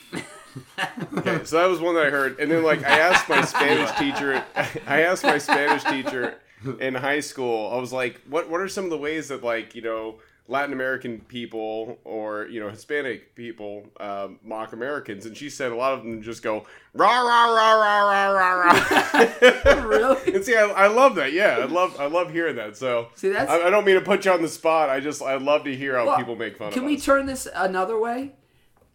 [1.17, 3.91] okay, so that was one that I heard, and then like I asked my Spanish
[3.99, 4.45] teacher,
[4.87, 6.35] I asked my Spanish teacher
[6.81, 7.73] in high school.
[7.73, 10.17] I was like, "What what are some of the ways that like you know
[10.49, 15.77] Latin American people or you know Hispanic people um, mock Americans?" And she said a
[15.77, 18.73] lot of them just go rah rah rah rah rah rah
[19.15, 19.85] rah.
[19.87, 20.35] Really?
[20.35, 21.33] and see, I, I love that.
[21.33, 22.77] Yeah, I love I love hearing that.
[22.77, 24.91] So See, that's- I, I don't mean to put you on the spot.
[24.91, 26.97] I just I love to hear how Well, people make fun Can of Can we
[26.97, 27.05] us.
[27.05, 28.33] turn this another way?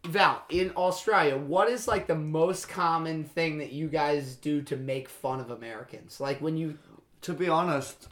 [0.07, 4.75] Val, in Australia, what is like the most common thing that you guys do to
[4.75, 6.19] make fun of Americans?
[6.19, 6.77] Like when you
[7.21, 8.07] To be honest,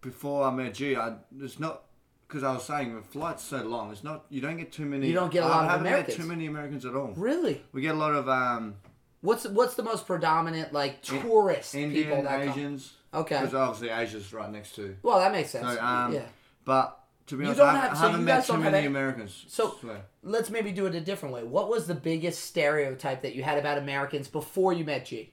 [0.00, 1.82] before I met G, I it's not
[2.26, 3.90] because I was saying the flight's so long.
[3.90, 5.08] It's not you don't get too many.
[5.08, 6.18] You don't get a I lot of haven't Americans.
[6.18, 7.12] Met too many Americans at all.
[7.16, 8.74] really We get a lot of um,
[9.20, 12.50] what's what's the most predominant like tourist people Indian, that come?
[12.50, 12.92] Asians.
[13.14, 13.40] Okay.
[13.40, 14.96] Because obviously Asia's right next to.
[15.02, 15.72] Well, that makes sense.
[15.74, 16.26] So, um, yeah.
[16.64, 16.97] But
[17.28, 18.62] to be You honest, don't I, have- I so haven't you met guys too don't
[18.62, 19.44] have many any- Americans.
[19.48, 20.02] So swear.
[20.22, 21.44] let's maybe do it a different way.
[21.44, 25.32] What was the biggest stereotype that you had about Americans before you met G?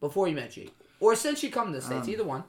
[0.00, 0.70] Before you met G,
[1.00, 2.44] or since you come to the Um, states, either one.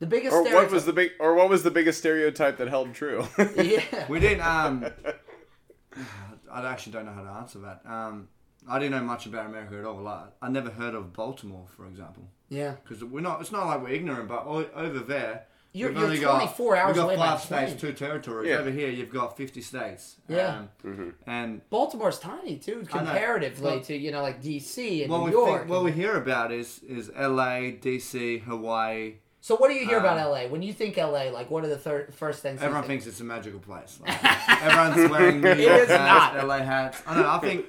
[0.00, 0.66] The biggest Or stereotype.
[0.68, 1.12] what was the big?
[1.20, 3.26] Or what was the biggest stereotype that held true?
[3.56, 4.06] yeah.
[4.08, 4.42] we didn't.
[4.46, 4.84] Um,
[6.52, 7.80] I actually don't know how to answer that.
[7.86, 8.28] Um,
[8.68, 10.00] I didn't know much about America at all.
[10.02, 12.24] Like, I never heard of Baltimore, for example.
[12.48, 12.74] Yeah.
[12.82, 13.40] Because we're not.
[13.40, 15.46] It's not like we're ignorant, but o- over there.
[15.76, 17.06] You're- we've you're only 24 hours away.
[17.08, 18.48] We've got away five states, two territories.
[18.48, 18.58] Yeah.
[18.58, 20.16] Over here, you've got fifty states.
[20.28, 20.48] Yeah.
[20.58, 21.08] Um, Mm-hmm.
[21.26, 25.30] And Baltimore's tiny too, comparatively Well- to you know like DC and what New we
[25.32, 25.60] York.
[25.62, 29.14] think, what we hear about is is L.A., D.C., Hawaii.
[29.40, 30.46] so what do you hear about um, LA?
[30.46, 32.60] When you think LA, like what are the thir- first things?
[32.60, 33.02] you Everyone think?
[33.02, 33.98] thinks it's a magical place.
[34.00, 34.24] Like,
[34.62, 36.46] everyone's wearing New It York is hats, not.
[36.46, 37.02] LA hats.
[37.06, 37.28] I know.
[37.28, 37.66] I think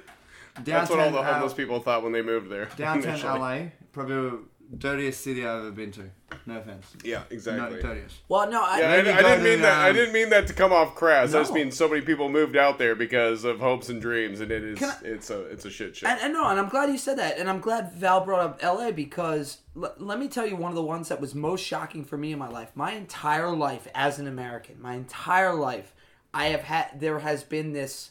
[0.62, 2.68] downtown That's what all the uh, homeless people thought when they moved there.
[2.76, 3.38] downtown initially.
[3.40, 3.58] LA,
[3.92, 4.38] probably the
[4.78, 6.10] dirtiest city I've ever been to.
[6.44, 6.94] No offense.
[7.04, 7.80] Yeah, No, exactly.
[7.82, 8.16] dirtiest.
[8.28, 9.78] Well, no, I, Yeah, I, I didn't to, mean that.
[9.78, 11.34] I um, didn't mean that to come off crass.
[11.34, 14.50] I just mean so many people moved out there because of hopes and dreams, and
[14.50, 16.06] it is I- it's a it's a shit show.
[16.08, 18.62] And, and no, and I'm glad you said that, and I'm glad Val brought up
[18.62, 22.04] LA because l- let me tell you one of the ones that was most shocking
[22.04, 22.70] for me in my life.
[22.74, 25.94] My entire life as an American, my entire life,
[26.34, 28.10] I have had there has been this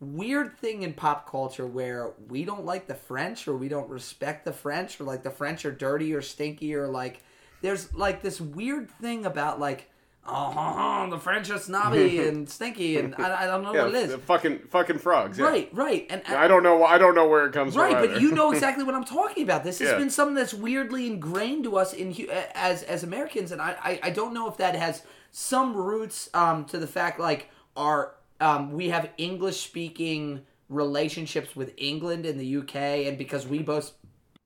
[0.00, 4.44] weird thing in pop culture where we don't like the French or we don't respect
[4.44, 7.22] the French or like the French are dirty or stinky or like
[7.62, 9.90] there's like this weird thing about like
[10.28, 14.02] oh the French are snobby and stinky and I, I don't know yeah, what it
[14.04, 14.10] is.
[14.10, 15.38] the fucking fucking frogs.
[15.38, 15.46] Yeah.
[15.46, 16.84] Right, right, and I don't know.
[16.84, 18.02] I don't know where it comes Right, from.
[18.02, 19.64] Right, but you know exactly what I'm talking about.
[19.64, 19.98] This has Yeah.
[19.98, 22.14] been something that's weirdly ingrained to us in
[22.54, 26.64] as as Americans, and I, I, I don't know if that has some roots um,
[26.66, 32.56] to the fact like our um, we have English speaking relationships with England and the
[32.56, 33.92] UK, and because we both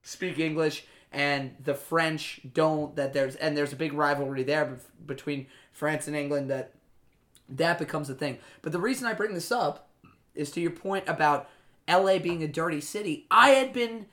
[0.02, 5.46] speak English and the French don't, that there's and there's a big rivalry there between
[5.72, 6.72] France and England that
[7.48, 8.38] that becomes a thing.
[8.62, 9.88] But the reason I bring this up
[10.34, 11.48] is to your point about
[11.88, 13.26] LA being a dirty city.
[13.30, 14.06] I had been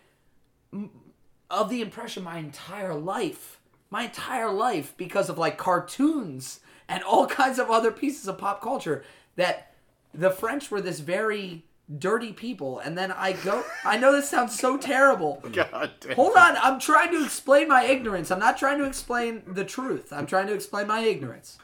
[1.49, 3.59] of the impression my entire life,
[3.89, 8.61] my entire life, because of like cartoons and all kinds of other pieces of pop
[8.61, 9.03] culture,
[9.37, 9.71] that
[10.13, 11.63] the French were this very
[11.97, 12.79] dirty people.
[12.79, 15.41] And then I go, I know this sounds so terrible.
[15.53, 16.15] God damn.
[16.15, 18.29] Hold on, I'm trying to explain my ignorance.
[18.29, 20.11] I'm not trying to explain the truth.
[20.11, 21.57] I'm trying to explain my ignorance.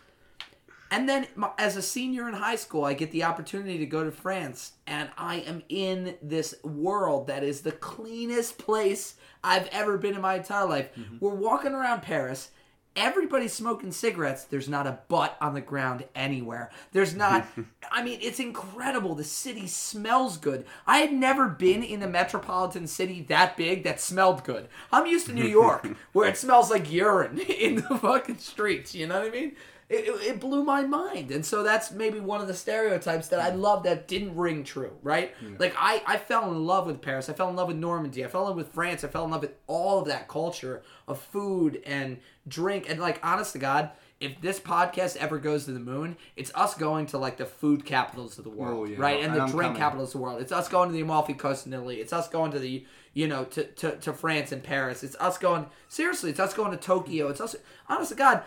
[0.92, 1.26] And then,
[1.58, 5.10] as a senior in high school, I get the opportunity to go to France, and
[5.18, 10.36] I am in this world that is the cleanest place I've ever been in my
[10.36, 10.90] entire life.
[10.96, 11.18] Mm-hmm.
[11.20, 12.52] We're walking around Paris.
[12.96, 14.44] Everybody's smoking cigarettes.
[14.44, 16.70] There's not a butt on the ground anywhere.
[16.92, 17.46] There's not.
[17.92, 19.16] I mean, it's incredible.
[19.16, 20.66] The city smells good.
[20.86, 24.68] I had never been in a metropolitan city that big that smelled good.
[24.92, 28.94] I'm used to New York, where it smells like urine in the fucking streets.
[28.94, 29.56] You know what I mean?
[29.94, 31.32] It, it, blew my mind.
[31.32, 33.60] And so that's maybe one of the stereotypes that I mm.
[33.60, 35.34] love that didn't ring true, right?
[35.60, 37.30] Like, I, I fell in love with Paris.
[37.30, 38.26] I fell in love with Normandy.
[38.26, 39.04] I fell in love with France.
[39.04, 42.18] I fell in love with all of that culture of food and
[42.48, 42.90] drink.
[42.90, 46.76] And, like, honest to God, if this podcast ever goes to the moon, it's us
[46.76, 48.96] going to like the food capitals of the world, Oh, yeah.
[48.98, 49.18] right?
[49.18, 49.80] And And the I'm drink coming.
[49.82, 50.42] capitals of the world.
[50.42, 51.98] It's us going to the Amalfi Coast in Italy.
[51.98, 55.04] It's us going to the you know to, to, to France and Paris.
[55.04, 56.30] It's us going seriously.
[56.30, 57.28] It's us going to Tokyo.
[57.28, 57.56] It's us.
[57.90, 58.44] Honest to God,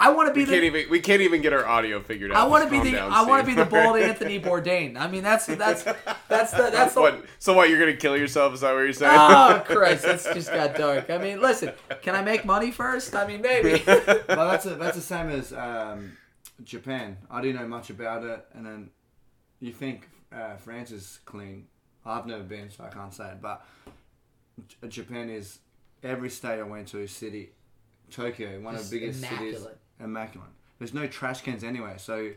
[0.00, 0.66] I want to be We can't the.
[0.78, 2.36] even we can't even get our audio figured out.
[2.36, 4.96] I want to be the down, I want to be the bald Anthony Bourdain.
[4.96, 5.82] I mean that's that's
[6.28, 7.24] that's the that's the what?
[7.40, 7.68] So what?
[7.68, 8.54] You're gonna kill yourself?
[8.54, 9.16] Is that what you're saying?
[9.18, 11.10] Oh Christ, that's just got dark.
[11.10, 11.72] I mean, listen,
[12.02, 13.14] can I make money first?
[13.16, 13.82] I mean, maybe.
[13.86, 16.16] But that's a, that's the same as um,
[16.62, 17.16] Japan.
[17.30, 18.90] I didn't know much about it, and then
[19.58, 21.66] you think uh, France is clean.
[22.06, 23.40] I've never been, so I can't say it.
[23.42, 23.64] But
[24.68, 25.58] J- Japan is
[26.02, 27.50] every state I went to, city,
[28.10, 29.66] Tokyo, one of the biggest cities,
[30.00, 30.10] immaculate.
[30.10, 30.50] immaculate.
[30.78, 32.30] There's no trash cans anywhere, so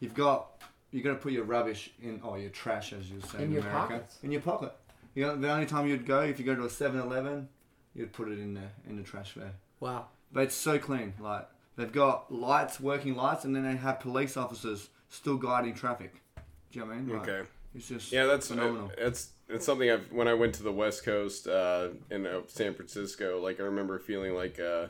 [0.00, 3.38] you've got you got to put your rubbish in, or your trash, as you say
[3.38, 4.18] In in, your America, pockets.
[4.22, 4.72] in your pocket.
[5.14, 7.48] You know, the only time you'd go if you go to a 7-Eleven,
[7.94, 9.52] you'd put it in the in the trash there.
[9.80, 10.06] wow.
[10.32, 11.14] But it's so clean.
[11.20, 16.22] Like they've got lights, working lights, and then they have police officers still guiding traffic.
[16.70, 17.18] Do you know what I mean?
[17.18, 17.48] Like, Okay.
[17.74, 18.90] It's just Yeah, that's phenomenal.
[18.96, 22.74] It's it's something I've when I went to the West Coast uh, in uh, San
[22.74, 23.40] Francisco.
[23.42, 24.86] Like I remember feeling like uh,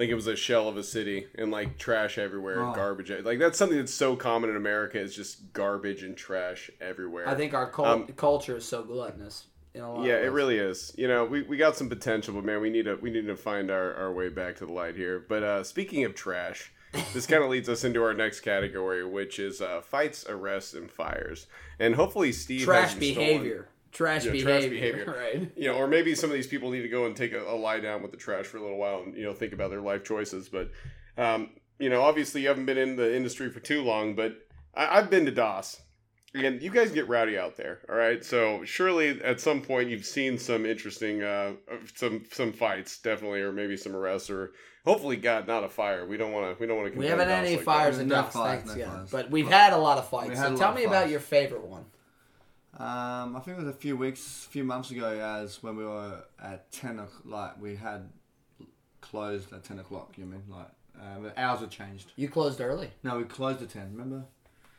[0.00, 2.72] like it was a shell of a city and like trash everywhere, Oh.
[2.74, 3.10] garbage.
[3.22, 4.98] Like that's something that's so common in America.
[4.98, 7.28] Is just garbage and trash everywhere.
[7.28, 9.44] I think our cul- Um, culture is so gluttonous.
[9.74, 10.32] In a lot Yeah, of it ways.
[10.32, 10.92] really is.
[10.98, 13.36] You know, we, we got some potential, but man, we need to we need to
[13.36, 15.24] find our, our way back to the light here.
[15.28, 16.72] But uh, speaking of trash,
[17.12, 20.90] this kind of leads us into our next category, which is uh, fights, arrests, and
[20.90, 21.46] fires.
[21.78, 23.68] And hopefully, Steve trash hasn't stolen- behavior.
[23.92, 24.58] Trash, Yeah, behavior.
[24.60, 25.14] trash behavior.
[25.40, 25.52] Right.
[25.56, 27.56] you know, or maybe some of these people need to go and take a, a
[27.56, 29.80] lie down with the trash for a little while and you know think about their
[29.80, 30.48] life choices.
[30.48, 30.70] But
[31.18, 34.36] um, you know, obviously you haven't been in the industry for too long, but
[34.74, 35.80] I, I've been to Das,
[36.34, 37.80] and you guys get rowdy out there.
[37.88, 41.54] All right, so surely at some point you've seen some interesting, uh,
[41.96, 44.52] some some fights, definitely, or maybe some arrests, or
[44.84, 46.06] hopefully, God, not a fire.
[46.06, 46.60] We don't want to.
[46.60, 46.98] We don't want to.
[46.98, 48.90] We haven't had any fires in No Dust, fires, thanks, no yeah.
[48.90, 49.10] fires.
[49.10, 50.38] But we've had a lot of fights.
[50.38, 51.86] So tell me of about your favorite one.
[52.78, 55.84] Um, I think it was a few weeks, a few months ago, as when we
[55.84, 57.22] were at ten o'clock.
[57.24, 58.08] Like we had
[59.00, 60.14] closed at ten o'clock.
[60.16, 60.68] You mean like
[61.00, 62.12] uh, the hours had changed?
[62.16, 62.90] You closed early.
[63.02, 63.90] No, we closed at ten.
[63.92, 64.24] Remember?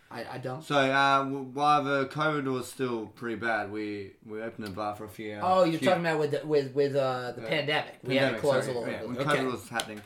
[0.09, 0.63] I, I don't.
[0.63, 5.05] So uh, while the COVID was still pretty bad, we we opened the bar for
[5.05, 5.43] a few hours.
[5.45, 7.99] Oh, you're few- talking about with the, with with uh, the pandemic.
[8.03, 8.77] We had to close sorry.
[8.77, 9.07] a little Yeah, bit.
[9.09, 9.37] When Okay.
[9.41, 10.01] COVID was happening,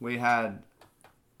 [0.00, 0.62] we had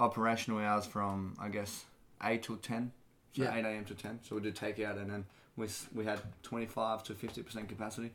[0.00, 1.84] operational hours from I guess
[2.22, 2.92] eight till ten,
[3.32, 3.54] so Yeah.
[3.56, 3.84] eight a.m.
[3.86, 4.18] to ten.
[4.22, 5.24] So we did takeout, and then
[5.56, 8.12] we we had twenty five to fifty percent capacity.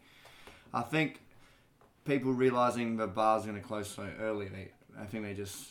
[0.74, 1.22] I think
[2.06, 5.70] people realizing the bar's are going to close so early, they I think they just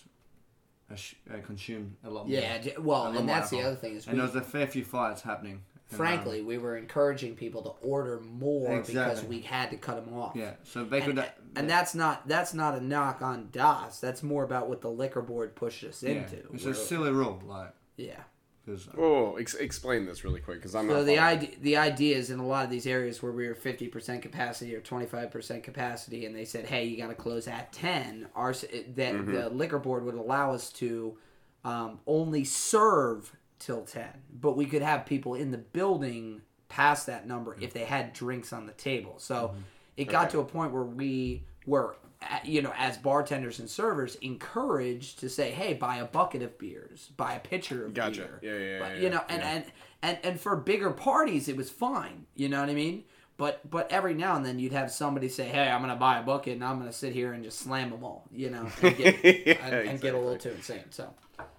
[0.91, 2.39] uh, uh, consume a lot more.
[2.39, 4.85] Yeah, well, and that's the other thing is, And we, there was a fair few
[4.85, 5.63] fights happening.
[5.91, 10.15] Um, frankly, we were encouraging people to order more because we had to cut them
[10.15, 10.37] off.
[10.37, 10.53] yeah.
[10.65, 11.19] So they could.
[11.19, 14.01] And, and that's not that's not a knock on Das.
[14.01, 16.37] That's more about what the liquor board pushed us yeah, into.
[16.53, 18.21] it's a silly rule, like yeah.
[18.69, 21.07] Because Oh, ex- explain this really quick because I'm So not.
[21.07, 23.89] the idea the idea is in a lot of these areas where we were fifty
[23.89, 27.49] percent capacity or twenty five percent capacity, and they said, "Hey, you got to close
[27.49, 29.33] at 10, Our that Mm-hmm.
[29.33, 31.17] the liquor board would allow us to
[31.65, 34.11] um, only serve till ten,
[34.41, 38.53] but we could have people in the building past that number if they had drinks
[38.53, 39.15] on the table.
[39.19, 39.55] So
[39.97, 40.33] it got Okay.
[40.33, 41.97] to a point where we were.
[42.45, 47.11] You know, as bartenders and servers, encouraged to say, "Hey, buy a bucket of beers,
[47.17, 48.23] buy a pitcher of Gotcha.
[48.23, 49.51] beer." Yeah, yeah, But, yeah, you know, and, yeah.
[49.51, 49.65] and
[50.03, 52.27] and and for bigger parties, it was fine.
[52.35, 53.05] You know what I mean?
[53.37, 56.23] But but every now and then you'd have somebody say, "Hey, I'm gonna buy a
[56.25, 59.25] bucket and I'm gonna sit here and just slam them all," you know, and get,
[59.25, 60.85] Yeah, and, and get a little too insane.
[60.91, 61.15] So,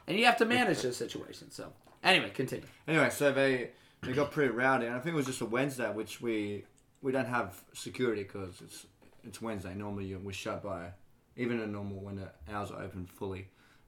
[0.07, 1.55] and you have to manage those situations.
[1.55, 1.71] So,
[2.03, 2.65] anyway, continue.
[2.85, 3.69] Anyway, so they
[4.01, 6.65] they got pretty rowdy, and I think it was just a Wednesday, which we
[7.01, 8.85] we don't have security because it's
[9.23, 9.73] it's Wednesday.
[9.75, 10.91] Normally we're shut by
[11.35, 13.47] even a normal when the hours are open fully,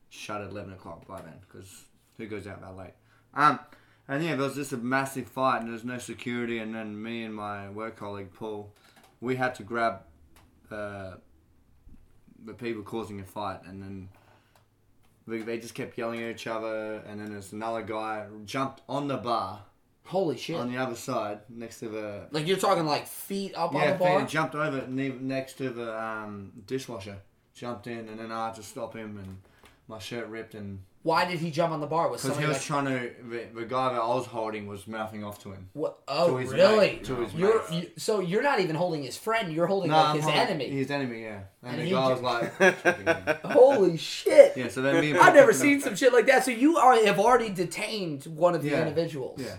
[0.10, 1.86] shut at eleven o'clock by then because
[2.18, 2.94] who goes out that late?
[3.34, 3.60] Um,
[4.08, 7.24] and yeah, there was just a massive fight, and there's no security, and then me
[7.24, 8.74] and my work colleague Paul,
[9.22, 10.02] we had to grab
[10.70, 11.16] uh,
[12.44, 14.10] the people causing a fight, and then
[15.28, 19.18] they just kept yelling at each other, and then there's another guy jumped on the
[19.18, 19.64] bar
[20.04, 20.58] Holy shit!
[20.58, 23.94] on the other side next to the like you're talking like feet up on yeah,
[23.94, 24.20] the bar.
[24.20, 27.18] Finn jumped over ne- next to the um, dishwasher,
[27.54, 29.38] jumped in, and then I had to stop him, and
[29.88, 32.10] my shirt ripped, and Why did he jump on the bar?
[32.10, 34.86] Was because he was like, trying to the, the guy that I was holding was
[34.88, 35.70] mouthing off to him.
[35.74, 36.00] what?
[36.08, 36.78] Oh, to his really?
[36.78, 37.84] mate, to his you're mate.
[37.84, 39.54] you, so you're not even holding his friend.
[39.54, 40.70] You're holding like I'm his holding- enemy.
[40.70, 41.42] His enemy, yeah.
[41.64, 43.40] And, And the he guy was like.
[43.46, 44.58] Holy shit!
[44.58, 44.68] yeah.
[44.68, 46.44] So then me and I've never seen some shit like that.
[46.44, 48.82] So you are have already detained one of the Yeah.
[48.82, 49.40] individuals.
[49.42, 49.56] Yeah.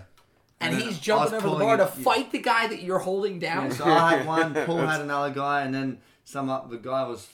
[0.63, 2.99] And, And he's jumping over the pulling bar to it- fight the guy that you're
[2.99, 3.65] holding down.
[3.67, 6.69] Yeah, so I had one, Paul had another guy, and then some up.
[6.69, 7.27] The guy was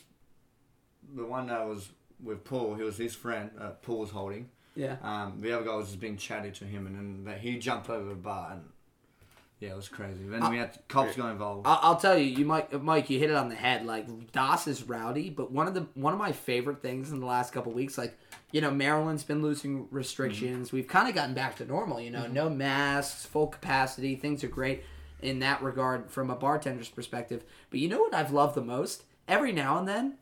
[1.16, 1.90] the one that was
[2.24, 2.76] with Paul.
[2.76, 3.52] He was his friend.
[3.60, 4.50] Uh, Paul was holding.
[4.76, 4.98] Yeah.
[5.02, 7.90] Um, the other guy was just being chatty to him, and then that he jumped
[7.90, 8.64] over the bar, and
[9.60, 10.24] yeah, it was crazy.
[10.24, 11.68] Then we had cops got involved.
[11.68, 13.86] I'll, I'll tell you, you Mike, Mike, you hit it on the head.
[13.86, 17.26] Like Das is rowdy, but one of the one of my favorite things in the
[17.26, 18.18] last couple weeks, like
[18.52, 20.68] you know, Maryland's been losing restrictions.
[20.68, 20.78] Mm-hmm.
[20.78, 22.00] We've kind of gotten back to normal.
[22.00, 22.34] You know, mm-hmm.
[22.34, 24.84] no masks, full capacity, things are great
[25.22, 27.44] in that regard from a bartender's perspective.
[27.70, 29.04] But you know what I've loved the most?
[29.28, 30.16] Every now and then,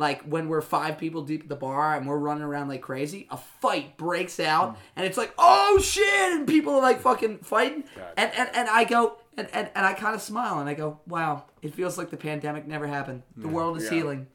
[0.00, 3.28] like when we're five people deep at the bar and we're running around like crazy,
[3.30, 4.76] a fight breaks out hmm.
[4.96, 7.84] and it's like, oh shit, and people are like fucking fighting.
[8.16, 10.98] And, and and I go and, and, and I kind of smile and I go,
[11.06, 13.22] wow, it feels like the pandemic never happened.
[13.36, 13.90] The world is Yeah.
[13.90, 14.26] healing.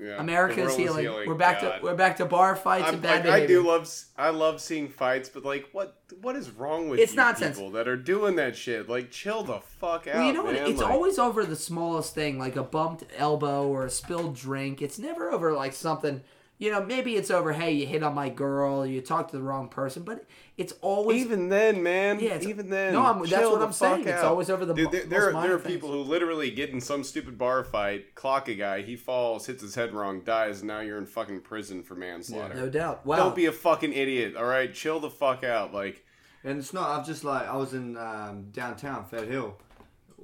[0.00, 0.20] Yeah.
[0.20, 1.28] America is world healing.
[1.28, 1.78] We're back God.
[1.78, 4.60] to we're back to bar fights I'm, and bad like, I do love I love
[4.60, 7.56] seeing fights, but like what what is wrong with It's nonsense.
[7.56, 8.88] people that are doing that shit?
[8.88, 10.14] Like chill the fuck out.
[10.14, 10.54] Well, you know what?
[10.54, 14.80] It's Like, always over the smallest thing, like a bumped elbow or a spilled drink.
[14.82, 16.22] It's never over like something.
[16.60, 17.52] You know, maybe it's over.
[17.52, 18.84] Hey, you hit on my girl.
[18.84, 20.24] You talked to the wrong person, but
[20.56, 22.18] it's always even then, man.
[22.18, 22.94] Yeah, it's- even then.
[22.94, 24.04] No, I'm- that's what I'm saying.
[24.04, 26.00] fuck It's always over the Dude, there, most there, are- minor there are people who
[26.02, 29.94] literally get in some stupid bar fight, clock a guy, he falls, hits his head
[29.94, 32.54] wrong, dies, and now you're in fucking prison for manslaughter.
[32.54, 33.06] no doubt.
[33.06, 33.16] Wow.
[33.18, 34.34] Don't be a fucking idiot.
[34.36, 35.72] All right, chill the fuck out.
[35.72, 36.04] Like,
[36.42, 36.90] And it's not.
[36.98, 39.56] I've just like I was in um, downtown Fed Hill,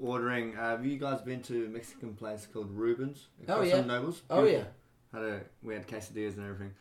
[0.01, 0.57] ordering.
[0.57, 3.29] Uh, have you guys been to a Mexican place called Rubens?
[3.49, 3.81] Oh, yeah.
[3.83, 4.23] Nobles.
[4.31, 4.73] Oh, Beautiful.
[5.15, 6.73] Had a we had quesadillas and everything,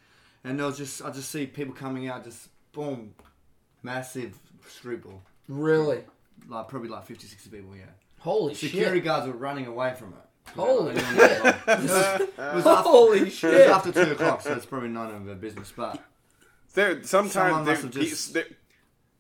[0.44, 3.14] and there was just I just see people coming out, just boom,
[3.84, 4.38] massive
[4.68, 6.00] street ball, really?
[6.50, 7.76] like probably like 50, 60 people.
[7.76, 7.84] Yeah,
[8.20, 9.04] Holy security shit!
[9.06, 10.50] guards were running away from it.
[10.56, 11.06] Holy Like,
[11.62, 11.80] it
[12.56, 15.72] was after, Holy it was after two o'clock, so it's probably none of their business.
[15.76, 16.04] But
[16.74, 18.46] there Someone sometimes there, must have just- there,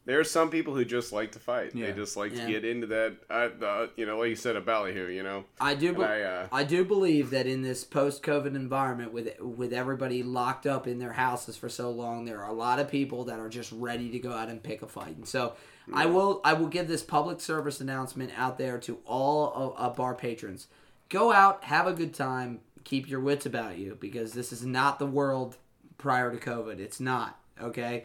[0.05, 1.73] there are some people who just like to fight.
[1.73, 1.87] Yeah.
[1.87, 2.45] They just like Yeah.
[2.45, 3.13] to get into that.
[3.29, 5.07] I, uh, you know, like you said, a ballyhoo.
[5.07, 5.93] You know, I do.
[5.93, 10.65] Be- I, uh, I do believe that in this post-COVID environment, with with everybody locked
[10.65, 13.49] up in their houses for so long, there are a lot of people that are
[13.49, 15.15] just ready to go out and pick a fight.
[15.15, 15.53] And so,
[15.93, 19.89] I will I will give this public service announcement out there to all of, uh,
[19.95, 20.67] bar patrons:
[21.09, 24.99] go out, have a good time, keep your wits about you, because this is not
[24.99, 25.55] the world
[25.97, 26.79] prior to COVID.
[26.79, 28.03] It's not okay.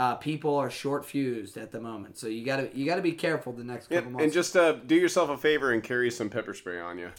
[0.00, 3.52] Uh, people are short fused at the moment, so you gotta you gotta be careful
[3.52, 4.24] the next yeah, couple months.
[4.24, 7.10] and just uh, do yourself a favor and carry some pepper spray on you.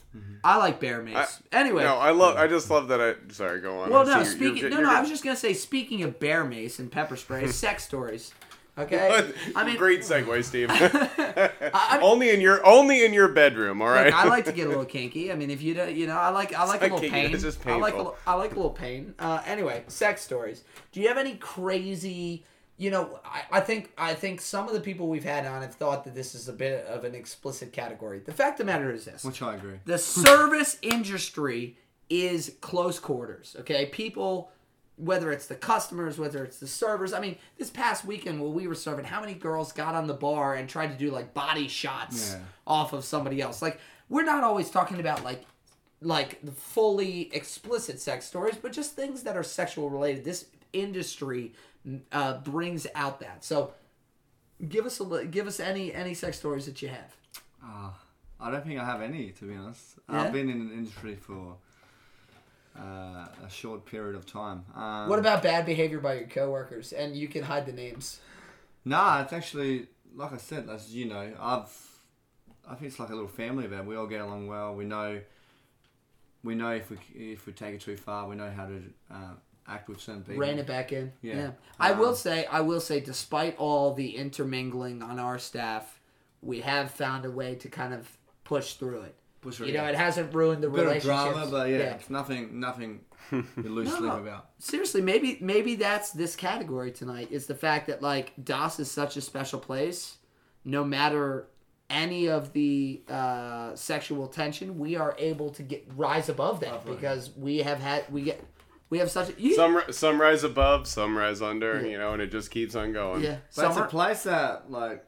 [0.43, 1.43] I like bear mace.
[1.51, 2.37] anyway, No, I love.
[2.37, 2.99] I just love that.
[2.99, 3.91] I sorry, go on.
[3.91, 4.11] Well, I no.
[4.13, 4.95] you're- Speaking, you're- no, you're no.
[4.95, 5.53] I was just gonna say.
[5.53, 8.33] Speaking of bear mace and pepper spray, sex stories.
[8.79, 9.31] Okay.
[9.55, 10.69] I mean, great segue, Steve.
[10.71, 13.79] I- only in your only in your bedroom.
[13.83, 14.07] All right.
[14.07, 15.31] Look, I like to get a little kinky.
[15.31, 17.31] I mean, if you don't, you know, I like I like a little pain.
[17.31, 18.15] it's just I like a, painful.
[18.25, 19.13] I like a little pain.
[19.19, 20.63] Uh, anyway, sex stories.
[20.93, 22.43] Do you have any crazy?
[22.81, 25.75] You know, I, I think I think some of the people we've had on have
[25.75, 28.19] thought that this is a bit of an explicit category.
[28.25, 29.75] The fact of the matter is this: which I agree.
[29.85, 31.77] the service industry
[32.09, 33.55] is close quarters.
[33.59, 34.49] Okay, people,
[34.95, 37.13] whether it's the customers, whether it's the servers.
[37.13, 40.15] I mean, this past weekend when we were serving, how many girls got on the
[40.15, 42.39] bar and tried to do like body shots Yeah.
[42.65, 43.61] off of somebody else?
[43.61, 43.79] Like,
[44.09, 45.43] we're not always talking about like
[46.01, 50.23] like the fully explicit sex stories, but just things that are sexual related.
[50.25, 51.53] This industry
[52.11, 53.43] uh, brings out that.
[53.43, 53.73] So,
[54.67, 57.15] give us a give us any any sex stories that you have.
[57.63, 57.91] Uh,
[58.39, 59.99] I don't think I have any, to be honest.
[60.09, 60.23] Yeah?
[60.23, 61.57] I've been in the industry for
[62.77, 64.65] uh, a short period of time.
[64.75, 66.91] Um, What about bad behavior by your coworkers?
[66.91, 68.19] And you can hide the names.
[68.83, 71.89] Nah, it's actually like I said, as you know, I've
[72.67, 73.85] I think it's like a little family event.
[73.85, 74.75] We all get along well.
[74.75, 75.21] We know
[76.43, 78.81] we know if we if we take it too far, we know how to
[79.11, 79.33] uh,
[79.67, 80.39] act with certain people.
[80.41, 81.11] Rein it back in.
[81.21, 81.35] Yeah.
[81.35, 81.51] Yeah.
[81.79, 85.99] I will Um, say, I will say, despite all the intermingling on our staff,
[86.41, 89.15] we have found a way to kind of push through it.
[89.41, 89.89] Push through, You know, yeah.
[89.89, 91.31] it hasn't ruined the bit of relationships.
[91.33, 93.01] drama, but yeah, it's nothing nothing
[93.31, 94.17] you lose No, sleep no.
[94.19, 94.49] about.
[94.59, 99.15] seriously maybe maybe that's this category tonight is the fact that like Das is such
[99.17, 100.17] a special place
[100.65, 101.47] no matter
[101.89, 106.95] any of the uh, sexual tension we are able to get rise above that Definitely.
[106.95, 108.43] because we have had we get
[108.91, 112.13] we have such a you, Some ri- some rise above, some rise under, you know,
[112.13, 113.23] and it just keeps on going.
[113.23, 115.03] yeah But it's a place that like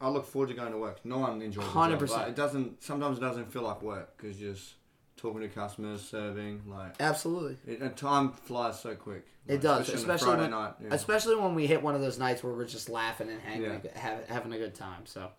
[0.00, 0.98] I look forward to going to work.
[1.04, 1.70] No one enjoys it.
[1.70, 2.28] 100%.
[2.28, 2.82] It doesn't.
[2.82, 4.74] Sometimes it doesn't feel like work because you're just
[5.16, 6.62] talking to customers, serving.
[6.66, 9.24] Like absolutely it, and time flies so quick.
[9.46, 10.74] It does, on a especially when, night.
[10.80, 10.88] yeah.
[10.92, 13.98] especially when we hit one of those nights where we're just laughing and hanging, Yeah.
[13.98, 15.04] have, having a good time.
[15.06, 15.30] So,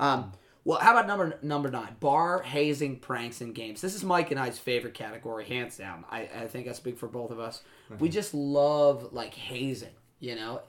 [0.00, 0.32] um,
[0.64, 1.96] well, how about number number nine?
[2.00, 3.80] Bar hazing, pranks, and games.
[3.80, 6.04] This is Mike and I's favorite category, hands down.
[6.10, 7.62] I, I think I speak for both of us.
[7.98, 9.90] We just love like hazing.
[10.20, 10.60] You know,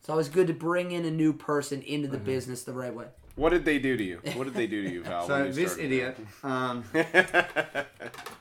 [0.00, 3.06] it's always good to bring in a new person into the business the right way.
[3.34, 4.20] What did they do to you?
[4.34, 5.26] What did they do to you, Val?
[5.26, 7.84] So you this idiot, um, I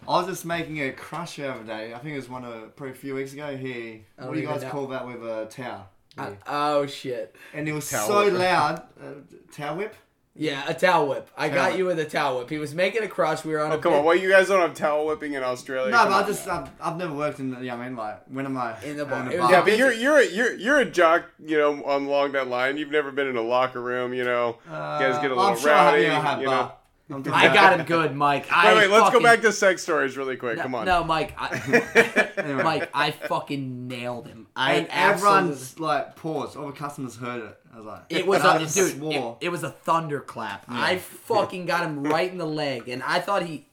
[0.05, 1.93] was just making a crush the other day.
[1.93, 3.55] I think it was one of probably a few weeks ago.
[3.55, 4.69] Here, what don't you guys know.
[4.69, 5.87] call that with a towel?
[6.17, 7.35] Uh, oh shit.
[7.53, 8.33] and it was Towel so whip.
[8.33, 8.83] loud.
[9.01, 9.13] Uh,
[9.53, 9.95] towel whip.
[10.33, 11.29] Yeah, a towel whip.
[11.37, 11.77] I Towel got whip.
[11.77, 12.49] you with a towel whip.
[12.49, 13.43] He was making a crush.
[13.43, 13.99] We were on Oh a come on!
[13.99, 15.91] pit- Why you guys don't have towel whipping in Australia?
[15.91, 16.27] No, Come but I on.
[16.27, 17.51] just I've, I've never worked in.
[17.51, 19.23] The, yeah, I mean, like when am I In the bar.
[19.25, 19.51] In It was.
[19.51, 22.77] Yeah, but you're you're a, you're you're a jock, you know, on along that line.
[22.77, 24.57] You've never been in a locker room, you know.
[24.65, 26.45] you guys get a little Uh, I'm sure I have, rowdy, yeah, I have, you
[26.45, 26.51] know.
[26.51, 26.77] but
[27.15, 28.47] I'm talking I about- got him good, Mike.
[28.49, 30.55] I Wait, wait, let's fucking- go back to sex stories really quick.
[30.55, 30.85] No, Come on.
[30.85, 31.35] No, Mike.
[31.37, 32.63] I, Anyway.
[32.63, 34.47] Mike, I fucking nailed him.
[34.55, 35.37] I and absolutely.
[35.39, 36.55] everyone's like paused.
[36.55, 37.57] All the customers heard it.
[37.73, 39.03] I was like, It was and I a just dude.
[39.03, 40.65] It, it was a thunderclap.
[40.67, 43.67] I fucking got him right in the leg, and I thought he,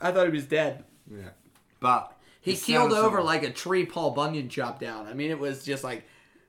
[0.00, 0.84] I thought he was dead.
[1.10, 1.30] yeah,
[1.80, 3.22] but He it keeled over similar.
[3.22, 5.06] like a tree Paul Bunyan chopped down.
[5.06, 6.04] I mean, it was just like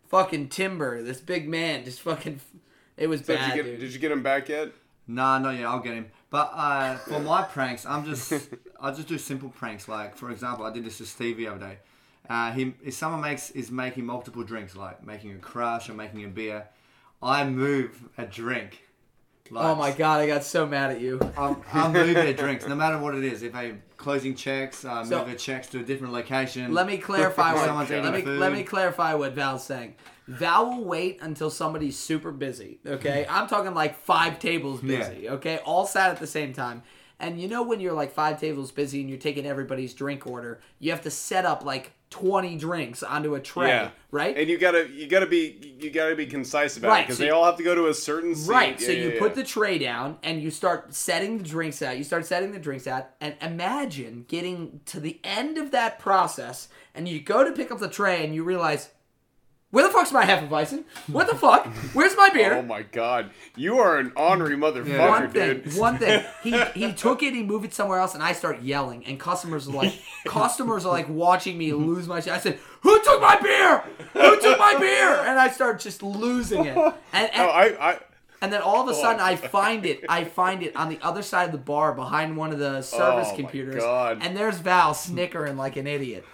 [0.07, 1.01] fucking timber.
[1.03, 2.39] This big man just fucking.
[2.97, 3.79] It was So did bad, you get dude.
[3.79, 4.69] did you get him back yet?
[5.07, 6.11] Nah, no, yeah, I'll get him.
[6.29, 8.31] But uh, for my pranks, I'm just
[8.81, 9.87] I just do simple pranks.
[9.87, 11.77] Like for example, I did this to Steve the other day.
[12.29, 16.23] Uh, he if someone makes is making multiple drinks, like making a crush or making
[16.23, 16.67] a beer,
[17.23, 18.79] I move a drink.
[19.51, 21.19] Like, oh my god, I got so mad at you.
[21.37, 23.43] I'll, I'll move their drinks, no matter what it is.
[23.43, 26.73] If they closing checks, uh, move So- their checks to a different location.
[26.73, 28.39] Let me clarify what someone's let me, food.
[28.39, 29.95] let me clarify what Val's saying.
[30.27, 32.79] Val will wait until somebody's super busy.
[32.87, 34.99] Okay, I'm talking like five tables Yeah.
[35.09, 35.29] busy.
[35.29, 36.81] Okay, all sat at the same time.
[37.19, 40.61] And you know when you're like five tables busy and you're taking everybody's drink order,
[40.79, 43.89] you have to set up like 20 drinks onto a tray, Yeah.
[44.11, 44.37] right?
[44.37, 47.23] And you gotta you gotta be you gotta be concise about Right, it because so
[47.23, 48.51] they all have to go to a certain seat.
[48.51, 48.79] Right.
[48.79, 51.97] so Yeah, you yeah, put the tray down and you start setting the drinks out.
[51.97, 56.67] You start setting the drinks out and imagine getting to the end of that process
[56.93, 58.89] and you go to pick up the tray and you realize,
[59.73, 60.83] where the fuck's my Hefeweizen?
[61.07, 61.65] What the fuck?
[61.95, 62.53] Where's my beer?
[62.59, 65.77] Oh my god, you are an ornery motherfucker, one thing, dude.
[65.77, 66.23] one thing.
[66.43, 69.03] He he took it, he moved it somewhere else, and I start yelling.
[69.05, 72.33] And customers are like, customers are like watching me lose my shit.
[72.33, 73.83] I said, "Who took my beer?
[74.13, 76.77] Who took my beer?" And I start just losing it.
[76.77, 77.99] And, and Oh, I, I
[78.43, 79.01] and then all of a oh.
[79.01, 80.03] sudden, Oh, I find it.
[80.09, 83.29] I find it on the other side of the bar, behind one of the service
[83.29, 83.81] Oh, my computers.
[83.81, 84.19] God.
[84.21, 86.25] And there's Val snickering like an idiot.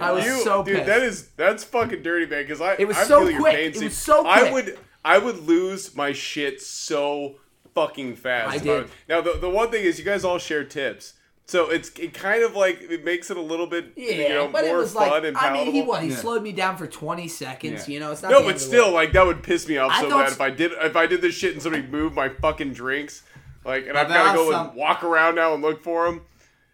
[0.00, 0.86] I was you, so dude, pissed.
[0.86, 2.42] that is that's fucking dirty, man.
[2.42, 3.54] Because I It was I so quick.
[3.54, 7.36] pain, It was so I would I would lose my shit so
[7.74, 8.54] fucking fast.
[8.54, 8.82] I did.
[8.82, 11.14] was- Now the the one thing is you guys all share tips.
[11.48, 14.48] So it's it kind of like it makes it a little bit yeah, you know
[14.48, 16.02] but it more was fun like and I mean, he what?
[16.02, 16.16] He Yeah.
[16.16, 17.86] slowed me down for 20 seconds.
[17.88, 17.94] Yeah.
[17.94, 18.32] You know, it's not.
[18.32, 20.32] No, but end of the still, like that would piss me off I so bad
[20.32, 23.22] if I did if I did this shit and somebody moved my fucking drinks,
[23.64, 26.22] like, and I've got to go some- and walk around now and look for them.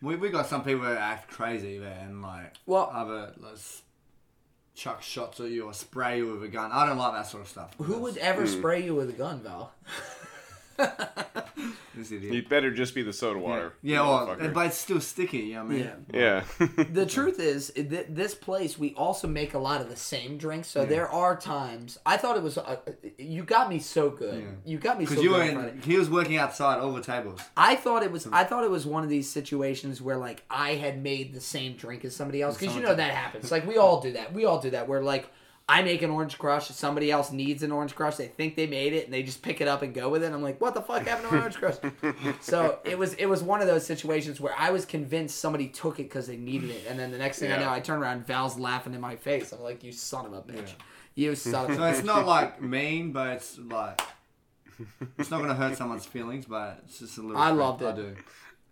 [0.03, 3.83] We, we got some people that act crazy there and like Well- other like, s-
[4.75, 6.73] chuck shots at you or spray you with a gun.
[6.73, 7.75] I don't like that sort of stuff.
[7.79, 8.21] Who would Hmm.
[8.23, 9.73] ever spray you with a gun, Val?
[11.95, 12.33] This idiot.
[12.33, 13.75] You better just be the soda water.
[13.83, 14.55] Yeah, you or, motherfucker.
[14.55, 15.39] but it's still sticky.
[15.39, 16.07] You know what I mean?
[16.13, 16.45] Yeah.
[16.59, 16.85] yeah.
[16.91, 20.69] the truth is th- this place we also make a lot of the same drinks
[20.69, 22.77] so there are times i thought it was uh,
[23.19, 25.97] you got me so good you got me so Because you good were in, he
[25.97, 27.41] was working outside all the tables.
[27.57, 30.75] i thought it was i thought it was one of these situations where like i
[30.75, 33.77] had made the same drink as somebody else because you know that happens like we
[33.77, 35.29] all do that we all do that where like
[35.69, 36.69] I make an orange crush.
[36.69, 38.17] Somebody else needs an orange crush.
[38.17, 40.33] They think they made it, and they just pick it up and go with it.
[40.33, 41.77] I'm like, what the fuck happened to orange crush?
[42.41, 46.01] so it was it was one of those situations where I was convinced somebody took
[46.01, 48.27] it because they needed it, and then the next thing I know, I turn around,
[48.27, 49.53] Val's laughing in my face.
[49.53, 50.73] I'm like, you son of a bitch,
[51.15, 51.91] you son of So a.
[51.91, 54.01] it's not like mean, but it's like
[55.19, 57.41] it's not gonna hurt someone's feelings, but it's just a little.
[57.41, 57.87] I loved it.
[57.87, 58.17] I do.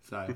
[0.09, 0.35] So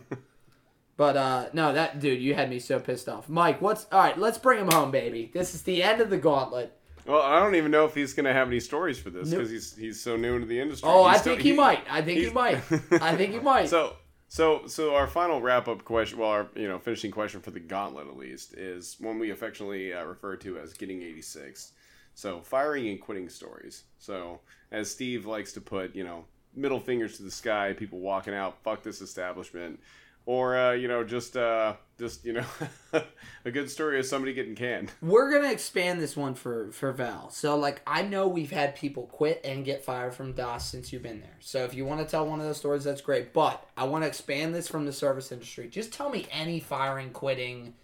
[0.97, 3.29] But uh, no, that dude, you had me so pissed off.
[3.29, 4.17] Mike, what's all right?
[4.17, 5.31] Let's bring him home, baby.
[5.33, 6.77] This is the end of the gauntlet.
[7.07, 9.39] Well, I don't even know if he's gonna have any stories for this Nope.
[9.39, 10.89] because he's he's so new into the industry.
[10.91, 11.85] Oh, He's I still- think he, might.
[11.91, 12.57] I think he might.
[13.03, 13.69] I think he might.
[13.69, 13.95] So
[14.29, 17.61] so so our final wrap up question, well, our you know finishing question for the
[17.61, 21.73] gauntlet at least is one we affectionately uh, refer to as getting eighty six.
[22.15, 23.83] So firing and quitting stories.
[23.99, 24.41] So
[24.71, 28.63] as Steve likes to put, you know, middle fingers to the sky, people walking out,
[28.63, 29.81] fuck this establishment.
[30.27, 32.45] Or uh, you know, just uh, just you know,
[33.45, 34.91] a good story of somebody getting canned.
[35.03, 37.29] We're gonna expand this one for for Val.
[37.29, 41.03] So like I know we've had people quit and get fired from Das since you've
[41.03, 41.37] been there.
[41.41, 43.35] So if you want to tell one of those stories, that's great.
[43.35, 45.69] But I want to expand this from the service industry.
[45.69, 47.75] Just tell me any firing, quitting,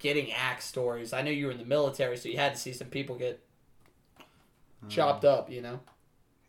[0.00, 1.12] getting axed stories.
[1.12, 3.40] I know you were in the military, so you had to see some people get
[4.88, 5.48] chopped up.
[5.48, 5.80] You know.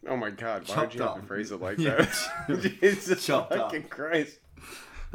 [0.07, 1.21] Oh my god, why Chopped did you have up.
[1.21, 2.09] to phrase it like that?
[2.81, 3.71] Jesus Chopped up.
[3.71, 4.39] fucking Christ.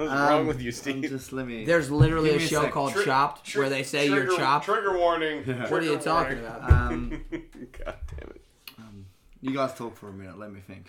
[0.00, 1.02] What's Um, wrong with you, I'm Steve?
[1.10, 1.64] Just let me.
[1.64, 4.36] There's literally a me a show called Tri- Chopped tri- where they say trigger, you're
[4.38, 4.64] chopped.
[4.64, 5.44] Trigger warning.
[5.46, 5.68] Yeah.
[5.70, 6.44] What are you talking warning.
[6.44, 6.70] about?
[6.72, 8.42] Um, God damn it.
[9.42, 10.38] You guys talk for a minute.
[10.38, 10.86] Let me think.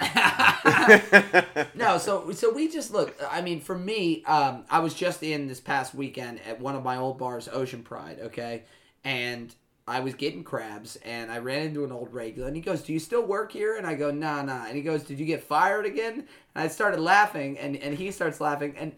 [1.75, 3.15] no, so so we just look.
[3.29, 6.83] I mean, for me, um, I was just in this past weekend at one of
[6.83, 8.19] my old bars, Ocean Pride.
[8.23, 8.63] Okay,
[9.05, 9.55] and
[9.91, 12.93] I was getting crabs, and I ran into an old regular, and he goes, "Do
[12.93, 15.43] you still work here?" And I go, "Nah, nah." And he goes, "Did you get
[15.43, 18.93] fired again?" And I started laughing, and and he starts laughing, and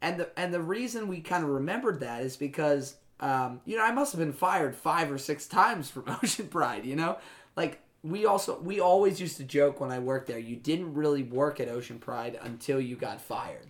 [0.00, 3.84] and the and the reason we kind of remembered that is because um, you know
[3.84, 6.84] I must have been fired five or six times from Ocean Pride.
[6.84, 7.18] You know,
[7.56, 10.40] like we also we always used to joke when I worked there.
[10.40, 13.68] You didn't really work at Ocean Pride until you got fired,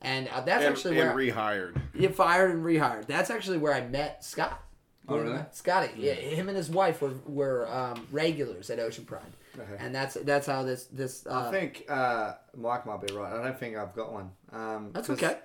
[0.00, 1.80] and uh, that's and, actually and where rehired.
[1.94, 3.06] you fired and rehired.
[3.06, 4.62] That's actually where I met Scott.
[5.08, 5.38] Oh, really?
[5.52, 9.22] Scotty, yeah, him and his wife were were um, regulars at Ocean Pride,
[9.58, 9.76] Okay.
[9.78, 11.26] and that's that's how this this.
[11.26, 13.32] Uh, I think uh, Mike might be right.
[13.32, 14.30] I don't think I've got one.
[14.52, 15.38] Um, that's okay.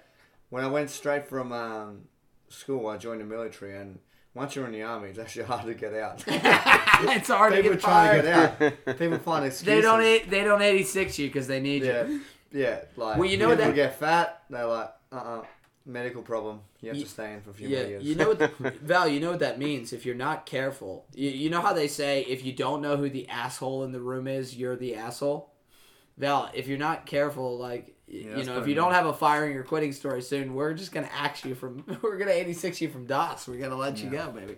[0.49, 2.01] When I went straight from um,
[2.49, 3.99] school, I joined the military, and
[4.33, 6.23] once you're in the army, it's actually hard to get out.
[6.27, 8.59] it's hard to People get trying fired.
[8.59, 8.97] to get out.
[8.97, 9.65] People find excuses.
[9.75, 12.21] They don't eight, they don't eighty six you because they need Yeah, you.
[12.51, 12.79] yeah.
[12.97, 14.43] Like Well, you know people that- get fat.
[14.49, 15.41] They're like, uh, uh
[15.85, 16.61] medical problem.
[16.81, 18.03] You have Ye- to stay in for a few Yeah, more years.
[18.03, 19.07] you know what, Val.
[19.07, 21.05] You know what that means if you're not careful.
[21.13, 23.99] You, you know how they say if you don't know who the asshole in the
[24.01, 25.51] room is, you're the asshole.
[26.17, 29.13] Val, if you're not careful, like y- you know, if probably you don't have a
[29.13, 31.83] firing or quitting story soon, we're just gonna axe you from.
[32.01, 33.47] We're gonna eighty six you from Das.
[33.47, 34.57] We're gonna let you go, baby.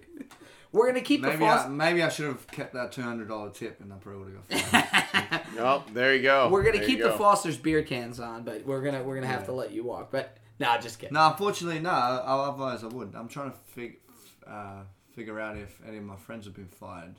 [0.71, 3.51] We're gonna keep maybe the I, maybe I should have kept that two hundred dollar
[3.51, 5.41] tip, and I probably would have got fired.
[5.59, 6.49] Oh, there you go.
[6.49, 7.17] We're gonna There you keep the go.
[7.17, 9.45] Foster's beer cans on, but we're gonna we're gonna have Yeah.
[9.47, 10.09] to let you walk.
[10.11, 11.13] But nah, just kidding.
[11.13, 11.89] no, unfortunately, no.
[11.89, 13.13] I- Otherwise, I would.
[13.15, 13.99] I'm trying to fig-
[14.47, 14.81] uh,
[15.15, 17.15] figure out if any of my friends have been fired.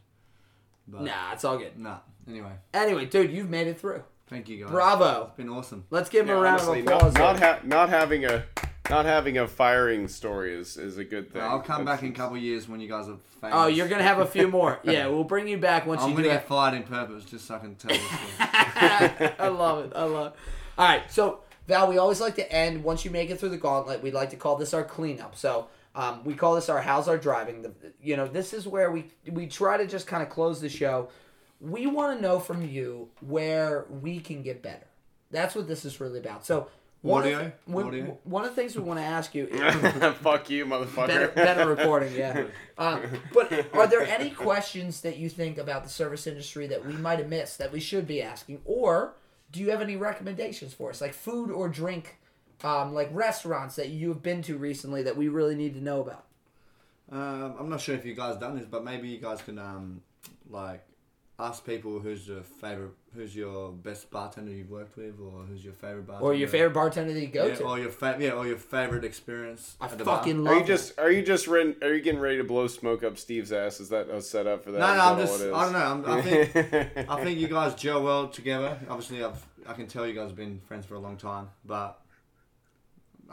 [0.86, 1.78] But Nah, it's all good.
[1.78, 1.98] Nah.
[2.28, 4.02] Anyway, Anyway, dude, you've made it through.
[4.28, 4.70] thank you guys.
[4.70, 5.26] Bravo.
[5.28, 5.84] It's been awesome.
[5.90, 7.14] Let's give him Yeah, a round honestly, of not applause.
[7.14, 7.52] not, there.
[7.54, 8.44] ha- not having a
[8.90, 11.40] not having a firing story is, is a good thing.
[11.40, 13.56] I'll come back in a couple of years when you guys are famous.
[13.56, 14.78] oh, you're gonna have a few more.
[14.84, 17.46] Yeah, we'll bring you back once I'm you gonna do get fired in purpose just
[17.46, 19.30] so I can tell this story.
[19.38, 19.92] I love it.
[19.96, 20.38] I love it.
[20.76, 23.56] All right, so Val, we always like to end once you make it through the
[23.56, 24.02] gauntlet.
[24.02, 25.34] We like to call this our cleanup.
[25.36, 27.62] So um, we call this our how's our driving.
[27.62, 27.72] The,
[28.02, 31.08] you know, this is where we we try to just kind of close the show.
[31.60, 34.86] We want to know from you where we can get better.
[35.30, 36.44] That's what this is really about.
[36.44, 36.68] So.
[37.00, 37.52] One of, Audio?
[37.66, 39.74] the, one of the things we want to ask you is,
[40.22, 41.06] Fuck you, motherfucker.
[41.06, 42.44] better, better recording, yeah.
[42.78, 43.02] Um,
[43.34, 47.18] but are there any questions that you think about the service industry that we might
[47.18, 49.16] have missed that we should be asking, or
[49.54, 52.16] do you have any recommendations for us, like food or drink,
[52.64, 56.00] um, like restaurants that you have been to recently that we really need to know
[56.00, 56.24] about?
[57.12, 60.02] Um, I'm not sure if you guys done this, but maybe you guys can um,
[60.50, 60.84] like
[61.38, 65.72] ask people who's your favorite, who's your best bartender you've worked with, or who's your
[65.72, 67.64] favorite bartender, Or your favorite bartender that you go yeah, to?
[67.64, 69.76] or your fa- yeah, or your favorite experience.
[69.80, 70.18] I at the bar.
[70.18, 72.66] fucking Are love you just are you just ready, are you getting ready to blow
[72.68, 73.80] smoke up Steve's ass?
[73.80, 74.78] Is that a setup for that?
[74.78, 75.42] No, no, that I'm just.
[75.42, 75.72] I don't
[76.04, 76.12] know.
[76.12, 76.56] I'm, I think,
[77.10, 78.78] I think you guys gel well together.
[78.88, 81.98] Obviously, I've, I can tell you guys have been friends for a long time, but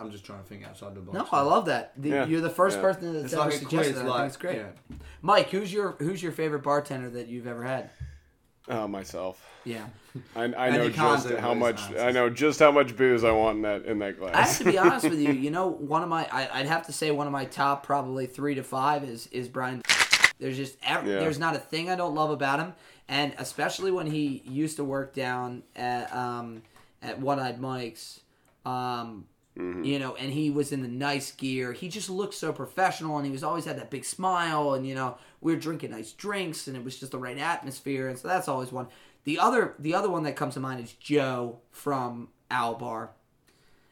[0.02, 1.18] I'm just trying to think outside the box.
[1.18, 1.94] No, I love that.
[1.98, 2.82] The, Yeah, You're the first yeah.
[2.82, 4.12] person that's It's ever like suggested quiz, that.
[4.12, 4.58] I think it's great.
[4.58, 4.96] yeah.
[5.22, 7.90] Mike, who's your who's your favorite bartender that you've ever had?
[8.68, 9.44] Oh, myself.
[9.64, 9.86] Yeah.
[10.36, 12.02] I, I know just how much answers.
[12.02, 14.36] I know just how much booze I want in that in that glass.
[14.36, 15.32] I have to be honest with you.
[15.46, 18.26] You know, one of my I, I'd have to say one of my top probably
[18.28, 19.82] three to five is is Brian.
[20.40, 21.20] There's just ev- Yeah.
[21.20, 22.74] there's not a thing I don't love about him,
[23.08, 26.64] and especially when he used to work down at um
[27.04, 28.22] at One Eyed Mike's.
[28.66, 29.26] Um,
[29.58, 29.84] Mm-hmm.
[29.84, 31.74] you know, and he was in the nice gear.
[31.74, 34.74] He just looked so professional, and he was always had that big smile.
[34.76, 38.08] And you know, we were drinking nice drinks, and it was just the right atmosphere.
[38.08, 38.88] And so that's always one.
[39.26, 43.12] The other, the other one that comes to mind is Joe from Owl Bar.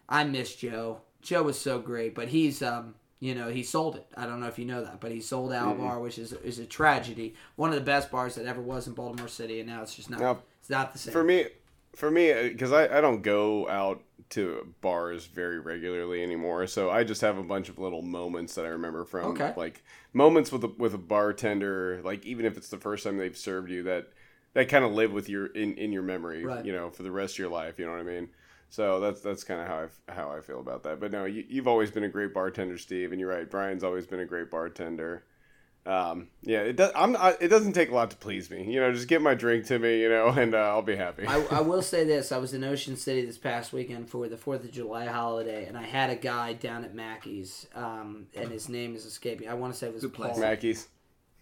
[0.08, 1.02] I miss Joe.
[1.22, 4.08] Joe was so great, but he's um, you know, he sold it.
[4.16, 6.60] I don't know if you know that, but he sold Owl Bar, which is is
[6.60, 7.36] a tragedy.
[7.58, 10.10] One of the best bars that ever was in Baltimore City, and now it's just
[10.10, 10.22] not.
[10.22, 11.12] Now, it's not the same.
[11.12, 11.48] for me,
[11.96, 17.04] for me, because I, I don't go out to bars very regularly anymore, so I
[17.04, 19.54] just have a bunch of little moments that I remember from Okay.
[19.56, 19.84] like
[20.14, 23.72] moments with a, with a bartender, like even if it's the first time they've served
[23.72, 24.10] you, that
[24.54, 26.64] that kind of live with your in, in your memory, Right.
[26.66, 27.80] you know, for the rest of your life.
[27.80, 28.30] You know what I mean?
[28.70, 31.00] So that's that's kind of how I how I feel about that.
[31.00, 33.50] But no, you, you've always been a great bartender, Steve, and you're right.
[33.50, 35.24] Brian's always been a great bartender.
[35.86, 36.92] Um, yeah, it does.
[36.96, 37.16] I'm.
[37.16, 38.72] I, it doesn't take a lot to please me.
[38.72, 41.26] You know, just get my drink to me, you know, and uh, I'll be happy.
[41.26, 44.38] I, I will say this: I was in Ocean City this past weekend for the
[44.38, 48.70] Fourth of July holiday, and I had a guy down at Macky's, um, and his
[48.70, 49.48] name is escaping.
[49.48, 50.34] I want to say it was Good place.
[50.34, 50.88] Paul, Macky's.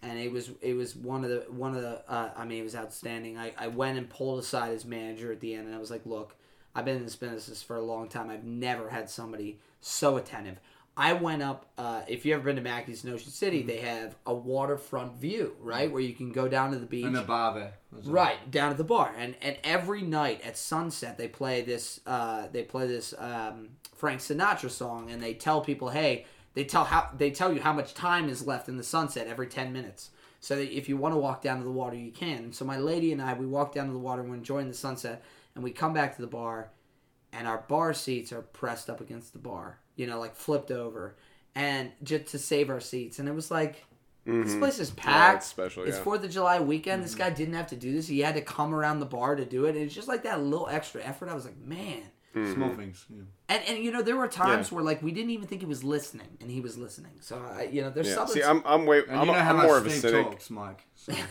[0.02, 2.02] and it was it was one of the one of the.
[2.08, 3.36] Uh, I mean, it was outstanding.
[3.36, 6.06] I, I went and pulled aside his manager at the end, and I was like,
[6.06, 6.36] "Look,
[6.74, 8.30] I've been in this business for a long time.
[8.30, 10.60] I've never had somebody so attentive.
[10.98, 11.66] I went up.
[11.78, 15.54] Uh, if you ever been to Macky's in Ocean City, they have a waterfront view,
[15.60, 17.04] right, where you can go down to the beach.
[17.04, 17.72] And a bar there.
[17.96, 18.14] as well.
[18.14, 22.48] Right down at the bar, and and every night at sunset they play this uh,
[22.52, 27.10] they play this um, Frank Sinatra song, and they tell people, hey, they tell how
[27.16, 30.10] they tell you how much time is left in the sunset every ten minutes,
[30.40, 32.52] so that if you want to walk down to the water, you can.
[32.52, 34.74] So my lady and I, we walk down to the water, and we're enjoying the
[34.74, 35.22] sunset,
[35.54, 36.70] and we come back to the bar,
[37.32, 41.16] and our bar seats are pressed up against the bar, you know, like flipped over,
[41.54, 43.84] and just to save our seats, and it was like.
[44.24, 44.58] This mm-hmm.
[44.58, 45.38] place is packed.
[45.38, 46.02] it's special, It's yeah.
[46.02, 47.02] Fourth of July weekend.
[47.02, 47.20] This mm-hmm.
[47.20, 48.06] guy didn't have to do this.
[48.06, 49.74] He had to come around the bar to do it.
[49.74, 51.30] And It's just like that little extra effort.
[51.30, 52.02] I was like, man.
[52.34, 52.52] Mm-hmm.
[52.52, 53.06] Small things.
[53.08, 53.22] Yeah.
[53.50, 54.76] And and you know there were times Yeah.
[54.76, 57.12] where like we didn't even think he was listening, and he was listening.
[57.20, 58.14] So I, you know, there's Yeah.
[58.16, 58.34] something.
[58.36, 60.26] See, I'm I'm way I'm, you know how I'm much more of a Steve cynic.
[60.26, 60.84] talks, Mike.
[60.94, 61.12] So.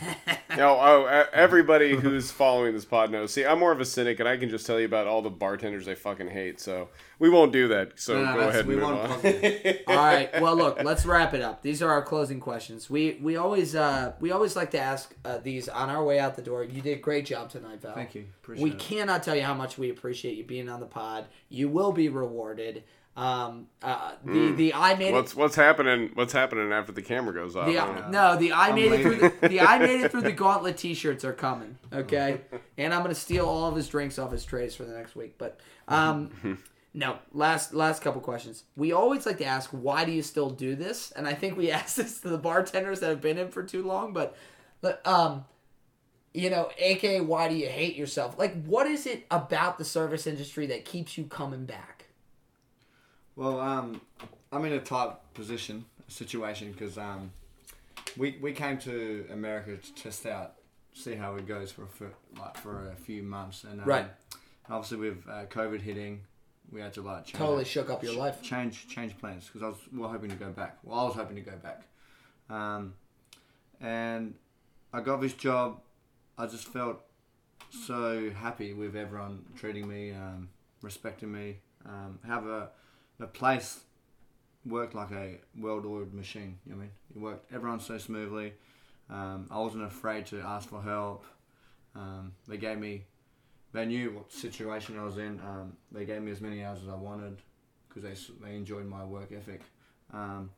[0.56, 3.32] No, oh, everybody who's following this pod knows.
[3.32, 5.30] See, I'm more of a cynic, and I can just tell you about all the
[5.30, 6.58] bartenders I fucking hate.
[6.58, 6.88] So
[7.20, 8.00] we won't do that.
[8.00, 9.74] So No, no, go ahead and we move want on.
[9.86, 10.40] All right.
[10.40, 11.62] Well, look, let's wrap it up.
[11.62, 12.88] These are our closing questions.
[12.90, 16.34] We we always uh we always like to ask uh, these on our way out
[16.34, 16.64] the door.
[16.64, 17.94] You did a great job tonight, Val.
[17.94, 18.24] Thank you.
[18.42, 18.78] Appreciate we it.
[18.80, 21.26] cannot tell you how much we appreciate you being on the pod.
[21.50, 22.84] You will be rewarded.
[23.16, 26.10] Um, uh, the the I made it What's what's happening?
[26.14, 27.66] What's happening after the camera goes off?
[27.66, 30.20] The, I no, the I I'm made it through the, the I made it through
[30.20, 31.78] the gauntlet T-shirts are coming.
[31.92, 32.42] Okay,
[32.78, 35.34] and I'm gonna steal all of his drinks off his trays for the next week.
[35.36, 35.58] But
[35.88, 36.30] um,
[36.94, 38.62] no, last last couple questions.
[38.76, 41.10] We always like to ask, why do you still do this?
[41.10, 43.82] And I think we asked this to the bartenders that have been in for too
[43.82, 44.12] long.
[44.12, 44.36] But
[44.80, 45.44] but, um,
[46.32, 48.38] you know, AK, why do you hate yourself?
[48.38, 51.97] Like, what is it about the service industry that keeps you coming back?
[53.38, 54.00] Well, um,
[54.50, 57.30] I'm in a tight position situation because um,
[58.16, 60.54] we we came to America to test out,
[60.92, 64.06] see how it goes for a few, like for a few months, and um, Right.
[64.68, 66.22] Obviously, with uh, COVID hitting,
[66.72, 68.42] we had to like change Totally shook up your life.
[68.42, 70.78] change change plans because I was we were hoping to go back.
[70.82, 71.82] Well, I was hoping to go back,
[72.50, 72.94] um,
[73.80, 74.34] and
[74.92, 75.78] I got this job.
[76.36, 77.02] I just felt
[77.70, 80.48] so happy with everyone treating me, um,
[80.82, 81.58] respecting me.
[81.86, 82.70] Um, have a
[83.20, 83.80] a place
[84.64, 86.58] worked like a well-oiled machine.
[86.66, 86.90] You know I mean?
[87.14, 87.52] It worked.
[87.52, 88.54] Everyone so smoothly.
[89.10, 91.24] Um, I wasn't afraid to ask for help.
[91.94, 93.04] Um, they gave me.
[93.72, 95.40] They knew what situation I was in.
[95.40, 97.38] Um, they gave me as many hours as I wanted
[97.88, 99.60] because they, they enjoyed my work ethic.
[100.12, 100.50] Um,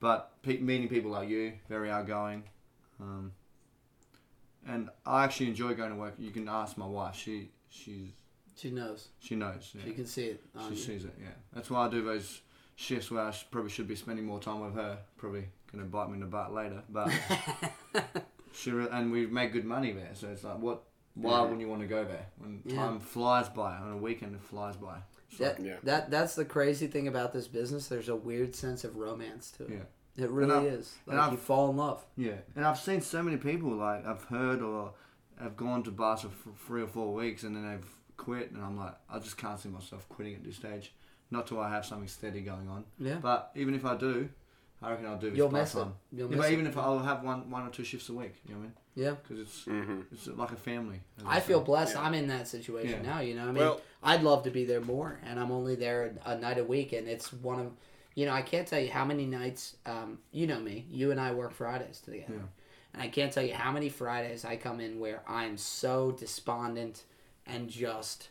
[0.00, 2.44] but pe- meeting people like you, very outgoing.
[3.00, 3.32] Um,
[4.66, 6.14] and I actually enjoy going to work.
[6.18, 7.16] You can ask my wife.
[7.16, 8.10] She she's
[8.58, 9.08] She knows.
[9.20, 9.70] she knows.
[9.74, 9.84] Yeah.
[9.84, 10.42] She can see it.
[10.64, 10.76] She you.
[10.76, 11.14] sees it.
[11.20, 11.28] Yeah.
[11.54, 12.40] That's why I do those
[12.76, 14.98] shifts where I sh- probably should be spending more time with her.
[15.16, 17.10] Probably gonna bite me in the butt later, but
[18.52, 20.10] she re- and we've made good money there.
[20.14, 20.82] So it's like, what?
[21.14, 22.76] Why wouldn't you want to go there when Yeah.
[22.76, 24.36] time flies by on a weekend?
[24.36, 24.98] It flies by.
[25.36, 25.76] So, That, Yeah.
[25.82, 27.88] that that's the crazy thing about this business.
[27.88, 29.70] There's a weird sense of romance to it.
[29.70, 30.24] Yeah.
[30.24, 30.94] It really is.
[31.06, 32.04] Like you fall in love.
[32.16, 34.92] Yeah, and I've seen so many people like I've heard or
[35.40, 37.86] have gone to bars for f- three or four weeks and then they've
[38.18, 40.92] quit, and I'm like, I just can't see myself quitting at this stage.
[41.30, 42.84] Not till I have something steady going on.
[42.98, 43.16] Yeah.
[43.22, 44.28] But even if I do,
[44.82, 45.78] I reckon I'll do this You'll part miss it.
[45.78, 45.94] time.
[46.12, 46.52] You'll Yeah, miss but it.
[46.54, 48.66] even if I'll have one one or two shifts a week, you know what I
[48.68, 48.74] mean?
[48.94, 49.10] Yeah.
[49.22, 50.04] Because it's Mhm.
[50.12, 51.00] it's like a family.
[51.18, 51.94] as I feel blessed.
[51.94, 52.02] Yeah.
[52.02, 53.14] I'm in that situation Yeah.
[53.14, 53.20] now.
[53.20, 56.14] You know, I mean, Well- I'd love to be there more, and I'm only there
[56.24, 57.72] a, a night a week, and it's one of,
[58.14, 59.76] you know, I can't tell you how many nights.
[59.86, 60.86] Um, you know me.
[60.90, 62.40] You and I work Fridays together, Yeah.
[62.94, 67.04] and I can't tell you how many Fridays I come in where I'm so despondent
[67.48, 68.28] and just.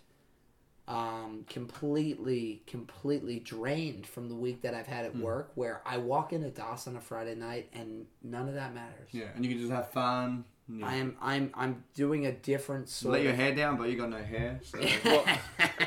[0.90, 5.52] Um, completely, completely drained from the week that I've had at work.
[5.56, 9.10] Where I walk into Das on a Friday night and none of that matters.
[9.12, 10.46] Yeah, and you can just have fun.
[10.70, 13.16] and you I am, I'm, I'm doing a different sort.
[13.16, 14.62] let your hair down, but you got no hair.
[14.64, 14.80] So.
[15.04, 15.26] Well,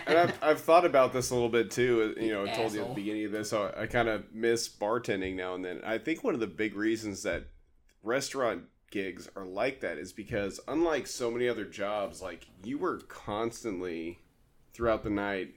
[0.07, 2.15] and I've, I've thought about this a little bit too.
[2.21, 4.69] You know, I told you at the beginning of this, so I kind of miss
[4.69, 5.81] bartending now and then.
[5.83, 7.45] I think one of the big reasons that
[8.03, 12.99] restaurant gigs are like that is because unlike so many other jobs, like you were
[13.09, 14.19] constantly
[14.73, 15.55] throughout the night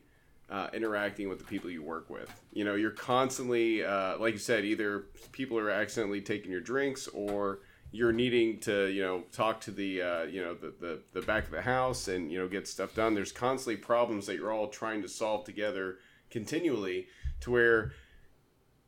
[0.49, 2.30] uh, interacting with the people you work with.
[2.51, 7.07] You know, you're constantly, uh, like you said, either people are accidentally taking your drinks
[7.07, 7.60] or
[7.91, 11.45] you're needing to, you know, talk to the, uh, you know, the, the, the back
[11.45, 13.14] of the house and, you know, get stuff done.
[13.14, 15.97] There's constantly problems that you're all trying to solve together
[16.30, 17.07] continually
[17.41, 17.93] to where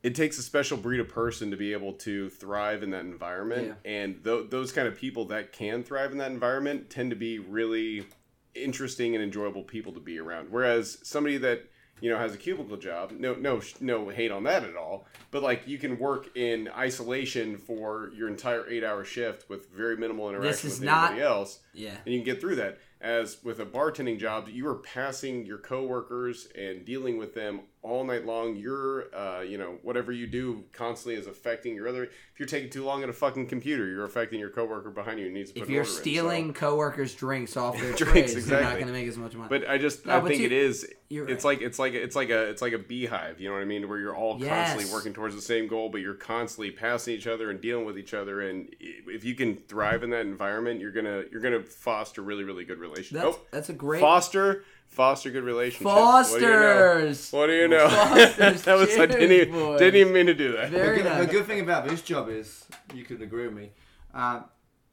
[0.06, 3.66] it takes a special breed of person to be able to thrive in that environment.
[3.84, 7.40] And th- those kind of people that can thrive in that environment tend to be
[7.40, 8.06] really
[8.54, 10.46] interesting and enjoyable people to be around.
[10.52, 11.68] Whereas somebody that
[12.00, 15.42] you know has a cubicle job, no no no hate on that at all, but
[15.42, 20.28] like you can work in isolation for your entire eight hour shift with very minimal
[20.28, 21.96] interaction with not- anybody else, yeah.
[22.04, 22.78] and you can get through that.
[23.00, 28.04] As with a bartending job, you are passing your coworkers and dealing with them all
[28.04, 28.56] night long.
[28.56, 32.04] You're, uh, you know, whatever you do constantly is affecting your other.
[32.04, 35.26] If you're taking too long at a fucking computer, you're affecting your coworker behind you.
[35.26, 38.32] who needs to put If you're order in, so- stealing coworkers' drinks off their Drinks,
[38.32, 39.48] trays, you're not going to make as much money.
[39.48, 40.86] But I just No, I think you- it is.
[41.08, 43.40] It's like it's like it's like a it's like a beehive.
[43.40, 43.88] You know what I mean?
[43.88, 47.48] Where you're all constantly working towards the same goal, but you're constantly passing each other
[47.48, 48.40] and dealing with each other.
[48.40, 52.64] And if you can thrive in that environment, you're gonna you're gonna foster really really
[52.64, 53.22] good relationships.
[53.24, 54.00] that's, oh, that's a great.
[54.00, 55.84] foster foster good relationships.
[55.84, 56.58] What do you know?
[57.00, 57.32] Fosters!
[57.32, 57.88] What do you know?
[57.88, 60.70] Fosters, that was I didn't even, didn't even mean to do that.
[60.70, 61.26] Very the, good, nice.
[61.26, 62.64] the good thing about this job is,
[62.94, 63.70] you could agree with me.
[64.14, 64.44] Um,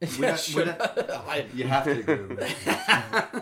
[0.02, 3.42] we Yeah, don't, we don't, you have to agree with me.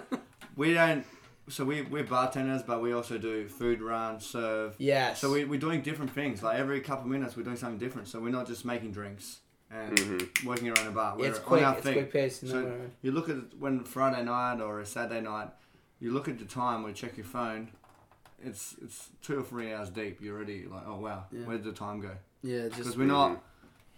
[0.56, 1.06] we don't.
[1.49, 4.76] So we we're bartenders, but we also do food run, serve.
[4.78, 5.19] yes.
[5.19, 6.41] So we, we're doing different things.
[6.44, 8.07] Like every couple of minutes, we're doing something different.
[8.07, 10.48] So we're not just making drinks and Mm-hmm.
[10.48, 11.18] working around a bar.
[11.18, 11.64] We're it's on quick.
[11.64, 11.94] our It's feet.
[11.94, 12.48] quick paced.
[12.48, 15.49] So No, you look at it when Friday night or a Saturday night,
[16.02, 17.69] you look at the time or check your phone.
[18.44, 20.19] It's it's two or three hours deep.
[20.22, 21.45] You're already like, oh wow, Yeah.
[21.45, 22.11] where did the time go?
[22.44, 23.41] yeah, Because we're not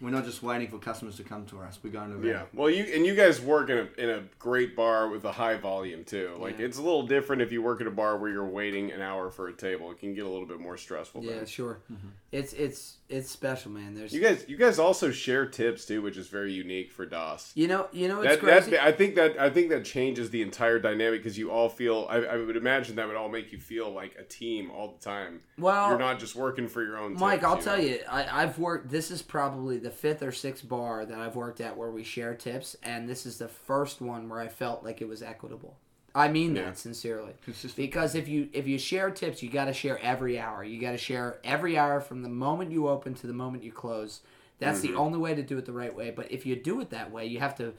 [0.03, 1.79] we're not just waiting for customers to come to us.
[1.81, 4.75] We're going to Yeah, well, you and you guys work in a in a great
[4.75, 6.35] bar with a high volume too.
[6.37, 6.65] Like Yeah.
[6.65, 9.31] it's a little different if you work at a bar where you're waiting an hour
[9.31, 9.89] for a table.
[9.91, 11.23] It can get a little bit more stressful.
[11.23, 11.45] yeah, then.
[11.45, 11.79] sure.
[11.85, 11.93] Mm-hmm.
[11.95, 12.07] Mm-hmm.
[12.33, 13.93] It's it's it's special, man.
[13.93, 17.51] There's You guys, you guys also share tips too, which is very unique for Das.
[17.55, 18.71] you know you know it's That, crazy.
[18.71, 22.07] that I think that I think that changes the entire dynamic because you all feel.
[22.09, 25.03] I, I would imagine that would all make you feel like a team all the
[25.03, 25.41] time.
[25.57, 27.13] well, You're not just working for your own.
[27.13, 27.61] Mike, tips, I'll know?
[27.61, 28.89] tell you, I, I've worked.
[28.89, 32.33] This is probably the fifth or sixth bar that I've worked at where we share
[32.35, 35.77] tips, and this is the first one where I felt like it was equitable.
[36.15, 36.65] I mean Yeah.
[36.65, 37.75] that sincerely, Consistent.
[37.75, 40.63] because if you if you share tips, you got to share every hour.
[40.63, 43.71] You got to share every hour from the moment you open to the moment you
[43.71, 44.21] close.
[44.59, 44.93] That's Mm-hmm.
[44.93, 46.11] the only way to do it the right way.
[46.11, 47.73] But if you do it that way, you have to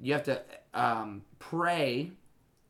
[0.00, 0.42] you have to
[0.74, 2.10] um, pray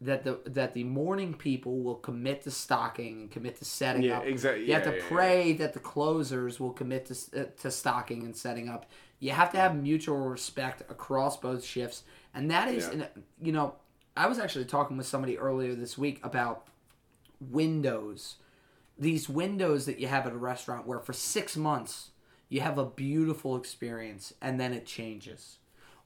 [0.04, 4.18] that the that the morning people will commit to stocking and commit to setting Yeah,
[4.18, 4.24] up.
[4.26, 4.66] exactly.
[4.66, 5.08] You have to yeah, yeah.
[5.08, 8.86] pray that the closers will commit to, uh, to stocking and setting up.
[9.20, 12.02] You have to have mutual respect across both shifts,
[12.34, 12.92] and that is, Yeah.
[12.92, 13.08] and,
[13.40, 13.76] you know,
[14.16, 16.66] I was actually talking with somebody earlier this week about
[17.40, 18.36] windows.
[18.98, 22.10] These windows that you have at a restaurant where for six months
[22.48, 25.58] you have a beautiful experience and then it changes.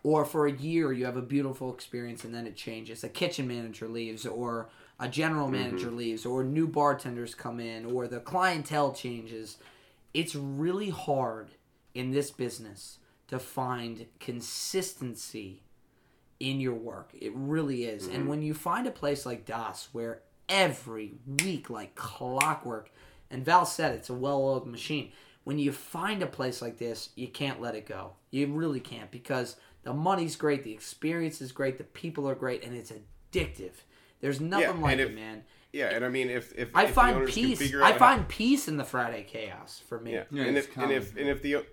[0.06, 3.02] Or for a year you have a beautiful experience and then it changes.
[3.02, 4.68] A kitchen manager leaves or
[5.00, 5.62] a general mm-hmm.
[5.62, 9.56] manager leaves or new bartenders come in or the clientele changes.
[10.14, 11.48] It's really hard
[11.92, 15.64] in this business to find consistency
[16.38, 17.10] in your work.
[17.12, 18.06] It really is.
[18.06, 18.28] And mm-hmm.
[18.28, 22.92] when you find a place like Das where every week, like clockwork,
[23.28, 25.10] and Val said it's a well oiled machine.
[25.42, 28.12] When you find a place like this, you can't let it go.
[28.30, 29.56] You really can't because
[29.86, 33.70] the money's great, the experience is great, the people are great, and it's addictive.
[34.20, 35.44] There's nothing and like if- it, man.
[35.72, 37.74] Yeah, and I mean, if if I if the find can peace.
[37.74, 40.14] I out how- find peace in the Friday chaos for me.
[40.14, 41.64] Yeah, Yeah, and it's if and if and if the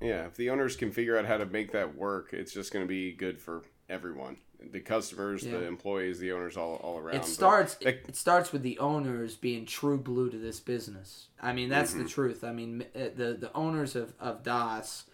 [0.00, 2.84] yeah if the owners can figure out how to make that work, it's just going
[2.84, 4.38] to be good for everyone,
[4.72, 5.58] the customers, Yeah.
[5.58, 7.16] the employees, the owners, all all around.
[7.16, 7.74] It starts.
[7.76, 11.28] that- It, it starts with the owners being true blue to this business.
[11.40, 12.02] I mean, that's Mm-hmm.
[12.04, 12.42] the truth.
[12.44, 15.04] I mean, uh, the the owners of of Das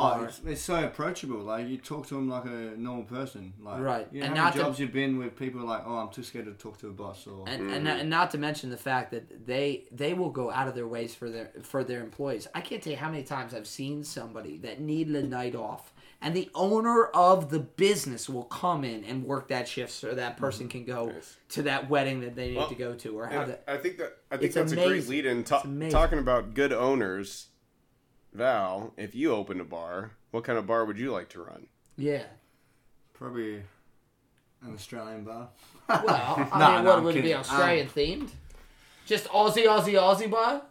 [0.00, 1.38] Oh, it's, it's so approachable.
[1.38, 3.52] Like you talk to them like a normal person.
[3.60, 4.06] Like Right.
[4.12, 6.10] You know And how not many to- jobs you've been with people like, oh, I'm
[6.10, 7.44] too scared to talk to a boss or.
[7.48, 7.72] and, Mm-hmm.
[7.74, 10.86] and and not to mention the fact that they they will go out of their
[10.86, 12.46] ways for their for their employees.
[12.54, 15.92] I can't tell you how many times I've seen somebody that needed a night off,
[16.22, 20.36] and the owner of the business will come in and work that shift so that
[20.36, 21.36] person can go Nice.
[21.50, 23.64] to that wedding that they need Well, to go to or have and that.
[23.66, 25.42] I think that I think It's that's a great lead in.
[25.44, 27.47] Ta- talking about good owners,
[28.32, 31.66] Val, if you opened a bar, what kind of bar would you like to run?
[31.96, 32.24] Yeah.
[33.14, 33.56] Probably
[34.62, 35.48] an Australian bar.
[35.88, 36.08] Well,
[36.52, 37.36] I No, mean, no, what I'm would it be kidding.
[37.36, 38.30] Australian themed?
[39.06, 40.62] Just Aussie, Aussie, Aussie bar.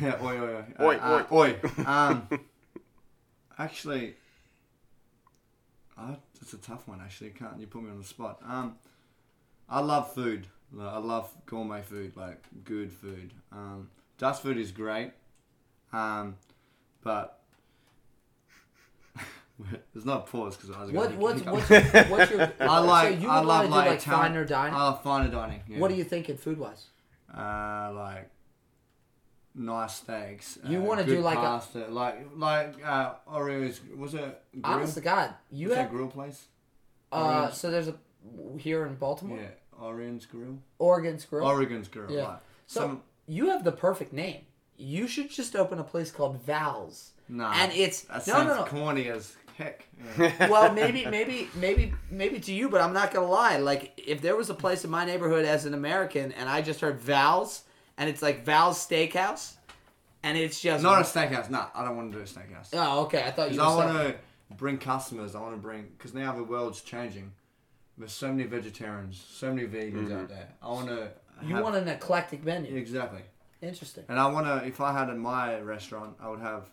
[0.00, 0.64] Yeah, oi, oi, oi.
[0.80, 1.56] Oi, uh, uh, oi.
[1.86, 2.28] Um,
[3.58, 4.14] actually,
[5.98, 7.00] uh, it's a tough one.
[7.02, 8.40] Actually, can't you put me on the spot?
[8.48, 8.76] Um,
[9.68, 10.46] I love food.
[10.72, 13.32] Like, I love gourmet food, like good food.
[13.52, 15.10] Um, Das food is great,
[15.92, 16.36] um,
[17.02, 17.40] but
[19.92, 22.78] there's not a pause because I was What gonna what's what's your, what's your I
[22.80, 23.14] like.
[23.14, 24.74] so you I love like, like Italian- finer dining.
[24.74, 25.60] I love finer dining.
[25.68, 25.78] Yeah.
[25.78, 26.86] What are you thinking food wise?
[27.36, 28.30] Uh, like
[29.54, 30.58] nice steaks.
[30.66, 33.80] You uh, wanna do like a- like like uh, Oreo's.
[33.96, 34.74] Was it grill?
[34.76, 36.46] Honest to God, you that have grill place?
[37.12, 37.94] uh, Oregon's- so there's a
[38.58, 39.48] here in Baltimore, Yeah,
[39.82, 40.58] Orion's Grill.
[40.78, 41.44] Oregon's Grill.
[41.44, 42.10] Oregon's Grill.
[42.10, 42.22] Yeah.
[42.28, 42.38] Like,
[42.68, 44.42] so some you have the perfect name.
[44.76, 47.12] You should just open a place called Val's.
[47.28, 48.64] nah, and it's that no sounds no no.
[48.64, 49.86] corny as heck.
[50.18, 50.48] Yeah.
[50.50, 53.58] well, maybe, maybe, maybe, maybe to you, but I'm not gonna lie.
[53.58, 56.80] Like, if there was a place in my neighborhood as an American, and I just
[56.80, 57.62] heard Val's,
[57.96, 59.54] and it's like Val's Steakhouse,
[60.22, 61.50] and it's just Not a steakhouse.
[61.50, 62.70] Nah, I don't want to do a steakhouse.
[62.72, 63.22] Oh, okay.
[63.24, 63.60] I thought you.
[63.60, 64.14] I want to
[64.56, 65.34] bring customers.
[65.34, 67.32] I want to bring because now the world's changing.
[67.98, 70.26] There's so many vegetarians, so many vegans out mm-hmm.
[70.26, 70.48] there.
[70.62, 71.10] I want to.
[71.44, 72.76] You want an eclectic menu.
[72.76, 73.22] exactly,
[73.62, 74.04] Interesting.
[74.08, 74.66] and I want to.
[74.66, 76.64] If I had in my restaurant, I would have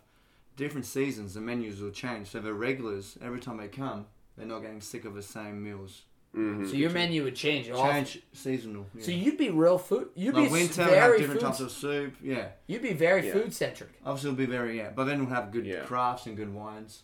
[0.56, 1.34] different seasons.
[1.34, 2.28] The menus will change.
[2.28, 4.06] So the regulars, every time they come,
[4.36, 6.02] they're not getting sick of the same meals.
[6.32, 6.40] So
[6.76, 7.68] your menu would change.
[7.70, 8.04] often.
[8.04, 8.86] Change seasonal.
[8.94, 9.02] Yeah.
[9.04, 10.10] So you'd be real food.
[10.14, 11.46] You'd like be winter, we have different food.
[11.46, 12.14] types of soup.
[12.22, 13.32] Yeah, You'd be very Yeah.
[13.32, 13.90] food centric.
[14.06, 14.90] obviously it'll be very yeah.
[14.94, 15.80] But then we'll have good Yeah.
[15.86, 17.02] crafts and good wines.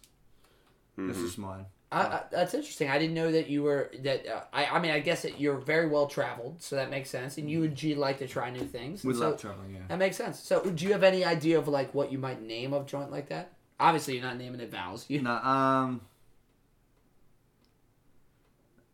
[0.97, 1.09] Mm-hmm.
[1.09, 1.67] This is mine.
[1.93, 2.91] I, I, that's interesting.
[2.91, 4.27] I didn't know that you were that.
[4.27, 7.39] Uh, I I mean, I guess that you're very well traveled, so that makes sense.
[7.39, 9.05] And you and G like to try new things.
[9.05, 9.75] We so love traveling.
[9.75, 9.81] Yeah.
[9.89, 10.41] That makes sense.
[10.41, 13.29] So, do you have any idea of like what you might name a joint like
[13.29, 13.53] that?
[13.79, 15.05] Obviously, you're not naming it Val's.
[15.09, 16.01] You No, um,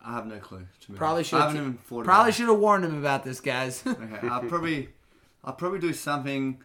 [0.04, 0.66] I have no clue.
[0.94, 2.04] Probably should- I haven't even thought.
[2.04, 3.82] probably should have warned him about this, guys.
[3.86, 4.88] Okay, I'll probably,
[5.44, 6.60] I'll probably do something.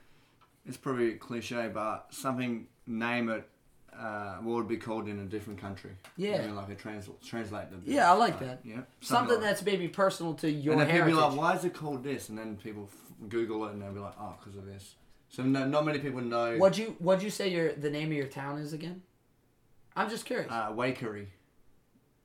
[0.65, 2.67] It's probably cliche, but something.
[2.89, 3.47] Name it.
[3.97, 5.91] Uh, what would be called in a different country?
[6.17, 6.41] Yeah.
[6.43, 7.91] You know, like a trans- translate the.
[7.91, 8.59] Yeah, I like that.
[8.63, 8.81] Yeah.
[9.01, 11.15] Something like that's maybe personal to your And then people heritage.
[11.15, 13.91] be like, "Why is it called this?" And then people f- Google it, and they'll
[13.93, 14.95] be like, "Oh, because of this."
[15.29, 16.57] So no, not many people know.
[16.57, 19.01] What'd you What'd you say your the name of your town is again?
[19.95, 20.51] I'm just curious.
[20.51, 21.27] Uh, Wakery.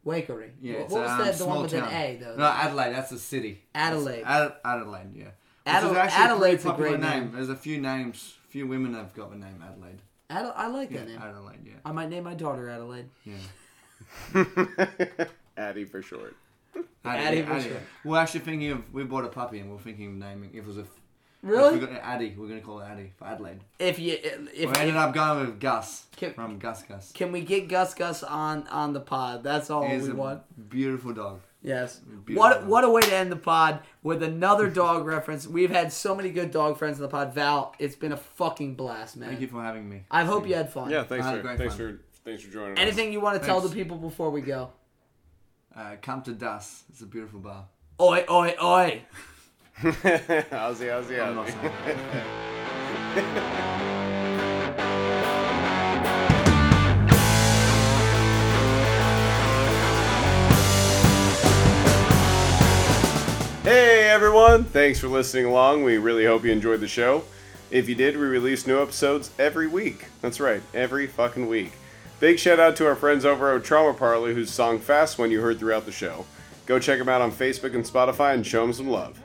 [0.07, 0.51] Wakery.
[0.61, 1.27] Yeah, What, what was um, that?
[1.33, 1.89] The small one with town.
[1.89, 2.37] an A though.
[2.37, 2.93] No, Adelaide.
[2.93, 3.63] That's a city.
[3.75, 4.25] Adelaide.
[4.25, 5.29] Ad- Adelaide, yeah.
[5.65, 7.21] Adel- Adelaide's a a great name.
[7.25, 7.33] name.
[7.33, 8.35] There's a few names.
[8.49, 10.03] Few women have got the name Adelaide.
[10.31, 11.19] Adel- I like Yeah, that name.
[11.23, 11.73] Adelaide, yeah.
[11.85, 13.09] I might name my daughter Adelaide.
[13.25, 13.35] Yeah.
[15.57, 16.35] Addy for short.
[17.05, 17.69] Addie for Addie.
[17.69, 17.77] sure.
[18.05, 20.67] We're actually thinking of we bought a puppy and we're thinking of naming if it
[20.67, 20.89] was a if
[21.43, 21.79] Really?
[21.81, 23.61] we got Addie, we're gonna call it Addie for Adelaide.
[23.79, 27.11] If you if we if, ended if up going with Gus Can- from Gus Gus.
[27.13, 29.43] can we get Gus Gus on on the pod?
[29.43, 30.69] That's all He's we a want.
[30.71, 31.41] beautiful dog.
[31.63, 32.01] Yes.
[32.01, 35.47] Beautiful What what a way to end the pod with another dog reference.
[35.47, 37.35] We've had so many good dog friends in the pod.
[37.35, 39.29] Val, it's been a fucking blast, man.
[39.29, 40.05] Thank you for having me.
[40.11, 40.91] I hope you had fun.
[40.91, 41.99] Yeah, thanks for great thanks fun.
[41.99, 42.79] for thanks for joining us.
[42.79, 44.71] Anything you want to tell the people before we go?
[45.75, 46.85] Uh, come to Das.
[46.91, 47.67] It's a beautiful bar.
[48.01, 49.03] Oi, oi, oi.
[49.85, 49.93] us.
[50.51, 50.91] Aussie,
[53.17, 53.89] Aussie,
[64.13, 64.63] everyone!
[64.65, 65.85] Thanks for listening along.
[65.85, 67.25] We really hope you enjoyed the show.
[67.71, 70.05] If you did, we release new episodes every week.
[70.21, 71.73] That's right, every fucking week.
[72.21, 75.41] Big shout out to our friends over at Trauma Parlor whose song Fast One you
[75.41, 76.27] heard throughout the show.
[76.67, 79.19] Go check them out on Facebook and Spotify and show them some love.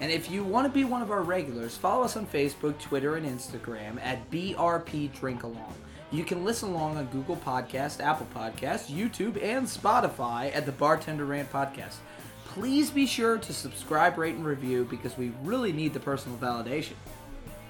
[0.00, 3.16] And if you want to be one of our regulars, follow us on Facebook, Twitter,
[3.16, 5.72] and Instagram at BRP Drink Along.
[6.10, 11.24] You can listen along on Google Podcast, Apple Podcast, YouTube, and Spotify at the Bartender
[11.24, 11.96] Rant Podcast.
[12.56, 16.94] Please be sure to subscribe, rate, and review because we really need the personal validation.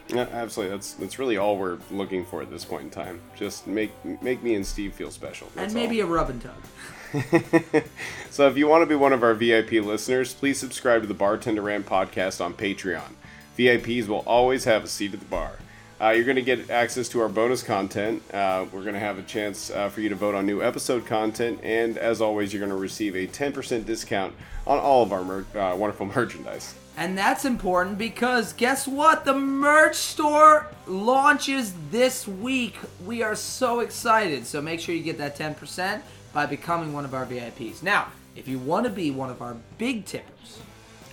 [0.07, 0.77] Yeah, absolutely.
[0.77, 3.21] That's that's really all we're looking for at this point in time.
[3.37, 3.91] Just make
[4.23, 5.49] make me and Steve feel special.
[5.57, 7.83] That's and maybe a rub and tug.
[8.31, 11.15] so if you want to be one of our VIP listeners, please subscribe to the
[11.15, 13.11] Bartender Rant podcast on Patreon.
[13.59, 15.59] VIPs will always have a seat at the bar.
[15.99, 18.23] Uh, you're going to get access to our bonus content.
[18.35, 21.07] Uh, we're going to have a chance uh, for you to vote on new episode
[21.07, 24.35] content, and as always, you're going to receive a 10% discount
[24.67, 26.75] on all of our mer- uh, wonderful merchandise.
[26.99, 29.25] And that's important because guess what?
[29.25, 32.77] The merch store launches this week.
[33.05, 34.47] We are so excited.
[34.47, 36.01] So make sure you get that 10%
[36.33, 37.83] by becoming one of our VIPs.
[37.83, 40.61] Now, if you want to be one of our big tippers,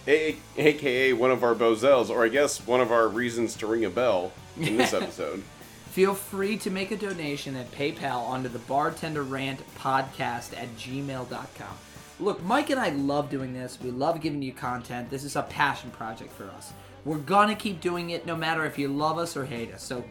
[0.08, 3.86] A- aka one of our Bozels, or I guess one of our reasons to ring
[3.86, 5.44] a bell in this episode.
[5.92, 11.78] feel free to make a donation at PayPal onto the Bartender Rant Podcast at gmail.com.
[12.20, 13.80] Look, Mike and I love doing this.
[13.82, 15.10] We love giving you content.
[15.10, 16.74] This is a passion project for us.
[17.06, 19.84] We're gonna keep doing it no matter if you love us or hate us.
[19.84, 20.04] So,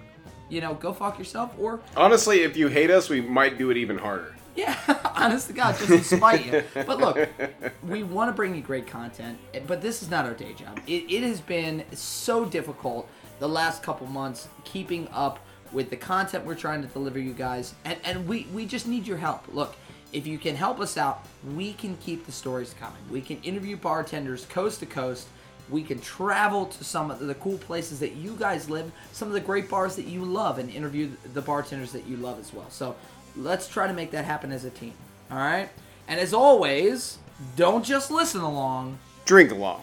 [0.49, 3.77] you know, go fuck yourself or Honestly, if you hate us, we might do it
[3.77, 4.35] even harder.
[4.55, 4.77] Yeah,
[5.15, 6.63] honest to God, just to spite you.
[6.75, 7.29] But look,
[7.89, 10.79] we want to bring you great content, but this is not our day job.
[10.87, 13.09] It, it has been so difficult
[13.43, 17.75] the last couple months keeping up with the content we're trying to deliver you guys,
[17.85, 19.53] and, and we, we just need your help.
[19.53, 19.75] Look,
[20.13, 23.03] if you can help us out, we can keep the stories coming.
[23.11, 25.27] We can interview bartenders coast to coast.
[25.71, 29.35] We can travel to some of the cool places that you guys live, some of
[29.35, 32.71] the great bars that you love, and interview the bartenders that you love as well.
[32.71, 32.95] So
[33.35, 34.95] let's try to make that happen as a team.
[35.33, 35.69] All right?
[36.07, 37.19] And as always,
[37.57, 39.01] don't just listen along.
[39.25, 39.83] Drink along.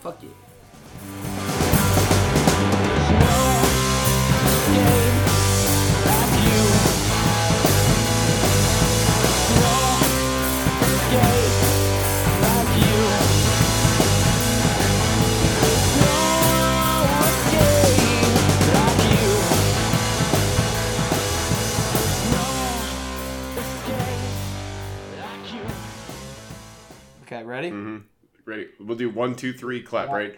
[0.00, 1.49] Fuck you.
[27.32, 27.70] Okay, ready?
[27.70, 27.98] Mm-hmm.
[28.44, 28.68] Ready?
[28.80, 30.08] We'll do one, two, three, clap.
[30.08, 30.36] Right?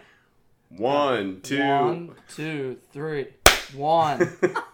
[0.68, 1.58] One, two.
[1.58, 3.28] One, two, three.
[3.74, 4.30] One.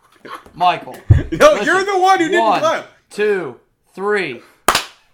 [0.54, 0.96] Michael.
[1.10, 1.64] No, Listen.
[1.64, 2.88] you're the one who didn't One, clap.
[3.08, 3.60] two,
[3.94, 4.42] three.